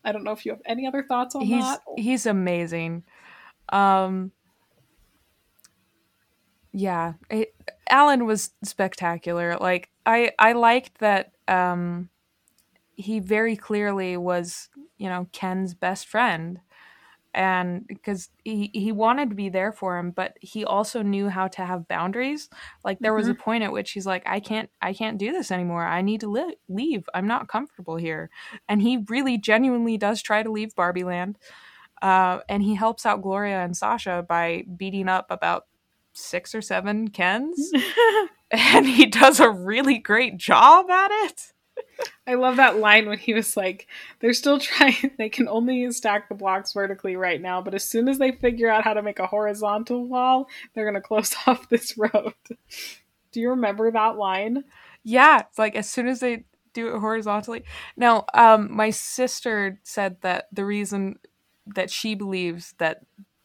I 0.04 0.12
don't 0.12 0.24
know 0.24 0.32
if 0.32 0.46
you 0.46 0.52
have 0.52 0.62
any 0.66 0.88
other 0.88 1.04
thoughts 1.04 1.36
on 1.36 1.42
he's, 1.44 1.64
that. 1.64 1.82
He's 1.98 2.26
amazing. 2.26 3.04
Um, 3.70 4.32
yeah, 6.74 7.14
it, 7.30 7.54
Alan 7.90 8.26
was 8.26 8.52
spectacular. 8.64 9.58
Like 9.58 9.90
I, 10.06 10.32
I 10.40 10.54
liked 10.54 11.00
that. 11.00 11.34
Um, 11.48 12.10
he 12.96 13.20
very 13.20 13.56
clearly 13.56 14.16
was, 14.18 14.70
you 14.98 15.10
know, 15.10 15.28
Ken's 15.32 15.74
best 15.74 16.08
friend, 16.08 16.60
and 17.34 17.88
because 17.88 18.30
he 18.44 18.70
he 18.74 18.92
wanted 18.92 19.30
to 19.30 19.36
be 19.36 19.50
there 19.50 19.72
for 19.72 19.98
him 19.98 20.12
but 20.12 20.36
he 20.42 20.66
also 20.66 21.02
knew 21.02 21.30
how 21.30 21.48
to 21.48 21.66
have 21.66 21.88
boundaries. 21.88 22.50
Like 22.84 23.00
there 23.00 23.12
mm-hmm. 23.12 23.18
was 23.18 23.28
a 23.28 23.34
mm-hmm. 23.34 23.42
point 23.42 23.64
at 23.64 23.72
which 23.72 23.92
he's 23.92 24.06
like 24.06 24.24
i 24.26 24.40
can't 24.40 24.70
i 24.82 24.94
can't 24.94 25.18
do 25.18 25.32
this 25.32 25.52
anymore. 25.52 25.86
I 25.86 26.02
need 26.02 26.22
to 26.22 26.30
li- 26.30 26.58
leave. 26.68 27.08
I'm 27.14 27.28
not 27.28 27.48
comfortable 27.48 27.96
here. 27.96 28.30
And 28.68 28.82
he 28.82 29.06
really 29.08 29.38
genuinely 29.38 29.98
does 29.98 30.22
try 30.22 30.44
to 30.44 30.52
leave 30.52 30.76
barbie 30.76 31.04
land 31.04 31.38
uh, 32.02 32.40
and 32.50 32.64
he 32.64 32.76
helps 32.76 33.06
out 33.06 33.22
gloria 33.22 33.64
and 33.64 33.78
sasha 33.78 34.26
by 34.28 34.64
beating 34.76 35.08
up 35.08 35.28
about 35.30 35.68
six 36.14 36.54
or 36.54 36.62
seven 36.62 37.10
kens. 37.10 37.72
And 38.54 38.86
he 38.86 39.06
does 39.06 39.40
a 39.40 39.50
really 39.50 39.98
great 39.98 40.36
job 40.36 40.90
at 40.90 41.10
it 41.10 41.54
I 42.28 42.36
love 42.36 42.58
that 42.58 42.78
line 42.78 43.08
when 43.08 43.18
he 43.18 43.34
was 43.34 43.58
like, 43.58 43.88
they're 44.20 44.34
still 44.34 44.60
trying, 44.60 45.12
they 45.18 45.30
can 45.30 45.48
only 45.48 45.92
stack 45.92 46.30
the 46.30 46.36
blocks 46.36 46.74
vertically 46.74 47.16
right 47.16 47.42
now, 47.42 47.62
but 47.62 47.74
as 47.74 47.84
soon 47.84 48.08
as 48.08 48.20
they 48.20 48.32
figure 48.32 48.70
out 48.70 48.84
how 48.84 48.94
to 48.94 49.02
make 49.02 49.20
a 49.20 49.28
horizontal 49.28 50.08
wall, 50.08 50.48
they're 50.74 50.86
going 50.86 50.96
to 50.96 51.02
close 51.02 51.36
off 51.48 51.70
this 51.70 51.98
road. 51.98 52.34
Do 53.32 53.40
you 53.40 53.50
remember 53.50 53.92
that 53.92 54.18
line? 54.18 54.64
Yeah, 55.04 55.40
it's 55.40 55.58
like 55.58 55.76
as 55.76 55.90
soon 55.90 56.08
as 56.08 56.20
they 56.20 56.46
do 56.74 56.96
it 56.96 57.00
horizontally. 57.00 57.64
Now, 57.98 58.26
um, 58.34 58.74
my 58.74 58.92
sister 58.92 59.80
said 59.84 60.18
that 60.22 60.48
the 60.52 60.66
reason 60.66 61.20
that 61.76 61.90
she 61.90 62.16
believes 62.16 62.74
that 62.78 63.02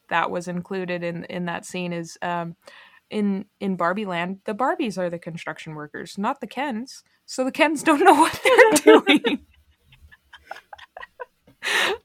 that 0.09 0.31
was 0.31 0.47
included 0.47 1.03
in 1.03 1.25
in 1.25 1.45
that 1.45 1.65
scene 1.65 1.93
is 1.93 2.17
um, 2.21 2.55
in 3.09 3.45
in 3.59 3.75
Barbie 3.75 4.05
Land, 4.05 4.39
the 4.45 4.55
Barbies 4.55 4.97
are 4.97 5.09
the 5.09 5.19
construction 5.19 5.75
workers, 5.75 6.17
not 6.17 6.41
the 6.41 6.47
Kens. 6.47 7.03
So 7.27 7.43
the 7.43 7.51
Kens 7.51 7.83
don't 7.83 7.99
know 7.99 8.13
what 8.13 8.41
they're 8.43 8.99
doing. 8.99 9.39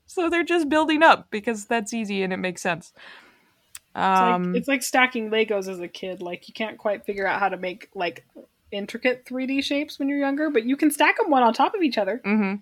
so 0.04 0.28
they're 0.28 0.42
just 0.42 0.68
building 0.68 1.02
up 1.02 1.30
because 1.30 1.64
that's 1.64 1.94
easy 1.94 2.22
and 2.24 2.32
it 2.32 2.38
makes 2.38 2.60
sense. 2.60 2.92
Um, 3.94 4.02
it's, 4.02 4.20
like, 4.20 4.34
um, 4.34 4.56
it's 4.56 4.68
like 4.68 4.82
stacking 4.82 5.30
Legos 5.30 5.68
as 5.68 5.78
a 5.78 5.86
kid. 5.86 6.20
Like 6.20 6.48
you 6.48 6.54
can't 6.54 6.76
quite 6.76 7.06
figure 7.06 7.26
out 7.26 7.38
how 7.38 7.48
to 7.48 7.56
make 7.56 7.88
like 7.94 8.26
intricate 8.72 9.24
3D 9.24 9.62
shapes 9.62 9.98
when 9.98 10.08
you're 10.08 10.18
younger, 10.18 10.50
but 10.50 10.64
you 10.64 10.76
can 10.76 10.90
stack 10.90 11.16
them 11.18 11.30
one 11.30 11.44
on 11.44 11.54
top 11.54 11.74
of 11.74 11.82
each 11.82 11.98
other. 11.98 12.20
Mm-hmm. 12.26 12.56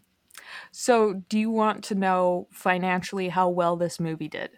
So, 0.71 1.23
do 1.29 1.39
you 1.39 1.51
want 1.51 1.83
to 1.85 1.95
know 1.95 2.47
financially 2.51 3.29
how 3.29 3.49
well 3.49 3.77
this 3.77 3.99
movie 3.99 4.29
did? 4.29 4.51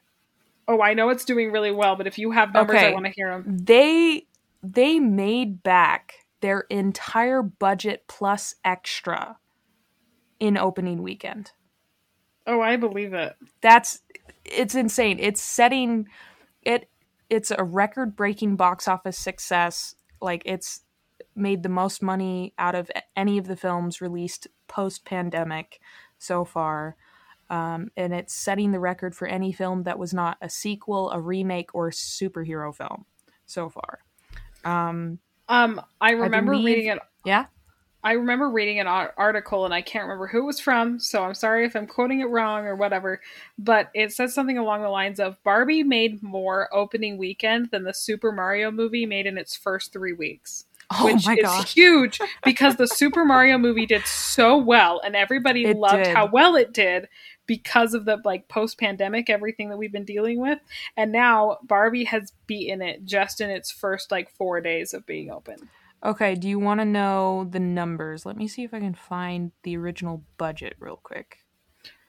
Oh, 0.66 0.80
I 0.80 0.94
know 0.94 1.08
it's 1.10 1.24
doing 1.24 1.52
really 1.52 1.70
well, 1.70 1.94
but 1.94 2.06
if 2.06 2.18
you 2.18 2.32
have 2.32 2.52
numbers, 2.52 2.76
okay. 2.76 2.88
I 2.88 2.92
want 2.92 3.06
to 3.06 3.12
hear 3.12 3.30
them. 3.30 3.44
They 3.46 4.26
they 4.62 4.98
made 4.98 5.62
back 5.62 6.21
their 6.42 6.60
entire 6.68 7.42
budget 7.42 8.04
plus 8.08 8.54
extra 8.64 9.38
in 10.38 10.58
opening 10.58 11.02
weekend. 11.02 11.52
Oh, 12.46 12.60
I 12.60 12.76
believe 12.76 13.14
it. 13.14 13.34
That's 13.60 14.00
it's 14.44 14.74
insane. 14.74 15.18
It's 15.18 15.40
setting 15.40 16.08
it 16.62 16.88
it's 17.30 17.50
a 17.50 17.64
record-breaking 17.64 18.56
box 18.56 18.86
office 18.86 19.16
success. 19.16 19.94
Like 20.20 20.42
it's 20.44 20.82
made 21.34 21.62
the 21.62 21.68
most 21.70 22.02
money 22.02 22.52
out 22.58 22.74
of 22.74 22.90
any 23.16 23.38
of 23.38 23.46
the 23.46 23.56
films 23.56 24.02
released 24.02 24.48
post-pandemic 24.68 25.80
so 26.18 26.44
far. 26.44 26.96
Um, 27.48 27.90
and 27.96 28.12
it's 28.12 28.34
setting 28.34 28.72
the 28.72 28.80
record 28.80 29.14
for 29.14 29.26
any 29.26 29.52
film 29.52 29.84
that 29.84 29.98
was 29.98 30.12
not 30.12 30.38
a 30.42 30.48
sequel, 30.48 31.10
a 31.10 31.20
remake, 31.20 31.74
or 31.74 31.88
a 31.88 31.92
superhero 31.92 32.74
film 32.74 33.06
so 33.46 33.68
far. 33.68 34.00
Um, 34.64 35.18
um, 35.52 35.80
I 36.00 36.12
remember 36.12 36.52
I 36.54 36.56
believe, 36.56 36.76
reading 36.76 36.90
it. 36.92 36.98
Yeah. 37.24 37.46
I 38.04 38.12
remember 38.12 38.50
reading 38.50 38.80
an 38.80 38.88
article 38.88 39.64
and 39.64 39.72
I 39.72 39.80
can't 39.80 40.02
remember 40.02 40.26
who 40.26 40.38
it 40.38 40.46
was 40.46 40.58
from, 40.58 40.98
so 40.98 41.22
I'm 41.22 41.34
sorry 41.34 41.64
if 41.64 41.76
I'm 41.76 41.86
quoting 41.86 42.20
it 42.20 42.24
wrong 42.24 42.64
or 42.64 42.74
whatever, 42.74 43.20
but 43.58 43.90
it 43.94 44.12
says 44.12 44.34
something 44.34 44.58
along 44.58 44.82
the 44.82 44.88
lines 44.88 45.20
of 45.20 45.40
Barbie 45.44 45.84
made 45.84 46.20
more 46.20 46.68
opening 46.74 47.16
weekend 47.16 47.70
than 47.70 47.84
the 47.84 47.94
Super 47.94 48.32
Mario 48.32 48.72
movie 48.72 49.06
made 49.06 49.26
in 49.26 49.38
its 49.38 49.54
first 49.54 49.92
three 49.92 50.14
weeks. 50.14 50.64
Oh 50.90 51.04
which 51.04 51.28
is 51.28 51.42
gosh. 51.42 51.74
huge 51.74 52.18
because 52.44 52.76
the 52.76 52.88
Super 52.88 53.24
Mario 53.24 53.56
movie 53.56 53.86
did 53.86 54.04
so 54.04 54.56
well 54.58 55.00
and 55.04 55.14
everybody 55.14 55.64
it 55.64 55.76
loved 55.76 56.04
did. 56.04 56.14
how 56.16 56.26
well 56.26 56.56
it 56.56 56.72
did 56.72 57.08
because 57.46 57.94
of 57.94 58.04
the 58.04 58.18
like 58.24 58.48
post 58.48 58.78
pandemic 58.78 59.28
everything 59.28 59.68
that 59.68 59.76
we've 59.76 59.92
been 59.92 60.04
dealing 60.04 60.40
with 60.40 60.58
and 60.96 61.12
now 61.12 61.58
Barbie 61.62 62.04
has 62.04 62.32
beaten 62.46 62.82
it 62.82 63.04
just 63.04 63.40
in 63.40 63.50
its 63.50 63.70
first 63.70 64.10
like 64.10 64.30
4 64.30 64.60
days 64.60 64.94
of 64.94 65.06
being 65.06 65.30
open. 65.30 65.68
Okay, 66.04 66.34
do 66.34 66.48
you 66.48 66.58
want 66.58 66.80
to 66.80 66.84
know 66.84 67.46
the 67.48 67.60
numbers? 67.60 68.26
Let 68.26 68.36
me 68.36 68.48
see 68.48 68.64
if 68.64 68.74
I 68.74 68.80
can 68.80 68.94
find 68.94 69.52
the 69.62 69.76
original 69.76 70.24
budget 70.36 70.74
real 70.80 70.96
quick. 70.96 71.38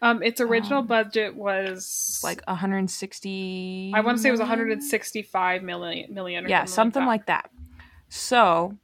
Um, 0.01 0.21
its 0.21 0.41
original 0.41 0.79
um, 0.79 0.87
budget 0.87 1.35
was 1.35 2.19
like 2.23 2.41
160. 2.47 3.91
I 3.95 4.01
want 4.01 4.17
to 4.17 4.21
say 4.21 4.29
it 4.29 4.31
was 4.31 4.39
165 4.39 5.63
million. 5.63 6.13
million 6.13 6.49
yeah, 6.49 6.65
something 6.65 7.05
like 7.05 7.27
that. 7.27 7.45
like 7.45 7.51
that. 7.51 7.73
So, 8.09 8.77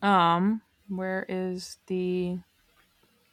um, 0.00 0.62
where 0.88 1.26
is 1.28 1.76
the? 1.88 2.38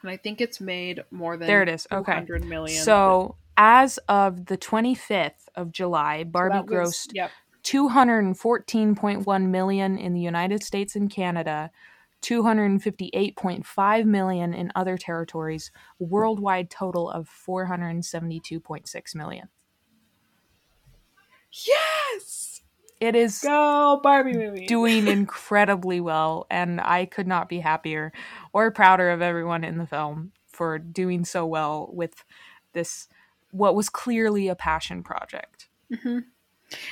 And 0.05 0.11
I 0.11 0.17
think 0.17 0.39
it's 0.39 0.61
made 0.61 1.03
more 1.09 1.35
than 1.35 1.47
there. 1.47 1.63
It 1.63 1.69
is 1.69 1.87
okay. 1.91 2.13
Hundred 2.13 2.45
million. 2.45 2.83
So, 2.83 3.37
as 3.57 3.97
of 4.07 4.45
the 4.45 4.55
twenty 4.55 4.93
fifth 4.93 5.49
of 5.55 5.71
July, 5.71 6.23
Barbie 6.23 6.59
so 6.59 6.63
grossed 6.63 7.07
yep. 7.13 7.31
two 7.63 7.87
hundred 7.87 8.19
and 8.19 8.37
fourteen 8.37 8.93
point 8.93 9.25
one 9.25 9.49
million 9.49 9.97
in 9.97 10.13
the 10.13 10.21
United 10.21 10.63
States 10.63 10.95
and 10.95 11.09
Canada. 11.09 11.71
258.5 12.21 14.05
million 14.05 14.53
in 14.53 14.71
other 14.73 14.97
territories, 14.97 15.69
worldwide 15.99 16.71
total 16.71 17.07
of 17.07 17.29
472.6 17.29 19.15
million. 19.15 19.47
Yes! 21.51 22.55
It 23.01 23.15
is 23.15 23.39
go 23.39 23.99
Barbie 24.01 24.33
movie 24.33 24.65
doing 24.65 25.07
incredibly 25.09 25.99
well, 25.99 26.47
and 26.49 26.79
I 26.79 27.05
could 27.05 27.27
not 27.27 27.49
be 27.49 27.59
happier 27.59 28.13
or 28.55 28.71
prouder 28.71 29.11
of 29.11 29.21
everyone 29.21 29.65
in 29.65 29.77
the 29.77 29.85
film 29.85 30.31
for 30.47 30.79
doing 30.79 31.25
so 31.25 31.45
well 31.45 31.89
with 31.91 32.23
this 32.71 33.09
what 33.51 33.75
was 33.75 33.89
clearly 33.89 34.47
a 34.47 34.55
passion 34.55 35.03
project. 35.03 35.67
Mm-hmm. 35.91 36.19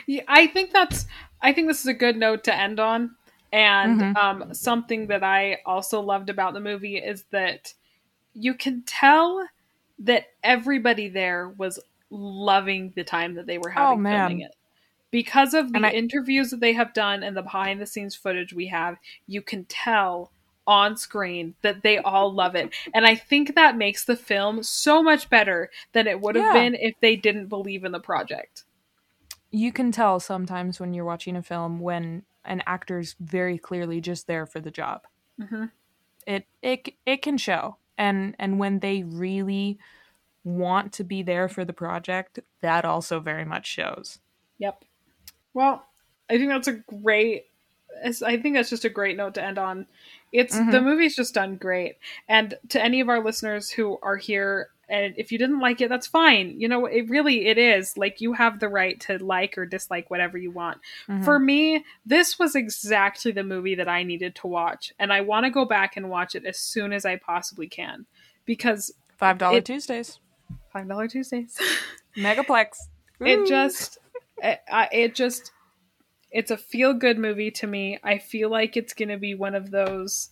Yeah, 0.05 0.23
I 0.27 0.47
think 0.47 0.71
that's 0.73 1.05
I 1.41 1.53
think 1.53 1.69
this 1.69 1.79
is 1.79 1.87
a 1.87 1.93
good 1.93 2.17
note 2.17 2.43
to 2.43 2.53
end 2.53 2.81
on. 2.81 3.15
And 3.53 4.01
mm-hmm. 4.01 4.17
um, 4.17 4.53
something 4.53 5.07
that 5.07 5.23
I 5.23 5.59
also 5.65 6.01
loved 6.01 6.29
about 6.29 6.53
the 6.53 6.59
movie 6.59 6.97
is 6.97 7.23
that 7.31 7.73
you 8.33 8.55
can 8.55 8.83
tell 8.85 9.47
that 9.99 10.25
everybody 10.43 11.07
there 11.07 11.47
was 11.47 11.79
loving 12.09 12.91
the 12.93 13.05
time 13.05 13.35
that 13.35 13.47
they 13.47 13.57
were 13.57 13.69
having 13.69 14.05
Oh, 14.05 14.09
filming 14.09 14.41
it. 14.41 14.55
Because 15.11 15.53
of 15.53 15.71
the 15.71 15.87
I- 15.87 15.91
interviews 15.91 16.49
that 16.49 16.59
they 16.59 16.73
have 16.73 16.93
done 16.93 17.23
and 17.23 17.37
the 17.37 17.41
behind 17.41 17.79
the 17.79 17.85
scenes 17.85 18.15
footage 18.15 18.51
we 18.51 18.67
have, 18.67 18.97
you 19.27 19.41
can 19.41 19.63
tell 19.65 20.32
on 20.65 20.95
screen 20.95 21.55
that 21.61 21.83
they 21.83 21.97
all 21.97 22.33
love 22.33 22.55
it. 22.55 22.73
And 22.93 23.05
I 23.05 23.15
think 23.15 23.55
that 23.55 23.77
makes 23.77 24.05
the 24.05 24.15
film 24.15 24.63
so 24.63 25.03
much 25.03 25.29
better 25.29 25.69
than 25.91 26.07
it 26.07 26.21
would 26.21 26.35
have 26.35 26.45
Yeah. 26.55 26.61
been 26.61 26.75
if 26.75 26.95
they 27.01 27.15
didn't 27.15 27.47
believe 27.47 27.83
in 27.83 27.91
the 27.91 27.99
project. 27.99 28.63
You 29.51 29.71
can 29.71 29.91
tell 29.91 30.19
sometimes 30.19 30.79
when 30.79 30.93
you're 30.93 31.05
watching 31.05 31.35
a 31.35 31.43
film 31.43 31.79
when 31.79 32.23
an 32.45 32.63
actor's 32.65 33.15
very 33.19 33.57
clearly 33.57 34.01
just 34.01 34.25
there 34.27 34.45
for 34.45 34.59
the 34.59 34.71
job. 34.71 35.05
Mhm. 35.39 35.71
It 36.25 36.45
it 36.61 36.93
it 37.05 37.21
can 37.21 37.37
show, 37.37 37.77
and 37.97 38.35
and 38.39 38.57
when 38.57 38.79
they 38.79 39.03
really 39.03 39.77
want 40.43 40.91
to 40.93 41.03
be 41.03 41.21
there 41.23 41.47
for 41.47 41.63
the 41.65 41.73
project, 41.73 42.39
that 42.61 42.83
also 42.85 43.19
very 43.19 43.45
much 43.45 43.67
shows. 43.67 44.19
Yep. 44.57 44.83
Well, 45.53 45.85
I 46.29 46.37
think 46.37 46.49
that's 46.49 46.67
a 46.67 46.73
great. 46.73 47.45
I 48.23 48.37
think 48.37 48.55
that's 48.55 48.69
just 48.69 48.85
a 48.85 48.89
great 48.89 49.17
note 49.17 49.33
to 49.35 49.43
end 49.43 49.57
on. 49.57 49.87
It's 50.31 50.55
the 50.55 50.63
Mhm. 50.63 50.83
movie's 50.83 51.15
just 51.15 51.33
done 51.35 51.55
great, 51.57 51.97
and 52.27 52.55
to 52.69 52.83
any 52.83 52.99
of 53.01 53.09
our 53.09 53.23
listeners 53.23 53.69
who 53.69 53.99
are 54.01 54.17
here, 54.17 54.69
and 54.89 55.13
if 55.17 55.31
you 55.31 55.37
didn't 55.37 55.59
like 55.59 55.79
it, 55.79 55.89
that's 55.89 56.07
fine. 56.07 56.59
You 56.59 56.67
know, 56.67 56.85
it 56.87 57.07
really 57.09 57.45
it 57.45 57.57
is 57.59 57.95
like 57.97 58.19
you 58.19 58.33
have 58.33 58.59
the 58.59 58.67
right 58.67 58.99
to 59.01 59.17
like 59.23 59.57
or 59.57 59.65
dislike 59.67 60.09
whatever 60.09 60.37
you 60.37 60.49
want. 60.49 60.79
Mhm. 61.07 61.23
For 61.23 61.37
me, 61.39 61.85
this 62.05 62.39
was 62.39 62.55
exactly 62.55 63.31
the 63.31 63.43
movie 63.43 63.75
that 63.75 63.87
I 63.87 64.01
needed 64.03 64.33
to 64.37 64.47
watch, 64.47 64.91
and 64.97 65.13
I 65.13 65.21
want 65.21 65.45
to 65.45 65.51
go 65.51 65.65
back 65.65 65.95
and 65.97 66.09
watch 66.09 66.33
it 66.35 66.45
as 66.45 66.57
soon 66.59 66.93
as 66.93 67.05
I 67.05 67.15
possibly 67.17 67.67
can 67.67 68.05
because 68.45 68.91
Five 69.17 69.37
dollar 69.37 69.61
Tuesdays, 69.61 70.19
five 70.73 70.87
dollar 70.87 71.07
Tuesdays. 71.07 71.57
Megaplex. 72.17 72.75
it 73.21 73.47
just 73.47 73.99
it, 74.41 74.59
I- 74.69 74.89
it 74.91 75.15
just 75.15 75.51
it's 76.33 76.51
a 76.51 76.57
feel 76.57 76.93
good 76.93 77.17
movie 77.17 77.51
to 77.51 77.67
me. 77.67 77.99
I 78.03 78.17
feel 78.17 78.49
like 78.49 78.75
it's 78.75 78.93
gonna 78.93 79.17
be 79.17 79.35
one 79.35 79.55
of 79.55 79.71
those 79.71 80.31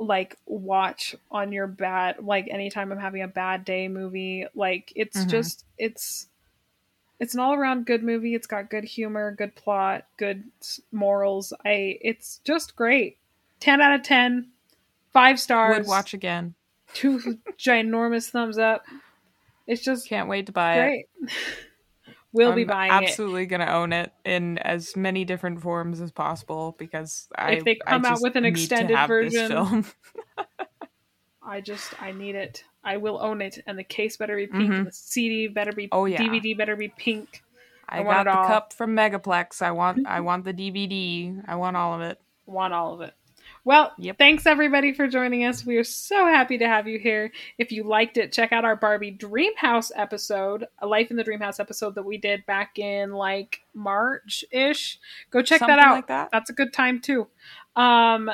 like 0.00 0.36
watch 0.46 1.16
on 1.30 1.50
your 1.52 1.66
bad 1.66 2.16
like 2.22 2.46
anytime 2.50 2.92
i'm 2.92 2.98
having 3.00 3.22
a 3.22 3.28
bad 3.28 3.64
day 3.64 3.88
movie. 3.88 4.46
Like 4.54 4.92
it's 4.94 5.24
Mhm. 5.24 5.30
just 5.30 5.64
it's 5.78 6.26
it's 7.20 7.34
an 7.34 7.40
all-around 7.40 7.84
good 7.86 8.04
movie. 8.04 8.34
It's 8.36 8.46
got 8.46 8.70
good 8.70 8.84
humor 8.84 9.32
good 9.32 9.54
plot 9.54 10.06
good 10.18 10.44
morals. 10.92 11.52
I 11.64 11.98
it's 12.02 12.38
just 12.44 12.76
great. 12.76 13.16
10 13.60 13.80
out 13.80 13.94
of 13.94 14.02
10 14.04 14.50
five 15.12 15.40
stars. 15.40 15.78
Would 15.78 15.86
watch 15.88 16.14
again. 16.14 16.54
two 16.94 17.18
ginormous 17.58 18.30
thumbs 18.30 18.58
up. 18.58 18.84
It's 19.66 19.82
just 19.82 20.08
Can't 20.08 20.28
wait 20.28 20.46
to 20.46 20.52
buy 20.52 20.78
it. 20.80 21.06
we'll 22.32 22.52
be 22.52 22.62
I'm 22.62 22.68
buying 22.68 23.02
it 23.02 23.08
absolutely 23.08 23.46
gonna 23.46 23.66
own 23.66 23.92
it 23.92 24.12
in 24.24 24.58
as 24.58 24.96
many 24.96 25.24
different 25.24 25.62
forms 25.62 26.00
as 26.00 26.12
possible 26.12 26.74
because 26.78 27.28
I 27.36 27.52
If 27.52 27.64
they 27.64 27.78
I 27.86 27.90
come 27.92 28.04
out 28.04 28.20
with 28.20 28.36
an 28.36 28.44
extended 28.44 28.96
version, 29.06 29.48
film. 29.48 29.86
I 31.42 31.60
just 31.60 32.00
I 32.02 32.12
need 32.12 32.34
it. 32.34 32.64
I 32.84 32.98
will 32.98 33.18
own 33.22 33.40
it, 33.40 33.58
and 33.66 33.78
the 33.78 33.84
case 33.84 34.16
better 34.16 34.36
be 34.36 34.46
pink, 34.46 34.72
and 34.72 34.86
the 34.86 34.92
CD 34.92 35.48
better 35.48 35.72
be 35.72 35.84
Mm-hmm. 35.84 35.96
Oh, 35.98 36.04
yeah. 36.04 36.18
DVD 36.18 36.56
better 36.56 36.76
be 36.76 36.88
pink. 36.88 37.42
I, 37.88 37.98
I 37.98 38.00
want 38.02 38.24
got 38.26 38.32
the 38.32 38.38
all. 38.38 38.46
cup 38.46 38.72
from 38.72 38.94
Megaplex. 38.94 39.62
I 39.62 39.70
want 39.70 40.06
I 40.06 40.20
want 40.28 40.44
the 40.44 40.52
DVD. 40.52 41.42
I 41.46 41.56
want 41.56 41.76
all 41.76 41.94
of 41.94 42.02
it. 42.02 42.20
Want 42.46 42.74
all 42.74 42.94
of 42.94 43.00
it. 43.00 43.14
Well, 43.64 43.92
Yep. 43.98 44.18
thanks 44.18 44.46
everybody 44.46 44.92
for 44.92 45.06
joining 45.08 45.44
us. 45.44 45.64
We 45.66 45.76
are 45.76 45.84
so 45.84 46.26
happy 46.26 46.58
to 46.58 46.66
have 46.66 46.86
you 46.88 46.98
here. 46.98 47.30
If 47.58 47.70
you 47.72 47.82
liked 47.82 48.16
it, 48.16 48.32
check 48.32 48.52
out 48.52 48.64
our 48.64 48.76
Barbie 48.76 49.12
Dreamhouse 49.12 49.90
episode, 49.94 50.64
a 50.78 50.86
Life 50.86 51.10
in 51.10 51.16
the 51.16 51.24
Dreamhouse 51.24 51.60
episode 51.60 51.94
that 51.96 52.04
we 52.04 52.16
did 52.18 52.46
back 52.46 52.78
in 52.78 53.12
like 53.12 53.60
March 53.74 54.44
ish. 54.50 54.98
Go 55.30 55.42
check 55.42 55.58
Something 55.58 55.76
that 55.76 55.86
out. 55.86 55.92
like 55.96 56.06
that. 56.08 56.30
That's 56.32 56.50
a 56.50 56.54
good 56.54 56.72
time 56.72 57.00
too. 57.00 57.26
Um, 57.76 58.30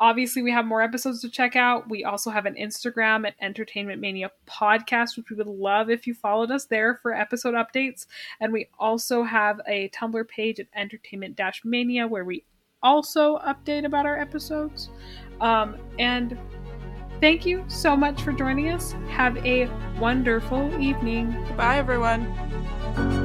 obviously, 0.00 0.42
we 0.42 0.50
have 0.52 0.66
more 0.66 0.82
episodes 0.82 1.20
to 1.22 1.30
check 1.30 1.56
out. 1.56 1.88
We 1.88 2.04
also 2.04 2.30
have 2.30 2.44
an 2.46 2.54
Instagram 2.56 3.26
at 3.26 3.34
Entertainment 3.40 4.00
Mania 4.00 4.30
Podcast, 4.46 5.16
which 5.16 5.30
we 5.30 5.36
would 5.36 5.46
love 5.46 5.88
if 5.88 6.06
you 6.06 6.14
followed 6.14 6.50
us 6.50 6.66
there 6.66 6.96
for 6.96 7.14
episode 7.14 7.54
updates. 7.54 8.06
And 8.40 8.52
we 8.52 8.68
also 8.78 9.22
have 9.22 9.60
a 9.66 9.88
Tumblr 9.90 10.28
page 10.28 10.60
at 10.60 10.66
Entertainment 10.74 11.40
Mania 11.64 12.06
where 12.06 12.24
we 12.24 12.44
also 12.84 13.38
update 13.38 13.84
about 13.84 14.06
our 14.06 14.16
episodes. 14.16 14.90
Um, 15.40 15.76
and 15.98 16.38
thank 17.20 17.44
you 17.44 17.64
so 17.66 17.96
much 17.96 18.22
for 18.22 18.32
joining 18.32 18.70
us. 18.70 18.92
Have 19.08 19.36
a 19.38 19.68
wonderful 19.98 20.80
evening. 20.80 21.34
Bye 21.56 21.78
everyone. 21.78 23.23